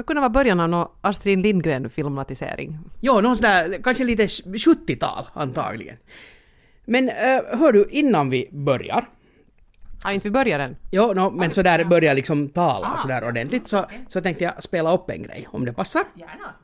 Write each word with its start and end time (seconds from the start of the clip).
Ska 0.00 0.04
kunna 0.06 0.20
vara 0.20 0.30
början 0.30 0.60
av 0.60 0.68
någon 0.68 0.88
Astrid 1.00 1.38
Lindgren-filmatisering. 1.38 2.78
Ja, 3.00 3.20
någon 3.20 3.36
sån 3.36 3.42
där, 3.42 3.82
kanske 3.82 4.04
lite 4.04 4.26
70-tal 4.26 5.28
antagligen. 5.34 5.96
Men 6.84 7.08
uh, 7.08 7.14
hör 7.58 7.72
du, 7.72 7.88
innan 7.90 8.30
vi 8.30 8.48
börjar. 8.52 9.08
Ja, 10.04 10.12
inte 10.12 10.28
vi 10.28 10.30
börjar 10.30 10.58
än. 10.58 10.76
Jo, 10.90 11.12
no, 11.12 11.30
men 11.30 11.52
sådär 11.52 11.84
börjar 11.84 12.14
liksom 12.14 12.48
tala 12.48 12.92
och 12.92 13.00
sådär 13.00 13.24
ordentligt 13.24 13.68
så, 13.68 13.86
så 14.08 14.20
tänkte 14.20 14.44
jag 14.44 14.62
spela 14.62 14.94
upp 14.94 15.10
en 15.10 15.22
grej, 15.22 15.48
om 15.50 15.64
det 15.64 15.72
passar. 15.72 16.02
Gärna. 16.14 16.54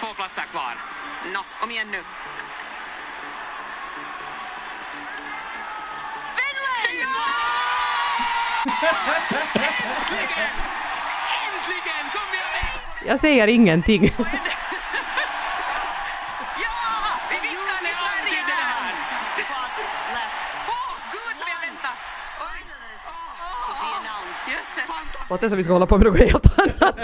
Två 0.00 0.06
platser 0.16 0.42
kvar. 0.42 0.74
Nå, 1.34 1.40
kom 1.60 1.70
igen 1.70 1.86
nu. 1.92 1.98
Finland! 6.88 7.52
Äntligen! 9.54 10.81
Äntligen! 11.62 12.10
Som 12.10 12.20
vi 12.32 12.38
har... 12.38 13.12
Jag 13.12 13.20
säger 13.20 13.48
ingenting. 13.48 14.14
Låter 25.30 25.48
som 25.48 25.58
vi 25.58 25.64
ska 25.64 25.72
hålla 25.72 25.86
på 25.86 25.98
med 25.98 26.06
något 26.06 26.18
helt 26.18 26.58
annat. 26.58 27.00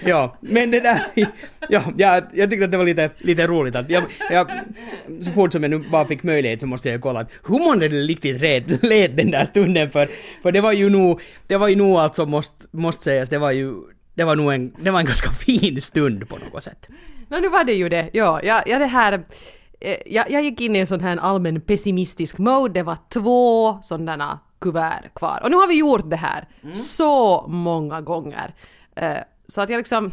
ja, 0.00 0.36
men 0.40 0.70
det 0.70 0.80
där, 0.80 1.06
ja, 1.68 1.82
jag, 1.96 2.22
jag 2.32 2.50
tyckte 2.50 2.64
att 2.64 2.72
det 2.72 2.78
var 2.78 2.84
lite, 2.84 3.10
lite 3.18 3.46
roligt 3.46 3.76
att 3.76 3.90
jag, 3.90 4.04
jag, 4.30 4.50
så 5.24 5.30
fort 5.30 5.52
som 5.52 5.62
jag 5.62 5.70
nu 5.70 5.78
bara 5.78 6.06
fick 6.06 6.22
möjlighet 6.22 6.60
så 6.60 6.66
måste 6.66 6.88
jag 6.88 7.00
kolla 7.00 7.20
att 7.20 7.30
hur 7.48 7.58
månde 7.58 7.88
det 7.88 7.96
riktigt 7.96 8.42
red, 8.42 8.78
led 8.84 9.10
den 9.16 9.30
där 9.30 9.44
stunden 9.44 9.90
för, 9.90 10.10
för 10.42 10.52
det 10.52 10.60
var 10.60 10.72
ju 10.72 10.90
nog, 10.90 11.20
det 11.46 11.56
var 11.56 11.68
ju 11.68 11.76
nog 11.76 11.96
alltså 11.96 12.26
måste, 12.26 12.66
måste 12.70 13.04
sägas, 13.04 13.28
det 13.28 13.38
var 13.38 13.50
ju, 13.50 13.74
det 14.14 14.24
var 14.24 14.36
nog 14.36 14.52
en, 14.54 14.72
det 14.78 14.90
var 14.90 15.00
en 15.00 15.06
ganska 15.06 15.30
fin 15.30 15.80
stund 15.80 16.28
på 16.28 16.36
något 16.38 16.62
sätt. 16.62 16.88
Nå, 17.28 17.38
nu 17.40 17.48
var 17.48 17.64
det 17.64 17.72
ju 17.74 17.88
det. 17.88 18.10
Ja, 18.12 18.40
ja, 18.42 18.62
ja 18.66 18.78
det 18.78 18.86
här... 18.86 19.12
eh, 19.80 19.96
Jag, 20.06 20.30
jag 20.30 20.42
gick 20.42 20.60
in 20.60 20.76
i 20.76 20.78
en 20.78 20.86
sån 20.86 21.00
här 21.00 21.16
allmän 21.16 21.60
pessimistisk 21.60 22.38
mode. 22.38 22.74
Det 22.74 22.82
var 22.82 22.96
två 23.08 23.78
sådana 23.82 24.38
kuvert 24.60 25.14
kvar. 25.14 25.40
Och 25.44 25.50
nu 25.50 25.56
har 25.56 25.66
vi 25.68 25.78
gjort 25.78 26.10
det 26.10 26.16
här 26.16 26.48
så 26.74 27.46
många 27.48 28.00
gånger. 28.00 28.54
Eh, 28.96 29.12
Så 29.46 29.60
att 29.60 29.70
jag 29.70 29.78
liksom... 29.78 30.10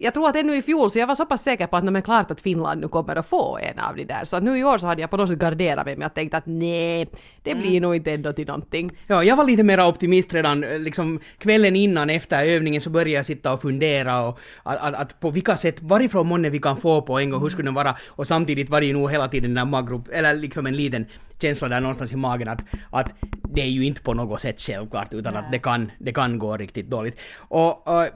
Jag 0.00 0.14
tror 0.14 0.28
att 0.28 0.36
ännu 0.36 0.56
i 0.56 0.62
fjol 0.62 0.90
så 0.90 0.98
jag 0.98 1.06
var 1.06 1.14
så 1.14 1.26
pass 1.26 1.42
säker 1.42 1.66
på 1.66 1.76
att 1.76 1.84
är 1.84 2.00
klart 2.00 2.30
att 2.30 2.40
Finland 2.40 2.80
nu 2.80 2.88
kommer 2.88 3.16
att 3.16 3.26
få 3.26 3.58
en 3.58 3.78
av 3.78 3.96
de 3.96 4.04
där. 4.04 4.24
Så 4.24 4.36
att 4.36 4.42
nu 4.42 4.58
i 4.58 4.64
år 4.64 4.78
så 4.78 4.86
hade 4.86 5.00
jag 5.00 5.10
på 5.10 5.16
något 5.16 5.28
sätt 5.28 5.38
garderat 5.38 5.86
mig 5.86 5.96
med 5.96 6.06
att 6.06 6.14
tänka 6.14 6.36
att 6.36 6.46
nej, 6.46 7.08
det 7.42 7.54
blir 7.54 7.80
nog 7.80 7.96
inte 7.96 8.12
ändå 8.12 8.32
till 8.32 8.46
någonting. 8.46 8.92
Ja, 9.06 9.24
jag 9.24 9.36
var 9.36 9.44
lite 9.44 9.62
mer 9.62 9.88
optimist 9.88 10.34
redan 10.34 10.64
eh, 10.64 10.78
liksom 10.78 11.20
kvällen 11.38 11.76
innan 11.76 12.10
efter 12.10 12.44
övningen 12.44 12.80
så 12.80 12.90
började 12.90 13.10
jag 13.10 13.26
sitta 13.26 13.52
och 13.52 13.62
fundera 13.62 14.26
och 14.26 14.38
att, 14.62 14.78
att, 14.78 14.94
att 14.94 15.20
på 15.20 15.30
vilka 15.30 15.56
sätt, 15.56 15.82
varifrån 15.82 16.26
månne 16.26 16.50
vi 16.50 16.58
kan 16.58 16.76
få 16.76 17.02
poäng 17.02 17.32
och 17.32 17.40
hur 17.40 17.48
skulle 17.48 17.66
den 17.66 17.74
vara 17.74 17.96
och 18.08 18.26
samtidigt 18.26 18.70
var 18.70 18.80
det 18.80 18.86
ju 18.86 18.92
nog 18.92 19.10
hela 19.10 19.28
tiden 19.28 19.54
den 19.54 19.66
där 19.66 19.70
magrupp, 19.70 20.08
eller 20.12 20.34
liksom 20.34 20.66
en 20.66 20.76
liten 20.76 21.06
känsla 21.40 21.68
där 21.68 21.80
någonstans 21.80 22.12
i 22.12 22.16
magen 22.16 22.48
att, 22.48 22.60
att 22.90 23.08
det 23.54 23.60
är 23.60 23.66
ju 23.66 23.84
inte 23.84 24.00
på 24.00 24.14
något 24.14 24.40
sätt 24.40 24.60
självklart 24.60 25.12
utan 25.12 25.36
att 25.36 25.52
det 25.52 25.58
kan, 25.58 25.90
det 25.98 26.12
kan 26.12 26.38
gå 26.38 26.56
riktigt 26.56 26.90
dåligt. 26.90 27.18
Och, 27.36 27.88
och 27.88 28.06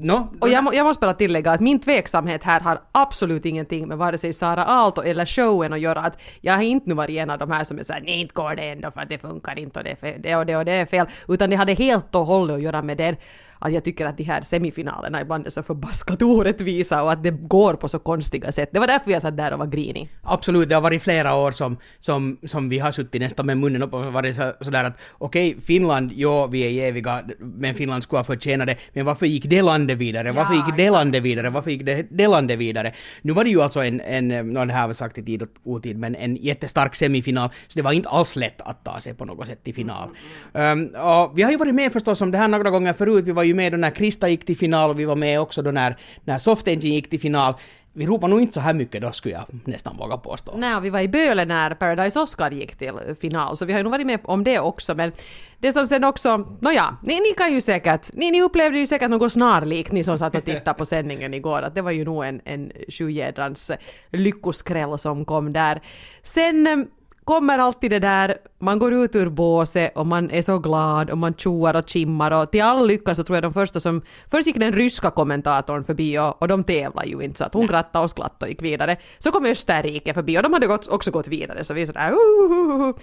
no, 0.00 0.36
Och 0.40 0.48
jag, 0.48 0.64
må, 0.64 0.74
jag 0.74 0.86
måste 0.86 1.00
bara 1.00 1.14
tillägga 1.14 1.52
att 1.52 1.60
min 1.60 1.80
tveksamhet 1.80 2.42
här 2.42 2.60
har 2.60 2.80
absolut 2.92 3.46
ingenting 3.46 3.88
med 3.88 3.98
vare 3.98 4.18
sig 4.18 4.32
Sara 4.32 4.64
Aalto 4.64 5.02
eller 5.02 5.26
showen 5.26 5.72
att 5.72 5.80
göra. 5.80 6.00
Att 6.00 6.18
jag 6.40 6.54
har 6.54 6.62
inte 6.62 6.88
nu 6.88 6.94
varit 6.94 7.16
en 7.16 7.30
av 7.30 7.38
de 7.38 7.50
här 7.50 7.64
som 7.64 7.78
är 7.78 7.82
såhär 7.82 8.00
nej 8.00 8.20
inte 8.20 8.34
går 8.34 8.54
det 8.54 8.70
ändå 8.70 8.90
för 8.90 9.00
att 9.00 9.08
det 9.08 9.18
funkar 9.18 9.58
inte 9.58 9.78
och 9.78 9.84
det, 9.84 10.18
det 10.18 10.36
och 10.36 10.46
det 10.46 10.56
och 10.56 10.64
det 10.64 10.72
är 10.72 10.86
fel. 10.86 11.06
Utan 11.28 11.50
det 11.50 11.56
hade 11.56 11.74
helt 11.74 12.14
och 12.14 12.26
hållet 12.26 12.56
att 12.56 12.62
göra 12.62 12.82
med 12.82 12.96
det 12.96 13.16
att 13.60 13.72
jag 13.72 13.84
tycker 13.84 14.06
att 14.06 14.16
de 14.16 14.24
här 14.24 14.42
semifinalerna 14.42 15.20
ibland 15.20 15.46
är 15.46 15.50
så 15.50 15.62
förbaskat 15.62 16.22
orättvisa 16.40 17.02
och 17.02 17.12
att 17.12 17.22
det 17.22 17.30
går 17.30 17.74
på 17.74 17.88
så 17.88 17.98
konstiga 17.98 18.52
sätt. 18.52 18.68
Det 18.72 18.78
var 18.78 18.86
därför 18.86 19.10
jag 19.10 19.22
satt 19.22 19.36
där 19.36 19.52
och 19.52 19.58
var 19.58 19.66
grinig. 19.66 20.08
Absolut, 20.22 20.68
det 20.68 20.74
har 20.74 20.82
varit 20.82 21.02
flera 21.02 21.34
år 21.34 21.52
som, 21.52 21.76
som, 21.98 22.38
som 22.46 22.68
vi 22.68 22.78
har 22.78 22.92
suttit 22.92 23.20
nästan 23.20 23.46
med 23.46 23.58
munnen 23.58 23.82
upp 23.82 23.94
och 23.94 24.12
varit 24.12 24.36
så, 24.36 24.52
sådär 24.60 24.84
att 24.84 24.98
okej, 25.18 25.56
Finland, 25.64 26.12
ja, 26.12 26.46
vi 26.46 26.62
är 26.62 26.88
eviga, 26.88 27.24
men 27.38 27.74
Finland 27.74 28.02
skulle 28.02 28.18
ha 28.18 28.24
förtjänat 28.24 28.66
det, 28.66 28.76
men 28.92 29.04
varför 29.04 29.26
gick 29.26 29.44
det 29.44 29.62
landet 29.62 29.98
vidare? 29.98 30.32
Varför 30.32 30.54
gick 30.54 30.76
det 30.76 30.90
landet 30.90 31.22
vidare? 31.22 31.50
Varför 31.50 31.70
gick 31.70 31.86
det, 31.86 32.06
det 32.10 32.26
landet 32.26 32.58
vidare? 32.58 32.94
Nu 33.22 33.32
var 33.32 33.44
det 33.44 33.50
ju 33.50 33.62
alltså 33.62 33.80
en, 33.84 34.00
en 34.00 34.28
no, 34.28 34.64
det 34.64 34.72
här 34.72 34.80
har 34.80 34.88
vi 34.88 34.94
sagt 34.94 35.18
i 35.18 35.22
tid 35.22 35.42
och 35.42 35.48
otid, 35.64 35.98
men 35.98 36.14
en 36.14 36.36
jättestark 36.36 36.94
semifinal, 36.94 37.48
så 37.68 37.78
det 37.78 37.82
var 37.82 37.92
inte 37.92 38.08
alls 38.08 38.36
lätt 38.36 38.60
att 38.60 38.84
ta 38.84 39.00
sig 39.00 39.14
på 39.14 39.24
något 39.24 39.46
sätt 39.46 39.64
till 39.64 39.74
final. 39.74 40.08
Um, 40.52 40.86
och 40.86 41.38
vi 41.38 41.42
har 41.42 41.50
ju 41.50 41.56
varit 41.56 41.74
med 41.74 41.92
förstås 41.92 42.20
om 42.20 42.30
det 42.30 42.38
här 42.38 42.48
några 42.48 42.70
gånger 42.70 42.92
förut, 42.92 43.24
vi 43.24 43.32
var 43.32 43.42
ju 43.42 43.49
ju 43.50 43.54
med 43.54 43.72
då 43.72 43.76
när 43.76 43.90
Krista 43.90 44.28
gick 44.28 44.44
till 44.44 44.56
final 44.56 44.90
och 44.90 44.98
vi 44.98 45.04
var 45.04 45.16
med 45.16 45.40
också 45.40 45.62
då 45.62 45.70
när, 45.70 45.96
när 46.24 46.38
Soft 46.38 46.68
Engine 46.68 46.94
gick 46.94 47.10
till 47.10 47.20
final. 47.20 47.54
Vi 47.92 48.06
ropade 48.06 48.30
nog 48.30 48.40
inte 48.40 48.54
så 48.54 48.60
här 48.60 48.74
mycket 48.74 49.02
då 49.02 49.12
skulle 49.12 49.34
jag 49.34 49.44
nästan 49.64 49.96
våga 49.96 50.16
påstå. 50.16 50.52
Nej, 50.56 50.76
och 50.76 50.84
vi 50.84 50.90
var 50.90 51.00
i 51.00 51.08
Böle 51.08 51.44
när 51.44 51.74
Paradise 51.74 52.20
Oscar 52.20 52.50
gick 52.50 52.76
till 52.76 52.92
final, 53.20 53.56
så 53.56 53.64
vi 53.64 53.72
har 53.72 53.78
ju 53.78 53.82
nog 53.82 53.90
varit 53.90 54.06
med 54.06 54.20
om 54.24 54.44
det 54.44 54.58
också. 54.58 54.94
Men 54.94 55.12
det 55.58 55.72
som 55.72 55.86
sen 55.86 56.04
också, 56.04 56.46
nåja, 56.60 56.96
ni, 57.02 57.14
ni 57.14 57.34
kan 57.36 57.52
ju 57.52 57.60
säkert, 57.60 58.12
ni, 58.12 58.30
ni 58.30 58.42
upplevde 58.42 58.78
ju 58.78 58.86
säkert 58.86 59.10
något 59.10 59.32
snarlikt, 59.32 59.92
ni 59.92 60.04
som 60.04 60.18
satt 60.18 60.34
och 60.34 60.44
tittade 60.44 60.78
på 60.78 60.86
sändningen 60.86 61.34
igår, 61.34 61.62
att 61.62 61.74
det 61.74 61.82
var 61.82 61.90
ju 61.90 62.04
nog 62.04 62.24
en, 62.24 62.40
en 62.44 62.72
sjujädrans 62.88 63.70
lyckoskräll 64.10 64.98
som 64.98 65.24
kom 65.24 65.52
där. 65.52 65.80
Sen 66.22 66.88
kommer 67.30 67.58
alltid 67.58 67.90
det 67.90 67.98
där, 67.98 68.38
man 68.58 68.78
går 68.78 68.92
ut 68.92 69.16
ur 69.16 69.28
båset 69.28 69.96
och 69.96 70.06
man 70.06 70.30
är 70.30 70.42
så 70.42 70.58
glad 70.58 71.10
och 71.10 71.18
man 71.18 71.34
tjoar 71.34 71.76
och 71.76 71.88
chimmar 71.88 72.30
och 72.30 72.50
till 72.50 72.62
all 72.62 72.86
lycka 72.86 73.14
så 73.14 73.24
tror 73.24 73.36
jag 73.36 73.42
de 73.42 73.52
första 73.52 73.80
som... 73.80 74.02
Först 74.30 74.46
gick 74.46 74.58
den 74.58 74.72
ryska 74.72 75.10
kommentatorn 75.10 75.84
förbi 75.84 76.18
och, 76.18 76.42
och 76.42 76.48
de 76.48 76.64
tävlar 76.64 77.04
ju 77.04 77.20
inte 77.20 77.38
så 77.38 77.44
att 77.44 77.54
hon 77.54 77.66
grattade 77.66 78.04
oss 78.04 78.14
glatt 78.14 78.42
och 78.42 78.48
gick 78.48 78.62
vidare. 78.62 78.96
Så 79.18 79.30
kom 79.30 79.44
Österrike 79.44 80.14
förbi 80.14 80.38
och 80.38 80.42
de 80.42 80.52
hade 80.52 80.66
gått, 80.66 80.88
också 80.88 81.10
gått 81.10 81.28
vidare 81.28 81.64
så 81.64 81.74
vi 81.74 81.86
sådär 81.86 82.12
uh, 82.12 82.94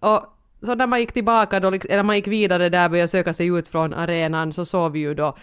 Och 0.00 0.20
så 0.62 0.74
när 0.74 0.86
man 0.86 1.00
gick 1.00 1.12
tillbaka 1.12 1.60
då, 1.60 1.68
eller 1.68 2.02
man 2.02 2.16
gick 2.16 2.26
vidare 2.26 2.68
där 2.68 2.84
och 2.84 2.90
började 2.90 3.08
söka 3.08 3.32
sig 3.32 3.46
ut 3.46 3.68
från 3.68 3.94
arenan 3.94 4.52
så 4.52 4.64
såg 4.64 4.92
vi 4.92 4.98
ju 4.98 5.14
då 5.14 5.36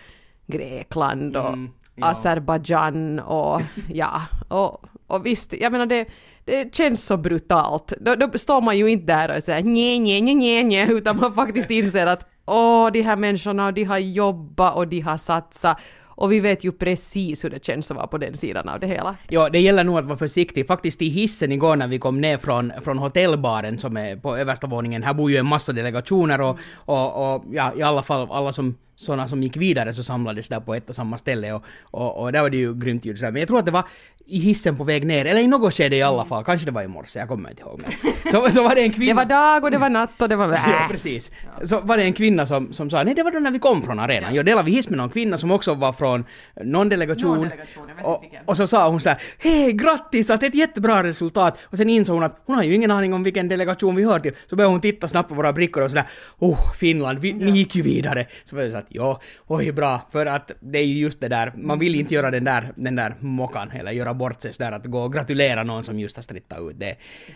Grekland 0.48 1.38
och 1.38 1.48
Mm, 1.48 1.70
ja. 1.96 2.08
Azerbajdzjan 2.08 3.20
och 3.20 3.62
ja, 3.90 4.22
och, 4.48 4.86
och 5.08 5.26
visst, 5.26 5.54
jag 5.54 5.72
menar 5.72 5.86
det, 5.86 6.08
det 6.50 6.76
känns 6.76 7.06
så 7.06 7.18
brutalt. 7.18 7.94
Då, 8.00 8.16
då 8.16 8.38
står 8.38 8.62
man 8.62 8.78
ju 8.78 8.88
inte 8.88 9.06
där 9.06 9.38
och 9.38 9.44
säger 9.44 9.64
nje, 9.64 10.00
nje, 10.00 10.22
nje, 10.22 10.34
nje, 10.34 10.64
nje, 10.64 10.88
utan 10.92 11.18
man 11.18 11.34
faktiskt 11.34 11.72
inser 11.72 12.08
att 12.08 12.30
åh, 12.46 12.92
de 12.92 13.02
här 13.02 13.16
människorna, 13.16 13.72
de 13.72 13.84
har 13.84 13.98
jobbat 13.98 14.76
och 14.76 14.88
de 14.88 15.00
har 15.00 15.18
satsat. 15.18 15.78
Och 16.20 16.32
vi 16.32 16.40
vet 16.40 16.64
ju 16.64 16.72
precis 16.72 17.44
hur 17.44 17.50
det 17.50 17.66
känns 17.66 17.92
att 17.92 17.98
vara 17.98 18.08
på 18.08 18.18
den 18.18 18.38
sidan 18.38 18.70
av 18.70 18.80
det 18.80 18.88
hela. 18.88 19.16
Ja, 19.28 19.50
det 19.50 19.60
gäller 19.60 19.84
nog 19.84 19.98
att 19.98 20.06
vara 20.06 20.18
försiktig. 20.18 20.68
Faktiskt 20.68 21.02
i 21.02 21.10
hissen 21.10 21.52
igår 21.52 21.76
när 21.76 21.88
vi 21.88 22.00
kom 22.00 22.22
ner 22.22 22.38
från, 22.38 22.72
från 22.84 22.98
hotellbaren 22.98 23.80
som 23.80 23.98
är 23.98 24.16
på 24.16 24.38
översta 24.38 24.68
våningen, 24.68 25.04
här 25.04 25.14
bor 25.14 25.32
ju 25.32 25.38
en 25.38 25.46
massa 25.46 25.74
delegationer 25.74 26.42
och, 26.42 26.60
och, 26.76 27.36
och 27.36 27.46
ja, 27.52 27.74
i 27.76 27.82
alla 27.82 28.04
fall 28.04 28.28
alla 28.32 28.54
som 28.54 28.76
sådana 28.96 29.28
som 29.28 29.44
gick 29.44 29.58
vidare 29.58 29.94
så 29.94 30.04
samlades 30.04 30.48
där 30.48 30.60
på 30.60 30.76
ett 30.76 30.90
och 30.90 30.96
samma 30.96 31.18
ställe 31.18 31.54
och, 31.54 31.64
och, 31.82 32.22
och 32.22 32.32
där 32.32 32.42
var 32.42 32.50
det 32.50 32.58
ju 32.58 32.74
grymt 32.76 33.06
ljud. 33.06 33.22
Men 33.22 33.36
jag 33.36 33.48
tror 33.48 33.60
att 33.60 33.66
det 33.66 33.72
var 33.72 33.86
i 34.30 34.40
hissen 34.40 34.78
på 34.78 34.84
väg 34.84 35.06
ner, 35.06 35.26
eller 35.26 35.42
i 35.42 35.48
något 35.48 35.74
skede 35.74 35.96
i 35.96 36.04
alla 36.04 36.26
fall, 36.26 36.44
kanske 36.44 36.66
det 36.66 36.72
var 36.72 36.84
i 36.84 36.88
morse, 36.88 37.20
jag 37.20 37.28
kommer 37.28 37.50
inte 37.50 37.62
ihåg. 37.62 37.82
Men. 37.82 38.14
Så, 38.32 38.52
så 38.52 38.64
var 38.64 38.76
det 38.76 38.82
en 38.82 38.92
kvinna... 38.92 39.08
Det 39.08 39.14
var 39.14 39.26
dag 39.26 39.64
och 39.64 39.72
det 39.72 39.78
var 39.78 39.90
natt 39.90 40.22
och 40.22 40.30
det 40.30 40.36
var... 40.36 40.48
Ja, 40.70 40.88
precis. 40.92 41.32
Så 41.64 41.80
var 41.82 41.98
det 41.98 42.04
en 42.04 42.14
kvinna 42.14 42.46
som, 42.46 42.74
som 42.74 42.90
sa, 42.90 43.04
nej 43.04 43.16
det 43.16 43.24
var 43.24 43.32
då 43.32 43.40
när 43.40 43.52
vi 43.52 43.60
kom 43.60 43.84
från 43.84 44.00
arenan. 44.00 44.36
Jag 44.36 44.46
delade 44.46 44.66
vi 44.66 44.72
hiss 44.72 44.90
med 44.90 44.98
någon 44.98 45.10
kvinna 45.10 45.38
som 45.38 45.52
också 45.52 45.74
var 45.74 45.94
från 45.94 46.26
någon 46.64 46.90
delegation. 46.90 47.38
Någon 47.38 47.50
delegation, 47.50 47.90
och, 48.04 48.24
och 48.46 48.58
så 48.58 48.68
sa 48.68 48.90
hon 48.90 49.02
så 49.02 49.10
här, 49.10 49.22
hej 49.40 49.74
grattis 49.74 50.30
att 50.30 50.40
det 50.40 50.46
är 50.46 50.50
ett 50.50 50.56
jättebra 50.56 51.04
resultat. 51.04 51.58
Och 51.64 51.78
sen 51.78 51.90
insåg 51.90 52.16
hon 52.16 52.24
att 52.24 52.42
hon 52.46 52.56
har 52.56 52.64
ju 52.64 52.76
ingen 52.76 52.92
aning 52.92 53.14
om 53.14 53.24
vilken 53.24 53.48
delegation 53.48 53.96
vi 53.96 54.04
hör 54.04 54.20
till. 54.20 54.32
Så 54.50 54.56
började 54.56 54.74
hon 54.74 54.82
titta 54.82 55.08
snabbt 55.08 55.30
på 55.30 55.36
våra 55.36 55.54
brickor 55.54 55.84
och 55.84 55.90
sådär, 55.90 56.08
oh 56.40 56.74
Finland, 56.74 57.20
vi, 57.20 57.34
ni 57.34 57.52
gick 57.52 57.76
ju 57.76 57.82
vidare. 57.82 58.26
Så 58.44 58.56
var 58.56 58.64
det 58.64 58.72
så 58.72 58.78
att, 58.78 58.88
ja, 58.90 59.22
oj 59.48 59.72
bra, 59.72 60.02
för 60.12 60.26
att 60.26 60.52
det 60.60 60.80
är 60.80 60.86
ju 60.86 61.00
just 61.00 61.20
det 61.20 61.28
där, 61.28 61.54
man 61.56 61.80
vill 61.80 61.96
inte 61.96 62.14
göra 62.14 62.32
den 62.32 62.44
där, 62.44 62.74
den 62.76 62.96
där 62.96 63.16
mockan 63.20 63.72
eller 63.72 63.92
göra 63.92 64.14
bort 64.20 64.42
sig 64.42 64.54
sådär 64.54 64.72
att 64.72 64.86
gå 64.86 65.00
och 65.00 65.14
gratulera 65.14 65.64
någon 65.64 65.84
som 65.84 66.00
just 66.00 66.16
har 66.16 66.24
strittat 66.24 66.60
ut. 66.60 66.80
Det, 66.80 66.96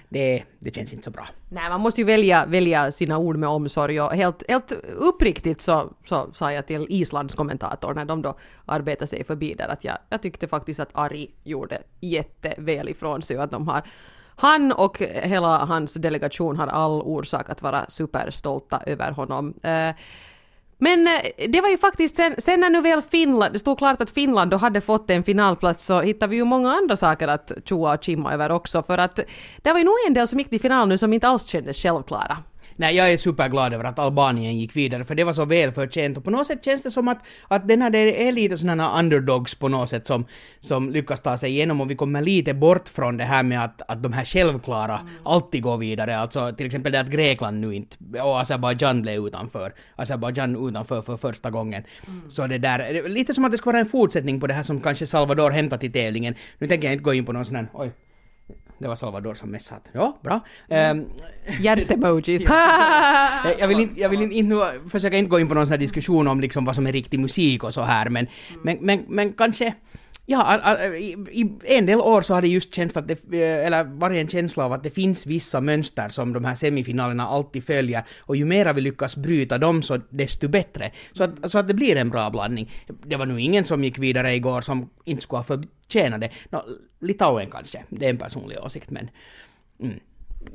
det, 0.09 0.43
det 0.59 0.75
känns 0.75 0.93
inte 0.93 1.03
så 1.03 1.11
bra. 1.11 1.27
Nej, 1.49 1.69
man 1.69 1.81
måste 1.81 2.01
ju 2.01 2.05
välja, 2.05 2.45
välja 2.45 2.91
sina 2.91 3.17
ord 3.17 3.37
med 3.37 3.49
omsorg 3.49 4.01
och 4.01 4.11
helt, 4.11 4.43
helt 4.49 4.71
uppriktigt 4.95 5.61
så, 5.61 5.93
så 6.05 6.29
sa 6.33 6.51
jag 6.51 6.67
till 6.67 6.85
Islands 6.89 7.35
kommentator 7.35 7.93
när 7.93 8.05
de 8.05 8.21
då 8.21 8.37
arbetade 8.65 9.07
sig 9.07 9.23
förbi 9.23 9.53
där 9.53 9.67
att 9.67 9.83
jag, 9.83 9.97
jag 10.09 10.21
tyckte 10.21 10.47
faktiskt 10.47 10.79
att 10.79 10.89
Ari 10.93 11.31
gjorde 11.43 11.81
jätteväl 11.99 12.89
ifrån 12.89 13.21
sig 13.21 13.37
och 13.37 13.43
att 13.43 13.51
de 13.51 13.67
har 13.67 13.83
han 14.35 14.71
och 14.71 14.99
hela 14.99 15.65
hans 15.65 15.93
delegation 15.93 16.57
har 16.57 16.67
all 16.67 17.01
orsak 17.01 17.49
att 17.49 17.61
vara 17.61 17.85
superstolta 17.89 18.83
över 18.85 19.11
honom. 19.11 19.53
Eh, 19.63 19.95
men 20.83 21.07
eh, 21.07 21.49
det 21.49 21.61
var 21.61 21.69
ju 21.69 21.77
faktiskt 21.77 22.15
sen, 22.15 22.35
sen 22.37 22.59
när 22.59 22.69
nu 22.69 22.81
väl 22.81 23.01
Finland, 23.01 23.53
det 23.53 23.59
stod 23.59 23.77
klart 23.77 24.01
att 24.01 24.09
Finland 24.09 24.51
då 24.51 24.57
hade 24.57 24.81
fått 24.81 25.09
en 25.09 25.23
finalplats 25.23 25.85
så 25.85 26.01
hittade 26.01 26.29
vi 26.29 26.35
ju 26.35 26.43
många 26.43 26.71
andra 26.71 26.95
saker 26.95 27.27
att 27.27 27.51
tjoa 27.65 27.93
och 27.93 28.03
chimma 28.03 28.33
över 28.33 28.51
också 28.51 28.83
för 28.83 28.97
att 28.97 29.19
det 29.61 29.71
var 29.71 29.79
ju 29.79 29.85
nog 29.85 29.95
en 30.07 30.13
del 30.13 30.27
som 30.27 30.39
gick 30.39 30.49
till 30.49 30.61
final 30.61 30.87
nu 30.87 30.97
som 30.97 31.13
inte 31.13 31.27
alls 31.27 31.45
kändes 31.45 31.77
självklara. 31.77 32.37
Nej, 32.75 32.95
jag 32.95 33.13
är 33.13 33.17
superglad 33.17 33.73
över 33.73 33.83
att 33.83 33.99
Albanien 33.99 34.57
gick 34.57 34.75
vidare, 34.75 35.05
för 35.05 35.15
det 35.15 35.23
var 35.23 35.33
så 35.33 35.45
väl 35.45 35.71
förtjänt. 35.71 36.17
Och 36.17 36.23
på 36.23 36.29
något 36.29 36.47
sätt 36.47 36.65
känns 36.65 36.83
det 36.83 36.91
som 36.91 37.07
att, 37.07 37.19
att 37.47 37.67
den 37.67 37.81
här, 37.81 37.89
det 37.89 38.27
är 38.27 38.31
lite 38.31 38.57
sådana 38.57 38.99
underdogs 38.99 39.55
på 39.55 39.67
något 39.67 39.89
sätt 39.89 40.07
som, 40.07 40.25
som 40.59 40.89
lyckas 40.89 41.21
ta 41.21 41.37
sig 41.37 41.51
igenom 41.51 41.81
och 41.81 41.91
vi 41.91 41.95
kommer 41.95 42.21
lite 42.21 42.53
bort 42.53 42.89
från 42.89 43.17
det 43.17 43.23
här 43.23 43.43
med 43.43 43.63
att, 43.63 43.81
att 43.87 44.03
de 44.03 44.13
här 44.13 44.25
självklara 44.25 44.99
alltid 45.25 45.63
går 45.63 45.77
vidare. 45.77 46.17
Alltså 46.17 46.51
till 46.57 46.65
exempel 46.65 46.91
det 46.91 46.99
att 46.99 47.09
Grekland 47.09 47.59
nu 47.59 47.75
inte, 47.75 48.21
och 48.21 48.41
Azerbajdzjan 48.41 49.01
blev 49.01 49.27
utanför. 49.27 49.73
Azerbajdzjan 49.95 50.67
utanför 50.67 51.01
för 51.01 51.17
första 51.17 51.49
gången. 51.49 51.83
Så 52.29 52.47
det 52.47 52.57
där, 52.57 53.09
lite 53.09 53.33
som 53.33 53.45
att 53.45 53.51
det 53.51 53.57
ska 53.57 53.69
vara 53.69 53.79
en 53.79 53.85
fortsättning 53.85 54.39
på 54.39 54.47
det 54.47 54.53
här 54.53 54.63
som 54.63 54.81
kanske 54.81 55.07
Salvador 55.07 55.51
hämtat 55.51 55.83
i 55.83 55.89
tävlingen. 55.89 56.35
Nu 56.57 56.67
tänker 56.67 56.87
jag 56.87 56.93
inte 56.93 57.03
gå 57.03 57.13
in 57.13 57.25
på 57.25 57.31
någon 57.31 57.45
sån 57.45 57.55
här, 57.55 57.67
oj. 57.73 57.91
Det 58.83 58.89
var 58.89 58.95
Salvador 58.95 59.33
som 59.33 59.49
messade. 59.51 59.81
Ja, 59.91 60.17
bra. 60.23 60.39
Ehm, 60.69 61.05
Hjärtemojis. 61.59 62.41
jag- 62.47 63.55
jag 63.59 63.67
vill 63.67 63.79
inte, 63.79 64.01
jag 64.01 64.09
vill 64.09 64.21
inte, 64.21 64.35
inte 64.35 64.73
försöka 64.91 65.17
inte 65.17 65.29
gå 65.29 65.39
in 65.39 65.47
på 65.47 65.53
någon 65.53 65.65
sån 65.65 65.71
här 65.71 65.77
diskussion 65.77 66.27
om 66.27 66.41
liksom 66.41 66.65
vad 66.65 66.75
som 66.75 66.87
är 66.87 66.91
riktig 66.91 67.19
musik 67.19 67.63
och 67.63 67.73
så 67.73 67.81
här, 67.81 68.09
men, 68.09 68.27
men, 68.63 68.77
men, 68.81 69.05
men 69.07 69.33
kanske 69.33 69.73
Ja, 70.25 70.77
i, 70.95 71.15
i 71.31 71.75
en 71.77 71.85
del 71.85 71.99
år 71.99 72.21
så 72.21 72.33
har 72.33 72.41
det 72.41 72.47
just 72.47 72.75
känts 72.75 72.97
att 72.97 73.07
det, 73.07 73.33
eh, 73.33 73.65
eller 73.65 73.83
varit 73.83 74.21
en 74.21 74.27
känsla 74.27 74.65
av 74.65 74.73
att 74.73 74.83
det 74.83 74.91
finns 74.91 75.25
vissa 75.25 75.61
mönster 75.61 76.09
som 76.09 76.33
de 76.33 76.45
här 76.45 76.55
semifinalerna 76.55 77.27
alltid 77.27 77.63
följer 77.63 78.03
och 78.19 78.35
ju 78.35 78.45
mera 78.45 78.73
vi 78.73 78.81
lyckas 78.81 79.15
bryta 79.15 79.57
dem 79.57 79.83
så 79.83 79.99
desto 80.09 80.47
bättre. 80.47 80.91
Så 81.13 81.23
att, 81.23 81.51
så 81.51 81.57
att 81.57 81.67
det 81.67 81.73
blir 81.73 81.95
en 81.95 82.09
bra 82.09 82.29
blandning. 82.29 82.71
Det 83.05 83.15
var 83.15 83.25
nog 83.25 83.39
ingen 83.39 83.65
som 83.65 83.83
gick 83.83 83.99
vidare 83.99 84.35
igår 84.35 84.61
som 84.61 84.89
inte 85.05 85.21
skulle 85.23 85.39
ha 85.39 85.43
förtjänat 85.43 86.21
det. 86.21 86.29
Nå, 86.49 86.65
Litauen 86.99 87.51
kanske, 87.51 87.83
det 87.89 88.05
är 88.05 88.09
en 88.09 88.17
personlig 88.17 88.57
åsikt 88.63 88.89
men... 88.89 89.09
Mm. 89.79 89.99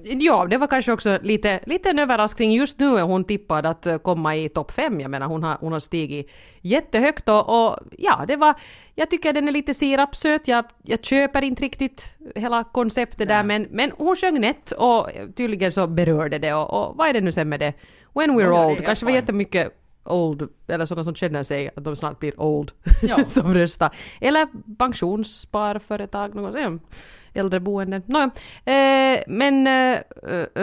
Ja, 0.05 0.47
det 0.51 0.57
var 0.57 0.67
kanske 0.67 0.93
också 0.93 1.19
lite, 1.23 1.61
lite 1.67 1.91
en 1.91 1.99
överraskning. 1.99 2.53
Just 2.53 2.79
nu 2.79 2.99
är 2.99 3.03
hon 3.03 3.25
tippad 3.25 3.67
att 3.67 3.87
eh, 3.87 3.99
komma 3.99 4.37
i 4.37 4.49
topp 4.49 4.71
fem. 4.71 5.01
Jag 5.01 5.11
menar, 5.11 5.27
hon 5.27 5.43
har, 5.43 5.57
hon 5.61 5.73
har 5.73 5.81
stigit 5.81 6.31
jättehögt 6.61 7.29
och, 7.29 7.69
och 7.69 7.79
ja, 7.99 8.25
det 8.29 8.37
var... 8.37 8.55
Jag 8.95 9.11
tycker 9.11 9.33
den 9.33 9.49
är 9.49 9.53
lite 9.53 9.75
sirapsöt. 9.75 10.49
Jag, 10.49 10.65
jag 10.83 11.05
köper 11.05 11.43
inte 11.43 11.63
riktigt 11.63 12.15
hela 12.35 12.65
konceptet 12.65 13.29
där, 13.29 13.43
men, 13.43 13.67
men 13.71 13.93
hon 13.97 14.17
sjöng 14.17 14.41
nätt 14.41 14.71
och 14.73 15.11
tydligen 15.37 15.73
så 15.73 15.87
berörde 15.87 16.39
det. 16.39 16.55
Och, 16.55 16.71
och 16.89 16.97
vad 16.97 17.09
är 17.09 17.13
det 17.13 17.21
nu 17.21 17.33
sen 17.33 17.49
med 17.49 17.61
det? 17.61 17.73
When 18.15 18.31
we're 18.31 18.55
Ja, 18.55 18.67
old. 18.67 18.85
Kanske 18.85 19.05
var 19.07 19.13
jättemycket 19.13 19.75
old, 20.05 20.49
eller 20.69 20.87
sådana 20.87 21.05
som 21.05 21.15
känner 21.15 21.43
sig 21.43 21.71
att 21.77 21.85
de 21.85 21.97
snart 21.97 22.19
blir 22.19 22.41
old, 22.41 22.73
Ja. 23.03 23.25
som 23.27 23.55
röstar. 23.55 23.97
Eller 24.21 24.49
pensionssparföretag, 24.79 26.35
något 26.35 26.55
sånt. 26.55 26.83
Äldreboenden. 27.35 28.03
Nåja. 28.07 28.31
Eh, 28.65 29.21
men 29.27 29.67
eh, 29.67 29.99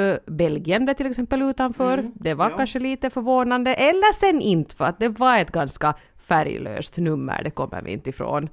eh, 0.02 0.18
Belgien 0.28 0.86
blev 0.86 0.94
till 0.96 1.08
exempel 1.08 1.42
utanför. 1.42 2.12
Det 2.16 2.34
var 2.34 2.50
ja. 2.50 2.58
kanske 2.58 2.80
lite 2.80 3.10
förvånande. 3.10 3.74
Eller 3.74 4.14
sen 4.14 4.42
inte, 4.42 4.76
för 4.76 4.86
att 4.86 5.00
det 5.00 5.10
var 5.10 5.38
ett 5.38 5.52
ganska 5.52 5.94
färglöst 6.28 6.98
nummer, 6.98 7.42
det 7.44 7.52
kommer 7.52 7.82
vi 7.82 7.92
inte 7.92 8.10
ifrån. 8.10 8.44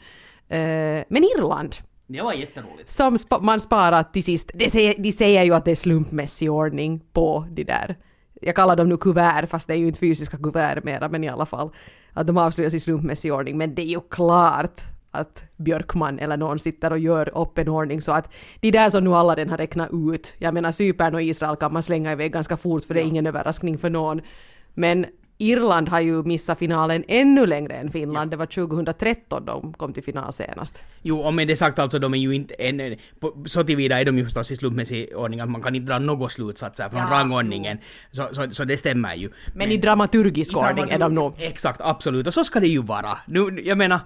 Eh, 0.49 1.05
men 1.09 1.25
Irland, 1.37 1.75
Det 2.07 2.23
var 2.23 2.33
jätteroligt. 2.33 2.91
som 2.91 3.19
spa- 3.19 3.39
man 3.41 3.61
sparar 3.61 4.03
till 4.03 4.25
sist. 4.25 4.51
De 4.55 4.71
säger, 4.71 4.95
de 4.99 5.13
säger 5.13 5.43
ju 5.43 5.55
att 5.55 5.65
det 5.65 5.71
är 5.71 5.75
slumpmässig 5.77 6.51
ordning 6.51 7.01
på 7.13 7.47
de 7.51 7.65
där. 7.65 7.97
Jag 8.45 8.57
kallar 8.57 8.77
dem 8.77 8.89
nu 8.89 8.97
kuvert, 8.97 9.47
fast 9.47 9.69
det 9.69 9.75
är 9.75 9.79
ju 9.79 9.87
inte 9.87 10.01
fysiska 10.01 10.37
kuvert 10.37 10.81
mera, 10.85 11.09
men 11.09 11.25
i 11.25 11.29
alla 11.29 11.47
fall. 11.47 11.71
Att 12.13 12.27
de 12.27 12.37
avslöjas 12.39 12.75
i 12.75 12.81
slumpmässig 12.81 13.33
ordning. 13.33 13.59
Men 13.59 13.75
det 13.75 13.83
är 13.83 13.87
ju 13.87 14.01
klart 14.11 14.81
att 15.15 15.45
Björkman 15.57 16.19
eller 16.19 16.37
någon 16.37 16.59
sitter 16.59 16.91
och 16.93 16.99
gör 16.99 17.39
upp 17.39 17.59
en 17.59 17.69
ordning 17.69 18.03
så 18.03 18.13
att 18.13 18.33
de 18.61 18.71
där 18.71 18.91
som 18.91 19.05
nu 19.05 19.15
alla 19.15 19.35
den 19.35 19.51
har 19.51 19.57
räknat 19.59 19.91
ut, 19.93 20.35
jag 20.39 20.55
menar 20.55 20.73
Cypern 20.73 21.15
och 21.15 21.23
Israel 21.23 21.57
kan 21.57 21.73
man 21.73 21.83
slänga 21.83 22.13
iväg 22.13 22.33
ganska 22.33 22.57
fort 22.57 22.85
för 22.85 22.95
det 22.95 23.01
är 23.01 23.05
ingen 23.05 23.27
överraskning 23.27 23.79
för 23.79 23.91
någon. 23.91 24.21
Men 24.75 25.07
Irland 25.39 25.89
har 25.89 26.01
ju 26.01 26.23
missat 26.23 26.59
finalen 26.59 27.05
ännu 27.09 27.47
längre 27.47 27.75
än 27.75 27.91
Finland. 27.91 28.31
Det 28.31 28.37
var 28.37 28.47
2013 28.47 29.45
de 29.45 29.73
kom 29.73 29.93
till 29.93 30.03
final 30.03 30.33
senast. 30.33 30.83
Jo, 31.03 31.19
och 31.21 31.35
med 31.35 31.49
det 31.49 31.57
sagt 31.57 31.79
alltså, 31.79 31.99
de 31.99 32.15
är 32.15 32.19
ju 32.19 32.35
inte 32.35 32.97
på, 33.21 33.45
så 33.47 33.65
tillvida 33.65 34.01
är 34.01 34.05
de 34.05 34.19
ju 34.19 34.25
förstås 34.25 34.51
i 34.51 34.57
slumpmässig 34.57 35.17
ordning 35.17 35.41
att 35.41 35.51
man 35.51 35.63
kan 35.63 35.75
inte 35.75 35.93
dra 35.93 35.99
några 35.99 36.29
slutsatser 36.29 36.89
från 36.89 37.01
Ja, 37.01 37.07
rangordningen. 37.11 37.79
Så, 38.11 38.29
så, 38.33 38.51
så 38.51 38.65
det 38.65 38.77
stämmer 38.77 39.15
ju. 39.15 39.31
Men 39.55 39.73
i 39.73 39.77
dramaturgisk 39.77 40.53
I 40.53 40.57
ordning 40.57 40.91
är 40.91 40.99
de 40.99 41.05
dramaturg- 41.05 41.15
nog. 41.15 41.35
Exakt, 41.39 41.81
absolut. 41.81 42.27
Och 42.27 42.35
så 42.35 42.45
ska 42.45 42.61
det 42.61 42.69
ju 42.69 42.83
vara. 42.83 43.19
Nu, 43.27 43.61
jag 43.65 43.79
menar, 43.79 44.01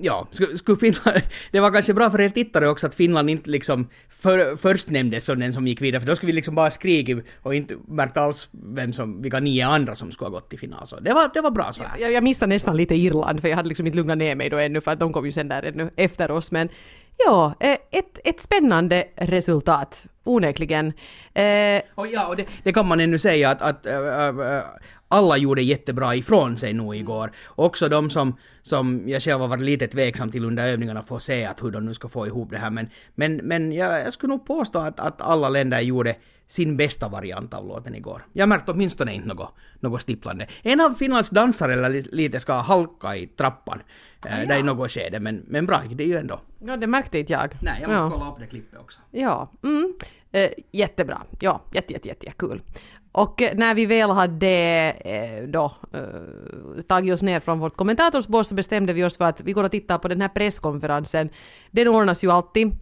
ja, 0.00 0.28
skulle, 0.30 0.76
Finland... 0.76 1.22
Det 1.52 1.60
var 1.60 1.72
kanske 1.72 1.94
bra 1.94 2.10
för 2.10 2.20
er 2.20 2.28
tittare 2.28 2.68
också 2.68 2.86
att 2.86 2.94
Finland 2.94 3.30
inte 3.30 3.50
liksom 3.50 3.88
för, 4.08 4.56
först 4.56 4.90
nämndes 4.90 5.24
som 5.24 5.38
den 5.38 5.52
som 5.52 5.66
gick 5.66 5.80
vidare, 5.80 6.00
för 6.00 6.06
då 6.08 6.16
skulle 6.16 6.32
vi 6.32 6.36
liksom 6.36 6.54
bara 6.54 6.70
skrikit 6.70 7.24
och 7.42 7.54
inte 7.54 7.74
märkt 7.88 8.16
alls 8.16 8.48
vem 8.52 8.92
som, 8.92 9.22
vilka 9.22 9.40
nio 9.40 9.66
andra 9.66 9.94
som 9.94 10.12
skulle 10.12 10.28
ha 10.28 10.34
gått 10.34 10.50
till 10.50 10.58
final. 10.58 10.86
Så 10.86 11.00
det 11.00 11.12
var, 11.12 11.30
det 11.34 11.40
var 11.40 11.50
bra 11.50 11.72
så 11.72 11.82
här. 11.82 11.98
Jag, 11.98 12.12
jag 12.12 12.24
missade 12.24 12.54
nästan 12.54 12.76
lite 12.76 12.94
Irland 12.94 13.40
för 13.40 13.48
jag 13.48 13.56
hade 13.56 13.68
liksom 13.68 13.86
inte 13.86 13.96
lugnat 13.96 14.18
ner 14.18 14.34
mig 14.34 14.50
då 14.50 14.58
ännu 14.58 14.80
för 14.80 14.90
att 14.90 15.00
de 15.00 15.12
kom 15.12 15.26
ju 15.26 15.32
sen 15.32 15.48
där 15.48 15.62
ännu 15.62 15.90
efter 15.96 16.30
oss 16.30 16.52
men 16.52 16.68
ja, 17.16 17.54
eh, 17.60 17.78
ett, 17.90 18.18
ett 18.24 18.40
spännande 18.40 19.04
resultat 19.16 20.06
onekligen. 20.24 20.92
Eh, 21.34 21.82
Och 21.94 22.06
ja, 22.06 22.26
och 22.26 22.36
det, 22.36 22.46
det 22.62 22.72
kan 22.72 22.88
man 22.88 23.00
ännu 23.00 23.18
säga 23.18 23.50
att, 23.50 23.62
att 23.62 23.86
äh, 23.86 23.96
äh, 23.96 24.62
alla 25.08 25.36
gjorde 25.36 25.62
jättebra 25.62 26.14
ifrån 26.14 26.56
sig 26.58 26.72
nu 26.72 26.94
igår. 26.94 27.32
Också 27.48 27.88
de 27.88 28.10
som, 28.10 28.36
som 28.62 29.08
jag 29.08 29.22
själv 29.22 29.40
har 29.40 29.48
varit 29.48 29.62
lite 29.62 29.88
tveksam 29.88 30.30
till 30.30 30.44
under 30.44 30.68
övningarna 30.68 31.02
får 31.02 31.18
se 31.18 31.44
att 31.44 31.62
hur 31.62 31.70
de 31.70 31.84
nu 31.86 31.94
ska 31.94 32.08
få 32.08 32.26
ihop 32.26 32.50
det 32.50 32.58
här. 32.58 32.70
Men, 32.70 32.90
men, 33.14 33.36
men 33.36 33.72
jag, 33.72 34.00
jag 34.00 34.12
skulle 34.12 34.32
nog 34.32 34.46
påstå 34.46 34.78
att, 34.78 35.00
att 35.00 35.20
alla 35.20 35.48
länder 35.48 35.80
gjorde 35.80 36.16
sin 36.46 36.76
bästa 36.76 37.08
variant 37.08 37.54
av 37.54 37.66
låten 37.66 37.94
igår. 37.94 38.26
Jag 38.32 38.48
märkte 38.48 38.72
åtminstone 38.72 39.14
inte 39.14 39.28
något, 39.28 39.54
något 39.80 40.02
stipplande. 40.02 40.46
En 40.62 40.80
av 40.80 40.94
Finlands 40.94 41.30
dansare 41.30 41.88
lite 42.12 42.40
ska 42.40 42.52
halka 42.60 43.16
i 43.16 43.26
trappan. 43.26 43.82
Äh, 44.26 44.48
Där 44.48 44.58
i 44.58 44.62
något 44.62 44.90
skede, 44.90 45.20
men, 45.20 45.44
men 45.48 45.66
bra, 45.66 45.82
det 45.90 46.04
är 46.04 46.08
ju 46.08 46.16
ändå. 46.16 46.40
ja, 46.58 46.76
det 46.76 46.86
märkte 46.86 47.18
inte 47.18 47.32
jag. 47.32 47.50
Nej, 47.62 47.78
jag 47.80 47.90
måste 47.90 48.02
ja. 48.02 48.10
kolla 48.10 48.30
upp 48.30 48.38
det 48.38 48.46
klippet 48.46 48.80
också. 48.80 49.00
Ja, 49.10 49.50
mm. 49.62 49.94
eh, 50.32 50.50
jättebra. 50.72 51.22
Ja, 51.40 51.60
jätte, 51.72 51.92
jätte, 51.92 52.08
jätte, 52.08 52.32
kul. 52.36 52.62
Och 53.16 53.42
eh, 53.42 53.56
när 53.56 53.74
vi 53.74 53.86
väl 53.86 54.10
hade 54.10 54.48
eh, 55.04 55.48
då 55.48 55.72
eh, 55.92 56.82
tagit 56.88 57.14
oss 57.14 57.22
ner 57.22 57.40
från 57.40 57.58
vårt 57.58 57.76
kommentatorsbord 57.76 58.46
så 58.46 58.54
bestämde 58.54 58.92
vi 58.92 59.04
oss 59.04 59.16
för 59.16 59.24
att 59.24 59.40
vi 59.40 59.52
går 59.52 59.64
och 59.64 59.70
tittar 59.70 59.98
på 59.98 60.08
den 60.08 60.20
här 60.20 60.28
presskonferensen. 60.28 61.28
Den 61.70 61.88
ordnas 61.88 62.24
ju 62.24 62.30
alltid 62.30 62.72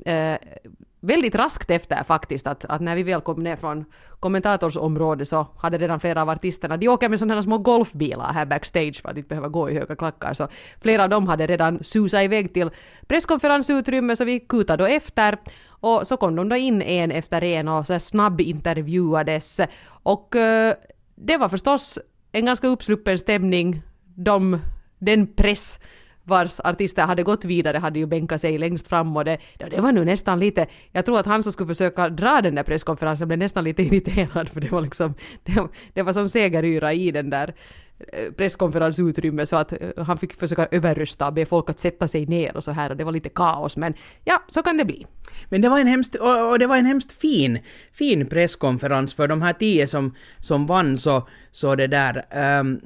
väldigt 1.01 1.35
raskt 1.35 1.71
efter 1.71 2.05
faktiskt 2.05 2.47
att, 2.47 2.65
att 2.65 2.81
när 2.81 2.97
vi 2.97 3.03
väl 3.03 3.21
kom 3.21 3.43
ner 3.43 3.57
från 3.57 3.85
kommentatorsområdet 4.21 5.29
så 5.29 5.47
hade 5.57 5.79
redan 5.79 6.01
flera 6.01 6.23
av 6.23 6.29
artisterna, 6.29 6.77
de 6.77 6.89
åker 6.89 7.09
med 7.09 7.19
sådana 7.19 7.35
här 7.35 7.43
små 7.43 7.59
golfbilar 7.59 8.33
här 8.33 8.47
backstage 8.47 9.03
för 9.03 9.09
att 9.09 9.17
inte 9.17 9.29
behöva 9.29 9.49
gå 9.49 9.71
i 9.71 9.75
höga 9.75 9.97
klackar, 9.97 10.35
så 10.35 10.49
flera 10.83 11.03
av 11.03 11.09
dem 11.09 11.27
hade 11.27 11.47
redan 11.47 11.85
susat 11.85 12.23
iväg 12.23 12.55
till 12.55 12.71
presskonferensutrymme 13.07 14.17
så 14.17 14.25
vi 14.25 14.41
kutade 14.41 14.83
då 14.83 14.87
efter 14.87 15.39
och 15.85 16.07
så 16.07 16.17
kom 16.17 16.37
de 16.37 16.49
då 16.49 16.57
in 16.57 16.83
en 16.83 17.11
efter 17.11 17.45
en 17.45 17.69
och 17.69 17.87
så 17.87 17.99
snabbintervjuades 17.99 19.61
och 19.87 20.37
eh, 20.37 20.75
det 21.15 21.37
var 21.37 21.49
förstås 21.49 21.99
en 22.33 22.47
ganska 22.47 22.67
uppsluppen 22.67 23.19
stämning. 23.19 23.83
De, 24.15 24.61
den 24.99 25.27
press 25.27 25.81
vars 26.23 26.61
artister 26.61 27.03
hade 27.03 27.23
gått 27.23 27.45
vidare 27.45 27.79
hade 27.79 27.99
ju 27.99 28.07
bänkat 28.07 28.41
sig 28.41 28.59
längst 28.59 28.89
fram 28.89 29.17
och 29.17 29.25
det, 29.25 29.39
det 29.59 29.81
var 29.81 29.93
nu 29.93 30.05
nästan 30.05 30.41
lite, 30.41 30.67
jag 30.93 31.07
tror 31.07 31.19
att 31.19 31.27
han 31.27 31.43
som 31.43 31.53
skulle 31.53 31.67
försöka 31.67 32.09
dra 32.09 32.41
den 32.41 32.55
där 32.55 32.63
presskonferensen 32.63 33.29
blev 33.29 33.39
nästan 33.39 33.65
lite 33.65 33.83
irriterad 33.87 34.49
för 34.49 34.61
det 34.61 34.73
var 34.73 34.83
liksom, 34.83 35.15
det, 35.43 35.69
det 35.93 36.03
var 36.03 36.13
som 36.13 36.29
segeryra 36.29 36.93
i 36.93 37.11
den 37.11 37.31
där 37.31 37.55
Eh, 37.99 38.33
presskonferensutrymme 38.33 39.47
så 39.47 39.57
att 39.57 39.73
eh, 39.73 40.05
han 40.05 40.19
fick 40.19 40.35
försöka 40.35 40.67
överrösta 40.71 41.27
och 41.27 41.33
be 41.33 41.47
folk 41.47 41.71
att 41.71 41.79
sätta 41.79 42.09
sig 42.09 42.27
ner 42.27 42.57
och 42.57 42.65
så 42.65 42.71
här 42.71 42.91
och 42.91 42.97
det 42.97 43.05
var 43.05 43.13
lite 43.13 43.29
kaos 43.29 43.77
men 43.77 43.95
ja, 44.25 44.43
så 44.49 44.63
kan 44.63 44.77
det 44.77 44.85
bli. 44.85 45.07
Men 45.49 45.61
det 45.61 45.69
var 45.69 45.79
en 45.79 45.87
hemskt, 45.87 46.15
och, 46.15 46.59
det 46.59 46.67
var 46.67 46.77
en 46.77 46.87
hemskt 46.87 47.13
fin, 47.13 47.59
fin 47.93 48.27
presskonferens 48.27 49.15
för 49.15 49.29
de 49.29 49.43
här 49.43 49.53
tio 49.53 49.87
som, 49.87 50.15
som 50.41 50.67
vann 50.67 50.99
så, 50.99 51.29
så 51.51 51.75
det 51.75 51.87
där, 51.87 52.27
um, 52.61 52.81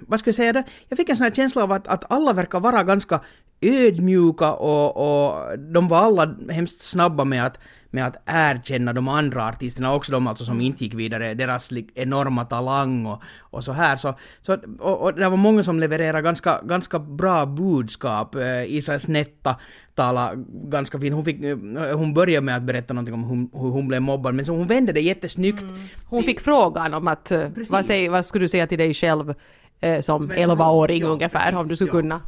vad 0.00 0.18
ska 0.18 0.28
jag 0.28 0.34
säga 0.34 0.52
det? 0.52 0.64
Jag 0.88 0.96
fick 0.96 1.08
en 1.08 1.16
sån 1.16 1.24
här 1.24 1.32
känsla 1.32 1.62
av 1.62 1.72
att, 1.72 1.88
att 1.88 2.12
alla 2.12 2.32
verkar 2.32 2.60
vara 2.60 2.82
ganska 2.82 3.20
ödmjuka 3.60 4.52
och, 4.52 4.96
och 4.96 5.58
de 5.58 5.88
var 5.88 5.98
alla 5.98 6.36
hemskt 6.50 6.80
snabba 6.80 7.24
med 7.24 7.46
att, 7.46 7.58
med 7.92 8.06
att 8.06 8.16
erkänna 8.26 8.92
de 8.92 9.08
andra 9.08 9.48
artisterna, 9.48 9.94
också 9.94 10.12
de 10.12 10.26
alltså 10.26 10.44
som 10.44 10.60
inte 10.60 10.84
gick 10.84 10.94
vidare, 10.94 11.34
deras 11.34 11.70
enorma 11.94 12.44
talang 12.44 13.06
och, 13.06 13.22
och 13.40 13.64
så 13.64 13.72
här. 13.72 13.96
Så, 13.96 14.14
så, 14.40 14.56
och, 14.78 15.02
och 15.02 15.14
det 15.14 15.28
var 15.28 15.36
många 15.36 15.62
som 15.62 15.80
levererade 15.80 16.22
ganska, 16.22 16.60
ganska 16.62 16.98
bra 16.98 17.46
budskap. 17.46 18.34
Eh, 18.34 18.74
Israels 18.74 19.08
Netta 19.08 19.56
talade 19.94 20.44
ganska 20.48 20.98
fint. 20.98 21.14
Hon, 21.14 21.24
fick, 21.24 21.42
eh, 21.42 21.56
hon 21.96 22.14
började 22.14 22.44
med 22.44 22.56
att 22.56 22.62
berätta 22.62 22.94
någonting 22.94 23.14
om 23.14 23.24
hur, 23.24 23.62
hur 23.62 23.70
hon 23.70 23.88
blev 23.88 24.02
mobbad, 24.02 24.34
men 24.34 24.44
så 24.44 24.52
hon 24.52 24.66
vände 24.66 24.92
det 24.92 25.00
jättesnyggt. 25.00 25.64
Hon 26.08 26.22
fick 26.22 26.40
frågan 26.40 26.94
om 26.94 27.08
att, 27.08 27.32
eh, 27.32 27.48
vad, 27.70 27.84
säger, 27.84 28.10
vad 28.10 28.26
skulle 28.26 28.44
du 28.44 28.48
säga 28.48 28.66
till 28.66 28.78
dig 28.78 28.94
själv 28.94 29.34
eh, 29.80 30.00
som 30.00 30.32
11-åring 30.32 31.02
ja, 31.02 31.08
ungefär, 31.08 31.54
om 31.54 31.68
du 31.68 31.76
skulle 31.76 31.90
ja. 31.90 31.92
kunna? 31.92 32.20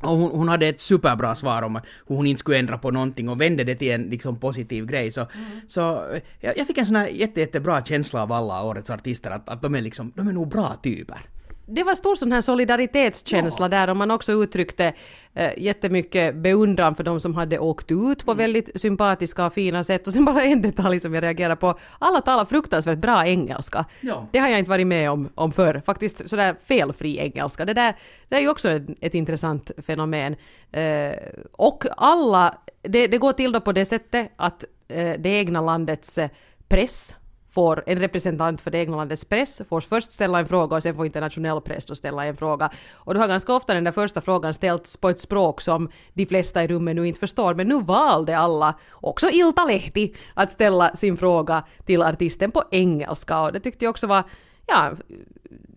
Och 0.00 0.08
hon, 0.10 0.30
hon 0.30 0.48
hade 0.48 0.66
ett 0.66 0.80
superbra 0.80 1.34
svar 1.34 1.62
om 1.62 1.76
att 1.76 1.86
hur 2.06 2.16
hon 2.16 2.26
inte 2.26 2.40
skulle 2.40 2.58
ändra 2.58 2.78
på 2.78 2.90
någonting 2.90 3.28
och 3.28 3.40
vände 3.40 3.64
det 3.64 3.74
till 3.74 3.90
en 3.90 4.02
liksom 4.02 4.40
positiv 4.40 4.86
grej. 4.86 5.12
Så, 5.12 5.26
så 5.68 6.12
eh, 6.12 6.20
jag, 6.40 6.58
jag 6.58 6.66
fick 6.66 6.78
en 6.78 6.86
sån 6.86 6.96
här 6.96 7.08
jätte, 7.08 7.40
jättebra 7.40 7.84
känsla 7.84 8.22
av 8.22 8.32
alla 8.32 8.62
årets 8.62 8.90
artister 8.90 9.30
att, 9.30 9.48
att 9.48 9.62
de 9.62 9.74
är 9.74 9.80
liksom, 9.80 10.12
de 10.16 10.28
är 10.28 10.32
nog 10.32 10.48
bra 10.48 10.76
typer 10.82 11.26
det 11.70 11.82
var 11.82 11.94
stor 11.94 12.14
sån 12.14 12.32
här 12.32 12.40
solidaritetskänsla 12.40 13.68
där 13.68 13.90
och 13.90 13.96
man 13.96 14.10
också 14.10 14.32
uttryckte 14.32 14.92
eh, 15.34 15.58
jättemycket 15.58 16.34
beundran 16.34 16.94
för 16.94 17.04
de 17.04 17.20
som 17.20 17.34
hade 17.34 17.58
åkt 17.58 17.90
ut 17.90 18.24
på 18.24 18.34
väldigt 18.34 18.80
sympatiska 18.80 19.46
och 19.46 19.54
fina 19.54 19.84
sätt. 19.84 20.06
Och 20.06 20.12
sen 20.12 20.24
bara 20.24 20.42
en 20.42 20.62
detalj 20.62 21.00
som 21.00 21.14
jag 21.14 21.22
reagerar 21.22 21.56
på. 21.56 21.78
Alla 21.98 22.20
talar 22.20 22.44
fruktansvärt 22.44 22.98
bra 22.98 23.26
engelska. 23.26 23.84
Ja. 24.00 24.28
Det 24.32 24.38
har 24.38 24.48
jag 24.48 24.58
inte 24.58 24.70
varit 24.70 24.86
med 24.86 25.10
om, 25.10 25.28
om 25.34 25.52
förr. 25.52 25.82
Faktiskt 25.86 26.30
sådär 26.30 26.56
felfri 26.64 27.18
engelska. 27.18 27.64
Det 27.64 27.74
där 27.74 27.94
det 28.28 28.36
är 28.36 28.40
ju 28.40 28.48
också 28.48 28.70
ett, 28.70 28.82
ett 29.00 29.14
intressant 29.14 29.70
fenomen. 29.86 30.36
Eh, 30.72 31.14
och 31.52 31.84
alla, 31.96 32.58
det, 32.82 33.06
det 33.06 33.18
går 33.18 33.32
till 33.32 33.52
då 33.52 33.60
på 33.60 33.72
det 33.72 33.84
sättet 33.84 34.32
att 34.36 34.64
eh, 34.88 35.12
det 35.18 35.28
egna 35.28 35.60
landets 35.60 36.18
eh, 36.18 36.30
press 36.68 37.16
får 37.50 37.82
en 37.86 37.98
representant 37.98 38.60
för 38.60 38.70
det 38.70 38.78
egna 38.78 38.96
landets 38.96 39.24
press 39.24 39.62
får 39.68 39.80
först 39.80 40.12
ställa 40.12 40.38
en 40.38 40.46
fråga 40.46 40.76
och 40.76 40.82
sen 40.82 40.94
får 40.94 41.06
internationell 41.06 41.60
press 41.60 41.86
då 41.86 41.94
ställa 41.94 42.24
en 42.24 42.36
fråga. 42.36 42.70
Och 42.92 43.14
då 43.14 43.20
har 43.20 43.28
ganska 43.28 43.54
ofta 43.54 43.74
den 43.74 43.84
där 43.84 43.92
första 43.92 44.20
frågan 44.20 44.54
ställts 44.54 44.96
på 44.96 45.08
ett 45.08 45.20
språk 45.20 45.60
som 45.60 45.90
de 46.14 46.26
flesta 46.26 46.64
i 46.64 46.66
rummet 46.66 46.96
nu 46.96 47.08
inte 47.08 47.20
förstår. 47.20 47.54
Men 47.54 47.68
nu 47.68 47.80
valde 47.80 48.38
alla, 48.38 48.78
också 48.92 49.30
Ilta 49.30 49.64
Lehti, 49.64 50.14
att 50.34 50.52
ställa 50.52 50.96
sin 50.96 51.16
fråga 51.16 51.64
till 51.84 52.02
artisten 52.02 52.50
på 52.50 52.64
engelska. 52.70 53.40
Och 53.40 53.52
det 53.52 53.60
tyckte 53.60 53.84
jag 53.84 53.90
också 53.90 54.06
var, 54.06 54.24
ja, 54.66 54.92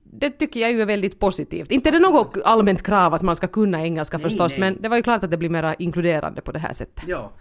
det 0.04 0.30
tycker 0.30 0.60
jag 0.60 0.72
ju 0.72 0.82
är 0.82 0.86
väldigt 0.86 1.20
positivt. 1.20 1.72
Inte 1.72 1.90
är 1.90 1.92
det 1.92 2.00
något 2.00 2.38
allmänt 2.46 2.84
krav 2.84 3.14
att 3.14 3.22
man 3.22 3.36
ska 3.36 3.48
kunna 3.48 3.84
engelska 3.84 4.18
Nej, 4.18 4.24
förstås, 4.24 4.52
nej. 4.52 4.60
men 4.60 4.82
det 4.82 4.90
var 4.90 4.98
ju 4.98 5.04
klart 5.04 5.24
att 5.24 5.32
det 5.32 5.38
blir 5.38 5.50
mera 5.50 5.74
inkluderande 5.74 6.42
på 6.42 6.52
det 6.52 6.60
här 6.60 6.74
sättet. 6.74 7.04
Ja. 7.08 7.32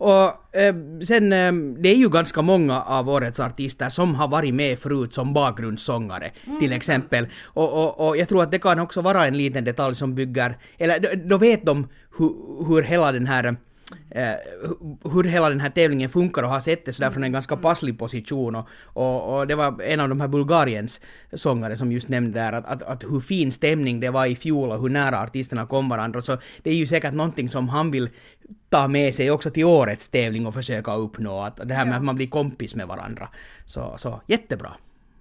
Och 0.00 0.56
eh, 0.56 0.74
sen, 1.04 1.32
eh, 1.32 1.52
det 1.78 1.88
är 1.88 1.96
ju 1.96 2.08
ganska 2.08 2.42
många 2.42 2.82
av 2.82 3.08
årets 3.08 3.40
artister 3.40 3.88
som 3.88 4.14
har 4.14 4.28
varit 4.28 4.54
med 4.54 4.78
förut 4.78 5.14
som 5.14 5.32
bakgrundssångare 5.32 6.30
till 6.60 6.72
exempel. 6.72 7.26
Och, 7.44 7.72
och, 7.72 8.08
och 8.08 8.16
jag 8.16 8.28
tror 8.28 8.42
att 8.42 8.52
det 8.52 8.58
kan 8.58 8.78
också 8.78 9.00
vara 9.00 9.26
en 9.26 9.36
liten 9.36 9.64
detalj 9.64 9.94
som 9.94 10.14
bygger, 10.14 10.58
eller 10.78 11.00
då, 11.00 11.08
då 11.24 11.38
vet 11.38 11.66
de 11.66 11.88
hur, 12.18 12.34
hur 12.68 12.82
hela 12.82 13.12
den 13.12 13.26
här 13.26 13.56
eh, 14.10 14.32
hur 15.12 15.24
hela 15.24 15.48
den 15.48 15.60
här 15.60 15.70
tävlingen 15.70 16.10
funkar 16.10 16.42
och 16.42 16.48
har 16.48 16.60
sett 16.60 16.84
det 16.84 16.92
sådär 16.92 17.10
från 17.10 17.24
en 17.24 17.32
ganska 17.32 17.56
passlig 17.56 17.98
position 17.98 18.54
och, 18.54 18.68
och, 18.84 19.38
och 19.38 19.46
det 19.46 19.54
var 19.54 19.82
en 19.82 20.00
av 20.00 20.08
de 20.08 20.20
här 20.20 20.28
Bulgariens 20.28 21.00
sångare 21.32 21.76
som 21.76 21.92
just 21.92 22.08
nämnde 22.08 22.40
där 22.40 22.52
att, 22.52 22.64
att, 22.64 22.82
att 22.82 23.04
hur 23.04 23.20
fin 23.20 23.52
stämning 23.52 24.00
det 24.00 24.10
var 24.10 24.26
i 24.26 24.36
fjol 24.36 24.70
och 24.70 24.82
hur 24.82 24.88
nära 24.88 25.20
artisterna 25.20 25.66
kom 25.66 25.88
varandra 25.88 26.22
så 26.22 26.38
det 26.62 26.70
är 26.70 26.74
ju 26.74 26.86
säkert 26.86 27.14
någonting 27.14 27.48
som 27.48 27.68
han 27.68 27.90
vill 27.90 28.08
ta 28.68 28.88
med 28.88 29.14
sig 29.14 29.30
också 29.30 29.50
till 29.50 29.64
årets 29.64 30.08
tävling 30.08 30.46
och 30.46 30.54
försöka 30.54 30.94
uppnå 30.94 31.42
att 31.42 31.68
det 31.68 31.74
här 31.74 31.84
med 31.84 31.96
att 31.96 32.04
man 32.04 32.16
blir 32.16 32.26
kompis 32.26 32.74
med 32.74 32.88
varandra. 32.88 33.28
Så, 33.66 33.94
så 33.98 34.20
jättebra. 34.26 34.72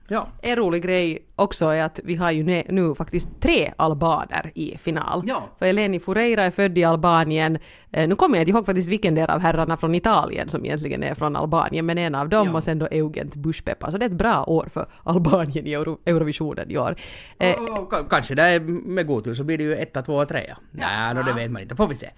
Ja. 0.10 0.28
En 0.42 0.56
rolig 0.56 0.84
grej 0.84 1.20
också 1.36 1.66
är 1.66 1.84
att 1.84 2.00
vi 2.04 2.16
har 2.16 2.32
ju 2.32 2.44
nu 2.70 2.96
faktiskt 2.96 3.30
tre 3.42 3.72
albaner 3.78 4.52
i 4.56 4.78
final. 4.78 5.24
Ja. 5.26 5.44
För 5.60 5.66
Eleni 5.66 6.00
Fureira 6.00 6.44
är 6.44 6.52
född 6.52 6.78
i 6.78 6.84
Albanien. 6.84 7.58
Eh, 7.92 8.08
nu 8.08 8.16
kommer 8.16 8.38
jag 8.38 8.42
inte 8.42 8.52
ihåg 8.52 8.66
faktiskt 8.66 8.90
vilken 8.90 9.16
del 9.16 9.30
av 9.30 9.40
herrarna 9.40 9.78
från 9.78 9.96
Italien 9.96 10.50
som 10.50 10.66
egentligen 10.66 11.04
är 11.04 11.16
från 11.16 11.36
Albanien, 11.36 11.86
men 11.86 11.98
en 11.98 12.16
av 12.16 12.30
dem 12.30 12.48
Ja. 12.48 12.54
och 12.54 12.64
sen 12.64 12.80
då 12.80 12.88
Eugent 12.92 13.36
Bushpeppa. 13.36 13.92
Så 13.92 13.98
det 13.98 14.06
är 14.06 14.10
ett 14.10 14.16
bra 14.16 14.44
år 14.48 14.70
för 14.74 14.88
Albanien 15.04 15.68
i 15.68 15.72
Euro- 15.76 15.98
Eurovisionen 16.06 16.72
i 16.72 16.78
år. 16.78 16.96
Eh, 17.40 17.56
Och, 17.56 17.80
och, 17.80 17.94
ka- 17.94 18.08
kanske 18.10 18.36
där 18.36 18.60
med 18.60 19.08
god 19.08 19.24
tur 19.24 19.34
så 19.34 19.44
blir 19.44 19.58
det 19.58 19.64
ju 19.64 19.76
etta, 19.76 20.02
tvåa, 20.02 20.26
trea. 20.26 20.58
Nej, 20.72 21.14
no, 21.14 21.24
det 21.24 21.34
vet 21.34 21.52
man 21.52 21.62
inte. 21.62 21.76
Får 21.76 21.88
vi 21.88 21.96
se. 21.96 22.10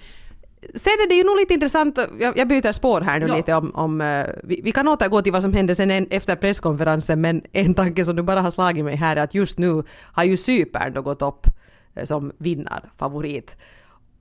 Sen 0.75 0.93
är 0.93 1.09
det 1.09 1.15
ju 1.15 1.23
nog 1.23 1.37
lite 1.37 1.53
intressant, 1.53 1.99
jag, 2.19 2.37
jag 2.37 2.47
byter 2.47 2.71
spår 2.71 3.01
här 3.01 3.19
nu 3.19 3.27
Ja. 3.27 3.35
lite 3.35 3.53
om, 3.53 3.75
om 3.75 4.01
eh, 4.01 4.25
vi, 4.43 4.61
vi 4.63 4.71
kan 4.71 4.87
återgå 4.87 5.21
till 5.21 5.31
vad 5.31 5.41
som 5.41 5.53
hände 5.53 5.75
sen 5.75 5.91
en, 5.91 6.07
efter 6.09 6.35
presskonferensen, 6.35 7.21
men 7.21 7.41
en 7.51 7.73
tanke 7.73 8.05
som 8.05 8.15
du 8.15 8.23
bara 8.23 8.41
har 8.41 8.51
slagit 8.51 8.85
mig 8.85 8.95
här 8.95 9.15
är 9.15 9.23
att 9.23 9.33
just 9.33 9.57
nu 9.57 9.83
har 10.13 10.23
ju 10.23 10.37
Cypern 10.37 10.93
då 10.93 11.01
gått 11.01 11.21
upp 11.21 11.47
eh, 11.95 12.05
som 12.05 12.31
vinnarfavorit. 12.37 13.55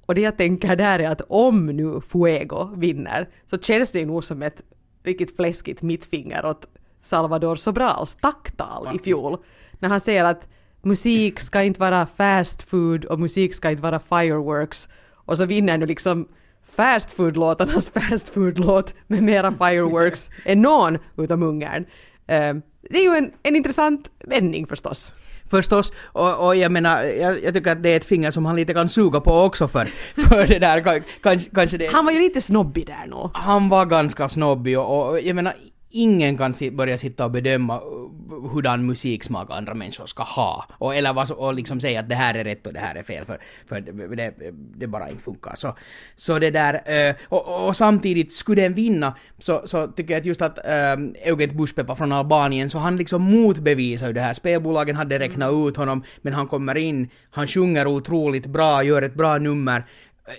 Och 0.07 0.15
det 0.15 0.21
jag 0.21 0.37
tänker 0.37 0.77
där 0.77 0.99
är 0.99 1.11
att 1.11 1.23
om 1.29 1.67
nu 1.67 2.01
Fuego 2.01 2.71
vinner 2.77 3.29
så 3.47 3.59
känns 3.59 3.93
det 3.93 3.99
ju 3.99 4.07
nog 4.07 4.25
som 4.25 4.43
ett 4.43 4.63
riktigt 5.05 5.37
fläskigt 5.37 5.83
mittfinger 5.83 6.45
åt 6.47 6.67
Salvador 7.03 7.57
Sobrals 7.57 8.15
tacktal 8.15 8.89
i 8.97 8.99
fjol. 8.99 9.37
När 9.79 9.89
han 9.89 10.01
säger 10.01 10.25
att 10.25 10.49
musik 10.83 11.41
ska 11.41 11.63
inte 11.63 11.81
vara 11.81 12.07
fast 12.07 12.63
food 12.63 13.05
och 13.05 13.21
musik 13.21 13.55
ska 13.55 13.71
inte 13.71 13.83
vara 13.83 13.99
fireworks. 13.99 14.89
Och 15.31 15.39
så 15.39 15.47
vinner 15.47 15.79
nu 15.79 15.87
liksom 15.87 16.29
fast 16.77 17.13
food-låtarnas 17.13 17.91
fast 17.95 18.29
food-låt 18.29 18.95
med 19.07 19.23
mera 19.23 19.53
fireworks 19.59 20.31
än 20.45 20.63
någon 20.63 20.99
utom 21.19 21.43
Ungern. 21.43 21.85
Eh, 22.27 22.55
det 22.91 22.99
är 22.99 23.03
ju 23.03 23.17
en, 23.19 23.31
en 23.43 23.57
intressant 23.57 24.11
vändning 24.25 24.67
förstås. 24.67 25.13
Förstås, 25.51 25.93
och, 26.05 26.47
och 26.47 26.57
jag 26.57 26.73
menar, 26.73 27.03
jag, 27.05 27.43
jag 27.43 27.55
tycker 27.55 27.73
att 27.73 27.83
det 27.83 27.89
är 27.89 27.97
ett 27.97 28.05
finger 28.05 28.31
som 28.31 28.47
han 28.47 28.57
lite 28.57 28.75
kan 28.75 28.89
suga 28.89 29.21
på 29.21 29.33
också 29.33 29.69
för, 29.69 29.85
för 30.29 30.47
det 30.47 30.59
där, 30.59 30.81
kan- 30.81 31.03
kanske, 31.23 31.51
kanske 31.55 31.77
det... 31.77 31.87
Han 31.93 32.05
var 32.05 32.13
ju 32.13 32.19
lite 32.21 32.41
snobbig 32.41 32.87
där 32.87 33.07
nog. 33.07 33.31
han 33.35 33.69
var 33.69 33.87
ganska 33.87 34.29
snobbig 34.29 34.79
och, 34.79 35.09
och 35.09 35.21
jag 35.21 35.37
menar, 35.37 35.55
ingen 35.91 36.39
kan 36.39 36.55
si, 36.55 36.71
börja 36.71 36.99
sitta 36.99 37.25
och 37.25 37.31
bedöma 37.31 37.77
uh, 37.81 38.53
hurdan 38.53 38.87
musiksmak 38.87 39.51
andra 39.51 39.75
människor 39.75 40.07
ska 40.07 40.23
ha. 40.23 40.65
Och, 40.71 40.95
eller 40.97 41.13
vad, 41.13 41.29
så- 41.29 41.35
och 41.35 41.55
liksom 41.55 41.81
säga 41.81 42.01
att 42.01 42.09
det 42.09 42.15
här 42.15 42.35
är 42.35 42.45
rätt 42.45 42.67
och 42.67 42.73
det 42.73 42.81
här 42.81 42.95
är 42.95 43.03
fel, 43.03 43.25
för, 43.25 43.39
för 43.69 43.81
det, 44.17 44.35
det, 44.77 44.87
bara 44.87 45.11
inte 45.11 45.23
funkar. 45.23 45.55
Så, 45.57 45.77
så 46.17 46.39
det 46.39 46.51
där, 46.51 47.09
uh, 47.09 47.15
och, 47.29 47.69
och, 47.69 47.77
samtidigt, 47.77 48.33
skulle 48.33 48.63
den 48.63 48.75
vinna, 48.75 49.15
så, 49.39 49.63
så 49.65 49.87
tycker 49.87 50.15
jag 50.15 50.21
att 50.21 50.27
just 50.27 50.43
att 50.43 50.59
um, 50.59 51.15
Eugent 51.25 51.53
Buspepa 51.53 51.97
från 51.97 52.13
Albanien, 52.13 52.71
så 52.71 52.79
han 52.79 52.97
liksom 52.97 53.23
motbevisar 53.23 54.07
ju 54.07 54.13
det 54.13 54.21
här. 54.21 54.33
Spelbolagen 54.33 54.97
hade 54.97 55.19
räknat 55.19 55.53
ut 55.53 55.77
honom, 55.77 56.05
men 56.23 56.33
han 56.33 56.47
kommer 56.47 56.77
in, 56.77 57.09
han 57.31 57.47
sjunger 57.47 57.87
otroligt 57.87 58.47
bra, 58.47 58.83
gör 58.83 59.03
ett 59.03 59.15
bra 59.15 59.39
nummer, 59.39 59.85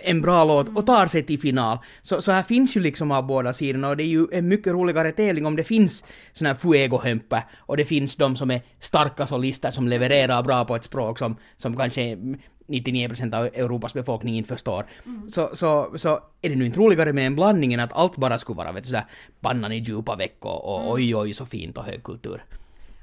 en 0.02 0.22
bra 0.22 0.44
låt 0.44 0.76
och 0.76 0.86
tar 0.86 1.06
sig 1.06 1.22
till 1.22 1.40
final. 1.40 1.78
Så, 2.02 2.22
så 2.22 2.32
här 2.32 2.42
finns 2.42 2.76
ju 2.76 2.80
liksom 2.80 3.10
av 3.10 3.26
båda 3.26 3.52
sidorna 3.52 3.88
och 3.88 3.96
det 3.96 4.02
är 4.02 4.08
ju 4.08 4.26
en 4.32 4.48
mycket 4.48 4.72
roligare 4.72 5.12
tävling 5.12 5.46
om 5.46 5.56
det 5.56 5.64
finns 5.64 6.04
såna 6.32 6.50
här 6.50 6.56
fuego-hömpar 6.56 7.42
och 7.58 7.76
det 7.76 7.84
finns 7.84 8.16
de 8.16 8.36
som 8.36 8.50
är 8.50 8.62
starka 8.80 9.26
solister 9.26 9.70
som 9.70 9.88
levererar 9.88 10.42
bra 10.42 10.64
på 10.64 10.76
ett 10.76 10.84
språk 10.84 11.18
som, 11.18 11.36
som 11.56 11.76
kanske 11.76 12.18
99% 12.66 13.34
av 13.34 13.44
Europas 13.44 13.92
befolkning 13.92 14.36
inte 14.36 14.48
förstår. 14.48 14.86
Så, 15.28 15.50
så, 15.52 15.92
så 15.96 16.20
är 16.42 16.48
det 16.48 16.56
nu 16.56 16.66
inte 16.66 16.78
roligare 16.80 17.12
med 17.12 17.26
en 17.26 17.34
blandning 17.34 17.72
än 17.72 17.80
att 17.80 17.92
allt 17.92 18.16
bara 18.16 18.38
skulle 18.38 18.56
vara 18.56 18.72
vet 18.72 18.84
du, 18.84 18.88
sådär 18.88 19.04
pannan 19.40 19.72
i 19.72 19.78
djupa 19.78 20.16
veck 20.16 20.36
och, 20.40 20.64
och 20.64 20.92
oj 20.92 21.16
oj 21.16 21.34
så 21.34 21.46
fint 21.46 21.78
och 21.78 21.84
högkultur. 21.84 22.44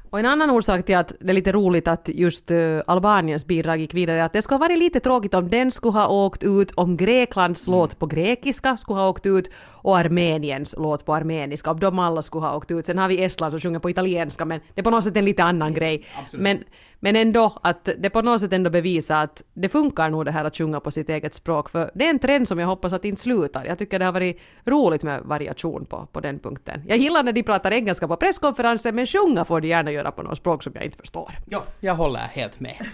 Och 0.10 0.20
en 0.20 0.26
annan 0.26 0.50
orsak 0.50 0.86
till 0.86 0.98
att 0.98 1.14
det 1.20 1.30
är 1.30 1.34
lite 1.34 1.52
roligt 1.52 1.88
att 1.88 2.10
just 2.14 2.52
uh, 2.52 2.82
Albaniens 2.88 3.46
bidrag 3.46 3.80
gick 3.80 3.94
vidare 3.94 4.20
är 4.20 4.24
att 4.24 4.34
det 4.34 4.42
skulle 4.42 4.56
ha 4.56 4.60
varit 4.60 4.80
lite 4.80 5.00
tråkigt 5.00 5.34
om 5.34 5.50
den 5.50 5.72
skulle 5.72 5.92
ha 5.92 6.08
åkt 6.08 6.44
ut, 6.44 6.72
om 6.72 6.98
Greklands 6.98 7.68
låt 7.68 8.00
på 8.00 8.06
grekiska 8.06 8.78
skulle 8.78 9.00
ha 9.00 9.10
åkt 9.10 9.26
ut 9.26 9.50
och 9.82 9.98
Armeniens 9.98 10.76
låt 10.78 11.06
på 11.06 11.16
armeniska, 11.16 11.72
om 11.72 11.80
de 11.80 12.00
alla 12.00 12.22
skulle 12.22 12.46
ha 12.46 12.56
åkt 12.56 12.72
ut. 12.72 12.86
Sen 12.86 12.98
har 12.98 13.08
vi 13.08 13.24
Estland 13.24 13.54
som 13.54 13.60
sjunger 13.60 13.80
på 13.80 13.90
italienska 13.90 14.46
men 14.46 14.60
det 14.74 14.82
är 14.82 14.84
på 14.84 14.90
något 14.90 15.04
sätt 15.04 15.18
en 15.18 15.26
lite 15.26 15.44
annan 15.44 15.74
grej. 15.74 16.06
absolut. 16.24 16.44
Men, 16.44 16.64
men 17.02 17.16
ändå 17.16 17.54
att 17.64 17.90
det 17.98 18.10
på 18.10 18.22
något 18.22 18.42
sätt 18.42 18.54
ändå 18.54 18.70
bevisar 18.70 19.24
att 19.24 19.44
det 19.54 19.70
funkar 19.70 20.10
nog 20.10 20.26
det 20.26 20.32
här 20.32 20.46
att 20.46 20.58
sjunga 20.58 20.80
på 20.80 20.92
sitt 20.92 21.10
eget 21.10 21.34
språk 21.34 21.70
för 21.70 21.92
det 21.96 22.06
är 22.06 22.10
en 22.10 22.20
trend 22.20 22.48
som 22.48 22.60
jag 22.60 22.68
hoppas 22.68 22.94
att 22.94 23.06
inte 23.06 23.22
slutar. 23.22 23.66
Jag 23.66 23.78
tycker 23.78 24.00
det 24.00 24.06
har 24.06 24.12
varit 24.12 24.40
roligt 24.66 25.04
med 25.04 25.22
variation 25.24 25.86
på, 25.86 26.08
på 26.12 26.20
den 26.20 26.40
punkten. 26.40 26.82
Jag 26.88 26.98
gillar 26.98 27.24
när 27.24 27.32
de 27.32 27.44
pratar 27.44 27.72
engelska 27.72 28.08
på 28.08 28.16
presskonferenser 28.16 28.92
men 28.92 29.06
sjunga 29.06 29.46
får 29.46 29.62
de 29.62 29.68
gärna 29.68 29.92
göra 29.92 30.12
på 30.12 30.24
något 30.24 30.38
språk 30.38 30.64
som 30.64 30.72
jag 30.76 30.84
inte 30.86 30.98
förstår. 30.98 31.32
Ja, 31.50 31.64
jag 31.80 31.96
håller 31.96 32.20
helt 32.20 32.60
med. 32.60 32.86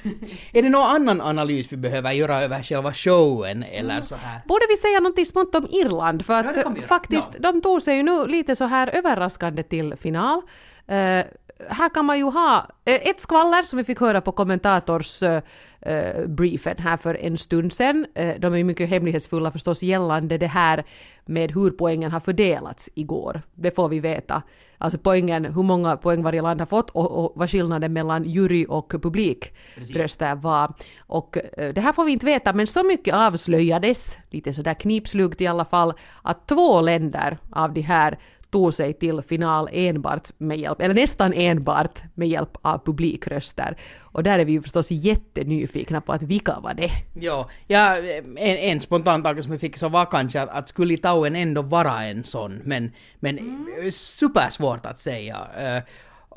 är 0.53 0.61
det 0.63 0.69
någon 0.69 0.89
annan 0.95 1.21
analys 1.21 1.71
vi 1.71 1.77
behöver 1.77 2.11
göra 2.11 2.41
över 2.41 2.63
själva 2.63 2.93
showen 2.93 3.63
eller 3.63 4.01
så 4.01 4.15
här? 4.15 4.39
Borde 4.45 4.65
vi 4.69 4.77
säga 4.77 4.99
någonting 4.99 5.25
smått 5.25 5.55
om 5.55 5.67
Irland? 5.71 6.25
För 6.25 6.43
Ja, 6.43 6.49
att 6.49 6.57
göra. 6.57 6.87
faktiskt, 6.87 7.31
Ja. 7.41 7.51
de 7.51 7.61
tog 7.61 7.81
sig 7.81 7.95
ju 7.97 8.03
nu 8.03 8.25
lite 8.27 8.55
så 8.55 8.65
här 8.65 8.87
överraskande 8.95 9.63
till 9.63 9.95
final. 9.95 10.41
Eh, 10.87 11.25
här 11.69 11.89
kan 11.89 12.05
man 12.05 12.17
ju 12.17 12.23
ha 12.23 12.67
eh, 12.85 13.07
ett 13.07 13.19
skvaller 13.19 13.63
som 13.63 13.77
vi 13.77 13.83
fick 13.83 13.99
höra 13.99 14.21
på 14.21 14.31
kommentators 14.31 15.23
eh, 15.23 15.41
eh, 15.81 16.27
briefen 16.27 16.77
här 16.79 16.97
för 16.97 17.15
en 17.15 17.37
stund 17.37 17.73
sedan. 17.73 18.05
De 18.39 18.53
är 18.53 18.57
ju 18.57 18.63
mycket 18.63 18.89
hemlighetsfulla 18.89 19.51
förstås 19.51 19.83
gällande 19.83 20.37
det 20.37 20.47
här 20.47 20.83
med 21.25 21.51
hur 21.51 21.71
poängen 21.71 22.11
har 22.11 22.19
fördelats 22.19 22.89
igår. 22.95 23.41
Det 23.53 23.75
får 23.75 23.89
vi 23.89 23.99
veta. 23.99 24.41
Alltså 24.77 24.99
poängen, 24.99 25.45
hur 25.45 25.63
många 25.63 25.97
poäng 25.97 26.23
varje 26.23 26.41
land 26.41 26.61
har 26.61 26.65
fått 26.65 26.89
och, 26.89 27.25
och 27.25 27.33
vad 27.35 27.51
skillnaden 27.51 27.93
mellan 27.93 28.23
jury 28.23 28.65
och 28.69 28.89
publikröster 28.89 30.35
var. 30.35 30.73
Och 30.99 31.37
det 31.73 31.81
här 31.81 31.93
får 31.93 32.05
vi 32.05 32.11
inte 32.11 32.25
veta, 32.25 32.53
men 32.53 32.67
så 32.67 32.83
mycket 32.83 33.15
avslöjades, 33.15 34.17
lite 34.29 34.53
sådär 34.53 34.73
knipslugt 34.73 35.41
i 35.41 35.47
alla 35.47 35.65
fall, 35.65 35.93
att 36.21 36.47
två 36.47 36.81
länder 36.81 37.37
av 37.51 37.73
de 37.73 37.81
här 37.81 38.17
tog 38.55 38.73
sig 38.73 38.93
till 38.93 39.21
final 39.21 39.69
enbart 39.71 40.31
med 40.37 40.57
hjälp, 40.57 40.81
eller 40.81 40.93
nästan 40.95 41.33
enbart 41.33 41.99
med 42.13 42.27
hjälp 42.27 42.57
av 42.61 42.85
publikröster. 42.85 43.77
Och 43.99 44.23
där 44.23 44.39
är 44.39 44.45
vi 44.45 44.51
ju 44.51 44.61
förstås 44.61 44.91
jättenyfikna 44.91 46.01
på 46.01 46.13
att 46.13 46.23
vilka 46.23 46.59
var 46.59 46.73
det? 46.73 46.91
Ja, 47.13 47.49
ja 47.67 47.97
en, 47.97 48.37
en 48.37 48.81
spontan 48.81 49.23
tanke 49.23 49.43
som 49.43 49.51
jag 49.51 49.61
fick 49.61 49.77
så 49.77 49.89
var 49.89 50.05
kanske 50.05 50.41
att, 50.41 50.49
att 50.49 50.69
skulle 50.69 50.87
Litauen 50.87 51.35
ändå 51.35 51.61
vara 51.61 52.03
en 52.03 52.23
sån, 52.23 52.61
men, 52.63 52.91
men 53.19 53.39
Mm. 53.39 53.91
supersvårt 53.91 54.85
att 54.85 54.99
säga. 54.99 55.37
Eh, 55.57 55.83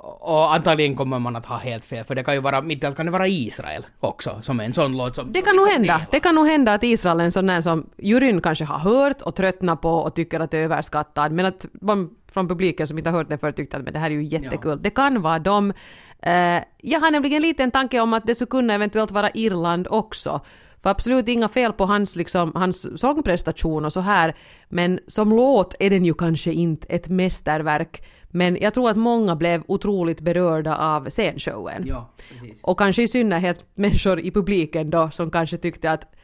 och 0.00 0.54
antagligen 0.54 0.96
kommer 0.96 1.18
man 1.18 1.36
att 1.36 1.46
ha 1.46 1.56
helt 1.56 1.84
fel, 1.84 2.04
för 2.04 2.14
det 2.14 2.24
kan 2.24 2.34
ju 2.34 2.40
vara, 2.40 2.62
mitt 2.62 2.96
kan 2.96 3.06
det 3.06 3.12
vara 3.12 3.26
Israel 3.26 3.86
också, 4.00 4.38
som 4.42 4.60
är 4.60 4.64
en 4.64 4.74
sån 4.74 4.96
låt 4.96 5.14
som... 5.14 5.32
Det 5.32 5.42
kan 5.42 5.56
nog 5.56 5.66
liksom 5.66 5.80
hända. 5.80 5.92
delar. 5.92 6.06
Det 6.10 6.20
kan 6.20 6.34
nog 6.34 6.46
hända 6.46 6.74
att 6.74 6.84
Israel 6.84 7.20
är 7.20 7.24
en 7.24 7.32
sån 7.32 7.46
där 7.46 7.60
som 7.60 7.90
juryn 7.96 8.40
kanske 8.40 8.64
har 8.64 8.78
hört 8.78 9.22
och 9.22 9.34
tröttnat 9.34 9.80
på 9.80 9.90
och 9.90 10.14
tycker 10.14 10.40
att 10.40 10.50
det 10.50 10.58
är 10.58 10.62
överskattad, 10.62 11.32
men 11.32 11.46
att 11.46 11.66
man 11.80 12.10
från 12.32 12.48
publiken 12.48 12.86
som 12.86 12.98
inte 12.98 13.10
har 13.10 13.18
hört 13.18 13.28
den 13.28 13.38
förr 13.38 13.52
tyckte 13.52 13.76
att 13.76 13.84
men 13.84 13.92
det 13.92 13.98
här 13.98 14.10
är 14.10 14.14
ju 14.14 14.24
jättekul. 14.24 14.82
Det 14.82 14.90
kan 14.90 15.22
vara 15.22 15.38
dem. 15.38 15.72
Eh, 16.22 16.62
jag 16.78 17.00
har 17.00 17.10
nämligen 17.10 17.42
lite 17.42 17.62
en 17.62 17.70
tanke 17.70 18.00
om 18.00 18.14
att 18.14 18.26
det 18.26 18.34
skulle 18.34 18.50
kunna 18.50 18.74
eventuellt 18.74 19.10
vara 19.10 19.30
Irland 19.30 19.86
också. 19.90 20.40
För 20.82 20.90
absolut 20.90 21.28
inga 21.28 21.48
fel 21.48 21.72
på 21.72 21.86
hans, 21.86 22.16
liksom, 22.16 22.52
hans 22.54 23.00
sångprestation 23.00 23.84
och 23.84 23.92
så 23.92 24.00
här, 24.00 24.34
men 24.68 25.00
som 25.06 25.30
låt 25.30 25.74
är 25.80 25.90
den 25.90 26.04
ju 26.04 26.14
kanske 26.14 26.52
inte 26.52 26.86
ett 26.88 27.08
mästerverk. 27.08 28.02
Men 28.38 28.58
jag 28.60 28.74
tror 28.74 28.90
att 28.90 28.96
många 28.96 29.36
blev 29.36 29.62
otroligt 29.66 30.20
berörda 30.20 30.76
av 30.76 31.10
scenshowen. 31.10 31.84
Ja, 31.86 32.08
precis. 32.28 32.60
Och 32.62 32.78
kanske 32.78 33.02
i 33.02 33.08
synnerhet 33.08 33.64
människor 33.74 34.20
i 34.20 34.30
publiken 34.30 34.90
då 34.90 35.10
som 35.10 35.30
kanske 35.30 35.56
tyckte 35.56 35.90
att 35.90 36.14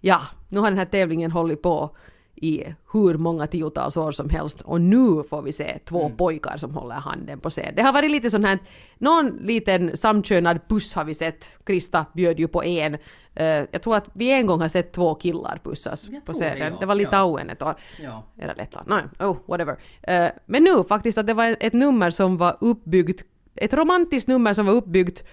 ja, 0.00 0.20
nu 0.48 0.60
har 0.60 0.68
den 0.68 0.78
här 0.78 0.84
tävlingen 0.84 1.30
hållit 1.30 1.62
på 1.62 1.96
i 2.42 2.74
hur 2.92 3.14
många 3.14 3.46
tiotals 3.46 3.96
år 3.96 4.12
som 4.12 4.30
helst 4.30 4.62
och 4.62 4.80
nu 4.80 5.22
får 5.30 5.42
vi 5.42 5.52
se 5.52 5.78
två 5.84 6.10
pojkar 6.16 6.56
som 6.56 6.74
håller 6.74 6.94
handen 6.94 7.40
på 7.40 7.50
scen. 7.50 7.74
Det 7.76 7.82
har 7.82 7.92
varit 7.92 8.10
lite 8.10 8.30
sån 8.30 8.44
här, 8.44 8.58
någon 8.98 9.26
liten 9.26 9.96
samkönad 9.96 10.68
puss 10.68 10.94
har 10.94 11.04
vi 11.04 11.14
sett. 11.14 11.50
Krista 11.64 12.06
bjöd 12.14 12.40
ju 12.40 12.48
på 12.48 12.64
en. 12.64 12.98
Eh, 13.34 13.64
jag 13.70 13.82
tror 13.82 13.96
att 13.96 14.08
vi 14.12 14.30
en 14.32 14.46
gång 14.46 14.60
har 14.60 14.68
sett 14.68 14.92
två 14.92 15.14
killar 15.14 15.60
pussas 15.64 16.06
på 16.06 16.10
tror 16.12 16.20
det, 16.26 16.32
scenen. 16.32 16.72
ja. 16.72 16.78
Det 16.80 16.86
var 16.86 16.94
Litauen 16.94 17.50
ett 17.50 17.62
år. 17.62 17.74
Ja. 18.02 18.22
Eller 18.38 18.54
Lettland, 18.54 18.88
nej, 18.88 19.28
oh 19.28 19.36
whatever. 19.46 19.78
Eh, 20.02 20.28
men 20.46 20.64
nu 20.64 20.84
faktiskt 20.84 21.18
att 21.18 21.26
det 21.26 21.34
var 21.34 21.56
ett 21.60 21.72
nummer 21.72 22.10
som 22.10 22.36
var 22.36 22.56
uppbyggt, 22.60 23.24
ett 23.54 23.74
romantiskt 23.74 24.28
nummer 24.28 24.54
som 24.54 24.66
var 24.66 24.72
uppbyggt 24.72 25.24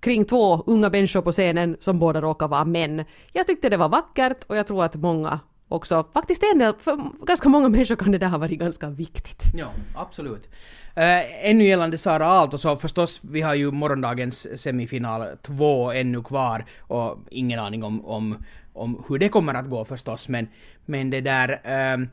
kring 0.00 0.24
två 0.24 0.62
unga 0.66 0.90
människor 0.90 1.22
på 1.22 1.32
scenen 1.32 1.76
som 1.80 1.98
båda 1.98 2.20
råkar 2.20 2.48
vara 2.48 2.64
män. 2.64 3.04
Jag 3.32 3.46
tyckte 3.46 3.68
det 3.68 3.76
var 3.76 3.88
vackert 3.88 4.44
och 4.46 4.56
jag 4.56 4.66
tror 4.66 4.84
att 4.84 4.94
många 4.94 5.40
också, 5.68 6.06
faktiskt 6.12 6.42
en 6.52 6.58
del, 6.58 6.74
för 6.80 7.24
ganska 7.26 7.48
många 7.48 7.68
människor 7.68 7.96
kan 7.96 8.12
det 8.12 8.18
där 8.18 8.28
ha 8.28 8.38
varit 8.38 8.58
ganska 8.58 8.88
viktigt. 8.88 9.42
Ja, 9.54 9.70
absolut. 9.94 10.48
Uh, 10.96 11.48
ännu 11.48 11.64
gällande 11.64 11.98
Sara 11.98 12.26
Aalto 12.26 12.58
så 12.58 12.76
förstås, 12.76 13.20
vi 13.22 13.40
har 13.40 13.54
ju 13.54 13.70
morgondagens 13.70 14.60
semifinal 14.62 15.26
två 15.42 15.92
ännu 15.92 16.22
kvar 16.22 16.64
och 16.80 17.18
ingen 17.30 17.60
aning 17.60 17.84
om, 17.84 18.06
om, 18.06 18.44
om 18.72 19.04
hur 19.08 19.18
det 19.18 19.28
kommer 19.28 19.54
att 19.54 19.70
gå 19.70 19.84
förstås 19.84 20.28
men, 20.28 20.48
men 20.86 21.10
det 21.10 21.20
där 21.20 21.60
ehm, 21.64 22.08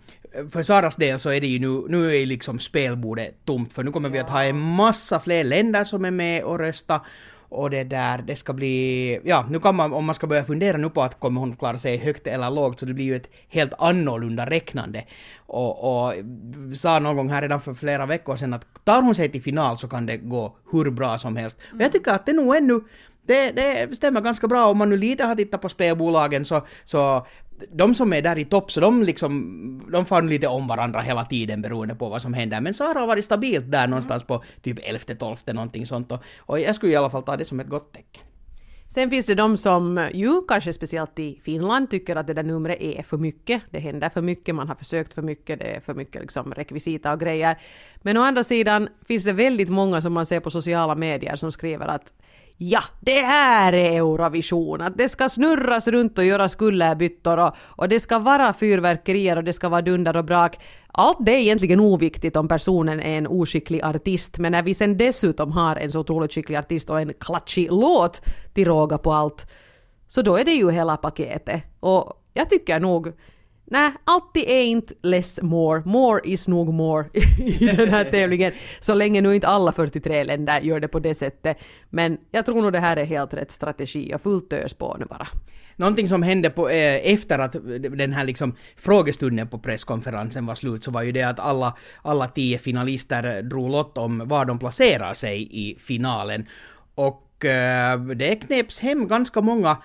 för 0.52 0.64
Saras 0.64 0.96
del 0.96 1.20
så 1.20 1.30
är 1.30 1.42
det 1.42 1.48
ju 1.48 1.60
nu, 1.60 1.86
nu 1.90 2.16
är 2.16 2.26
liksom 2.26 2.60
spelbordet 2.60 3.46
tomt 3.46 3.74
för 3.74 3.84
nu 3.84 3.92
kommer 3.92 4.10
vi 4.10 4.20
att 4.20 4.30
ha 4.30 4.44
en 4.44 4.60
massa 4.60 5.20
fler 5.20 5.44
länder 5.44 5.84
som 5.84 6.06
är 6.06 6.12
med 6.12 6.44
och 6.44 6.60
rösta 6.60 7.02
och 7.50 7.70
det 7.70 7.84
där, 7.84 8.18
det 8.28 8.36
ska 8.36 8.54
bli, 8.54 9.20
ja 9.24 9.46
nu 9.50 9.60
kan 9.60 9.75
man, 9.75 9.94
om 9.94 10.06
man 10.06 10.16
ska 10.16 10.28
börja 10.28 10.46
fundera 10.46 10.78
nu 10.78 10.90
på 10.90 11.02
att 11.02 11.20
kommer 11.20 11.42
hon 11.42 11.56
klara 11.56 11.78
sig 11.78 11.98
högt 11.98 12.28
eller 12.28 12.50
lågt 12.50 12.80
så 12.80 12.86
det 12.86 12.94
blir 12.94 13.06
ju 13.06 13.16
ett 13.16 13.30
helt 13.50 13.74
annorlunda 13.80 14.46
räknande. 14.46 15.06
Och, 15.38 16.06
och 16.08 16.14
sa 16.75 17.00
någon 17.00 17.16
gång 17.16 17.30
här 17.30 17.42
redan 17.42 17.62
för 17.62 17.74
flera 17.74 18.06
veckor 18.06 18.36
sedan 18.36 18.54
att 18.54 18.66
tar 18.84 19.02
hon 19.02 19.16
sig 19.16 19.30
till 19.32 19.42
final 19.42 19.78
så 19.78 19.88
kan 19.88 20.06
det 20.06 20.18
gå 20.18 20.56
hur 20.72 20.92
bra 20.92 21.18
som 21.18 21.36
helst. 21.36 21.58
Och 21.74 21.82
jag 21.82 21.92
tycker 21.92 22.12
att 22.12 22.25
det 22.25 22.34
nog 22.34 22.56
ännu, 22.56 22.82
det, 23.28 23.52
det 23.52 23.96
stämmer 23.96 24.22
ganska 24.22 24.48
bra 24.48 24.66
om 24.66 24.78
man 24.78 24.90
nu 24.90 24.98
lite 24.98 25.24
har 25.24 25.36
tittat 25.36 25.62
på 25.62 25.70
spelbolagen 25.70 26.46
så, 26.46 26.68
så 26.86 27.28
de 27.72 27.96
som 27.96 28.14
är 28.14 28.22
där 28.22 28.38
i 28.38 28.46
topp 28.46 28.72
så 28.72 28.79
de 28.79 29.03
liksom, 29.03 29.90
de 29.92 30.06
far 30.06 30.22
lite 30.22 30.48
om 30.48 30.68
varandra 30.68 31.01
hela 31.01 31.25
tiden 31.25 31.62
beroende 31.62 31.96
på 31.96 32.10
vad 32.10 32.22
som 32.22 32.34
händer. 32.34 32.62
Men 32.62 32.74
Sara 32.74 33.00
har 33.00 33.08
varit 33.08 33.25
stabilt 33.25 33.72
där 33.72 33.88
någonstans 33.88 34.24
på 34.24 34.44
typ 34.62 34.79
11-12 34.79 35.53
någonting 35.53 35.86
sånt 35.86 36.12
och, 36.12 36.24
och 36.38 36.60
jag 36.60 36.75
skulle 36.75 36.92
i 36.92 36.96
alla 36.96 37.10
fall 37.10 37.24
ta 37.24 37.38
det 37.38 37.46
som 37.46 37.60
ett 37.60 37.70
gott 37.70 37.94
tecken. 37.94 38.24
Sen 38.90 39.10
finns 39.10 39.25
det 39.25 39.36
de 39.36 39.58
som 39.58 40.10
ju, 40.14 40.42
kanske 40.48 40.74
speciellt 40.74 41.20
i 41.20 41.40
Finland, 41.44 41.90
tycker 41.90 42.16
att 42.16 42.27
det 42.27 42.34
där 42.34 42.44
numret 42.44 42.82
är 42.82 43.03
för 43.03 43.18
mycket. 43.18 43.62
Det 43.72 43.79
händer 43.79 44.10
för 44.10 44.22
mycket, 44.22 44.56
man 44.56 44.68
har 44.68 44.75
försökt 44.75 45.14
för 45.14 45.22
mycket, 45.22 45.60
det 45.60 45.66
är 45.66 45.79
för 45.79 45.94
mycket 45.94 46.22
liksom 46.22 46.53
rekvisita 46.53 47.14
och 47.14 47.20
grejer. 47.20 47.58
Men 48.01 48.18
å 48.18 48.22
andra 48.22 48.44
sidan 48.44 48.90
finns 49.08 49.25
det 49.25 49.34
väldigt 49.34 49.70
många 49.70 50.01
som 50.01 50.14
man 50.14 50.25
ser 50.25 50.40
på 50.40 50.51
sociala 50.51 50.96
medier 50.96 51.36
som 51.36 51.51
skriver 51.51 51.88
att 51.88 52.14
Ja, 52.57 52.83
det 53.00 53.22
här 53.22 53.74
är 53.74 53.91
Eurovision! 53.91 54.81
Att 54.81 54.98
det 54.98 55.09
ska 55.09 55.29
snurras 55.29 55.87
runt 55.87 56.18
och 56.18 56.25
göras 56.25 56.55
kullerbyttor 56.55 57.37
och, 57.37 57.55
och 57.59 57.89
det 57.89 58.00
ska 58.00 58.20
vara 58.20 58.53
fyrverkerier 58.53 59.37
och 59.37 59.44
det 59.44 59.53
ska 59.53 59.70
vara 59.70 59.81
dunder 59.81 60.15
och 60.15 60.25
brak. 60.25 60.59
Allt 60.87 61.18
det 61.20 61.31
är 61.31 61.39
egentligen 61.39 61.79
oviktigt 61.79 62.35
om 62.35 62.48
personen 62.48 63.00
är 63.00 63.18
en 63.18 63.27
oskicklig 63.27 63.81
artist, 63.83 64.37
men 64.37 64.51
när 64.51 64.61
vi 64.61 64.74
sen 64.74 64.98
dessutom 64.98 65.51
har 65.51 65.75
en 65.75 65.91
så 65.91 66.00
otroligt 66.00 66.33
skicklig 66.33 66.55
artist 66.55 66.89
och 66.89 67.01
en 67.01 67.13
klatschig 67.20 67.68
låt 67.72 68.22
till 68.53 68.65
råga 68.65 68.98
på 68.98 69.13
allt, 69.13 69.51
så 70.07 70.22
då 70.22 70.37
är 70.37 70.46
det 70.46 70.53
ju 70.53 70.72
hela 70.72 70.98
paketet. 70.98 71.63
Och 71.79 72.13
jag 72.33 72.50
tycker 72.50 72.79
nog 72.79 73.13
Nej, 73.68 73.92
alltid 74.04 74.44
är 74.44 74.62
inte 74.62 74.94
less 75.01 75.42
more. 75.42 75.82
More 75.86 76.22
is 76.24 76.48
nog 76.48 76.74
more 76.74 77.06
i 77.40 77.66
den 77.66 77.90
här 77.90 78.06
tävlingen. 78.06 78.54
Så 78.80 78.94
länge 78.94 79.22
nu 79.22 79.36
inte 79.36 79.48
alla 79.48 79.72
43 79.72 80.24
länder 80.24 80.62
gör 80.62 80.80
det 80.80 80.88
på 80.88 81.00
det 81.00 81.16
sättet. 81.16 81.58
Men 81.90 82.18
jag 82.32 82.46
tror 82.46 82.62
nog 82.62 82.74
det 82.74 82.80
här 82.80 82.98
är 82.98 83.06
helt 83.06 83.34
rätt 83.34 83.51
strategi 83.51 84.14
och 84.16 84.22
fullt 84.22 84.54
ös 84.54 84.74
på 84.74 84.96
nu 85.00 85.06
bara. 85.06 85.28
Någonting 85.75 86.08
som 86.08 86.24
hände 86.24 86.50
på, 86.50 86.70
eh, 86.70 87.14
efter 87.14 87.40
att 87.40 87.56
den 87.98 88.14
här 88.14 88.25
liksom 88.25 88.56
frågestunden 88.78 89.48
på 89.48 89.60
presskonferensen 89.60 90.46
var 90.46 90.56
slut 90.56 90.84
så 90.84 90.92
var 90.92 91.01
ju 91.01 91.12
det 91.12 91.24
att 91.24 91.40
alla, 91.40 91.78
alla 92.01 92.28
tio 92.28 92.58
finalister 92.58 93.42
drog 93.42 93.70
lott 93.70 93.98
om 93.98 94.28
var 94.28 94.46
de 94.46 94.60
placerar 94.60 95.14
sig 95.14 95.48
i 95.51 95.80
finalen. 95.80 96.48
Och 96.96 97.46
eh, 97.46 98.00
det 98.00 98.36
kneps 98.36 98.80
hem 98.80 99.08
ganska 99.08 99.42
många 99.42 99.78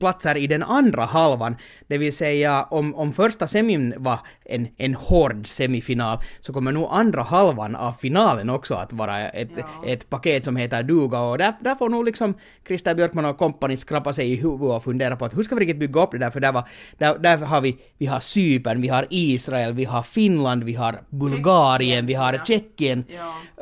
platser 0.00 0.36
i 0.36 0.46
den 0.46 0.62
andra 0.62 1.04
halvan. 1.04 1.56
Det 1.86 1.98
vill 1.98 2.12
säga 2.12 2.62
om, 2.62 2.94
om 2.94 3.12
första 3.12 3.46
semin 3.46 3.94
var 3.96 4.18
en, 4.44 4.68
en 4.76 4.94
hård 4.94 5.46
semifinal 5.46 6.18
så 6.40 6.52
kommer 6.52 6.72
nog 6.72 6.88
andra 6.90 7.22
halvan 7.22 7.76
av 7.76 7.92
finalen 7.92 8.50
också 8.50 8.74
att 8.74 8.92
vara 8.92 9.28
ett, 9.28 9.50
ett 9.86 10.10
paket 10.10 10.44
som 10.44 10.56
heter 10.56 10.82
duga. 10.82 11.20
Och 11.20 11.38
där, 11.38 11.54
där 11.60 11.74
får 11.74 11.88
nog 11.88 12.04
liksom 12.04 12.34
Christer 12.66 12.94
Björkman 12.94 13.24
och 13.24 13.38
kompani 13.38 13.76
skrapa 13.76 14.12
sig 14.12 14.32
i 14.32 14.36
huvudet 14.36 14.76
och 14.76 14.84
fundera 14.84 15.16
på 15.16 15.24
att 15.24 15.36
hur 15.36 15.42
ska 15.42 15.54
vi 15.54 15.60
riktigt 15.60 15.78
bygga 15.78 16.02
upp 16.02 16.10
det 16.10 16.18
där? 16.18 16.30
För 16.30 16.40
där, 16.40 16.52
var, 16.52 16.68
där, 16.98 17.18
där 17.18 17.36
har 17.36 17.60
vi, 17.60 17.78
vi 17.98 18.06
har 18.06 18.20
Cypern, 18.20 18.82
vi 18.82 18.88
har 18.88 19.06
Israel, 19.10 19.72
vi 19.72 19.84
har 19.84 20.02
Finland, 20.02 20.64
vi 20.64 20.74
har 20.74 21.00
Bulgarien, 21.10 22.06
vi 22.06 22.14
har 22.14 22.42
Tjeckien. 22.44 23.04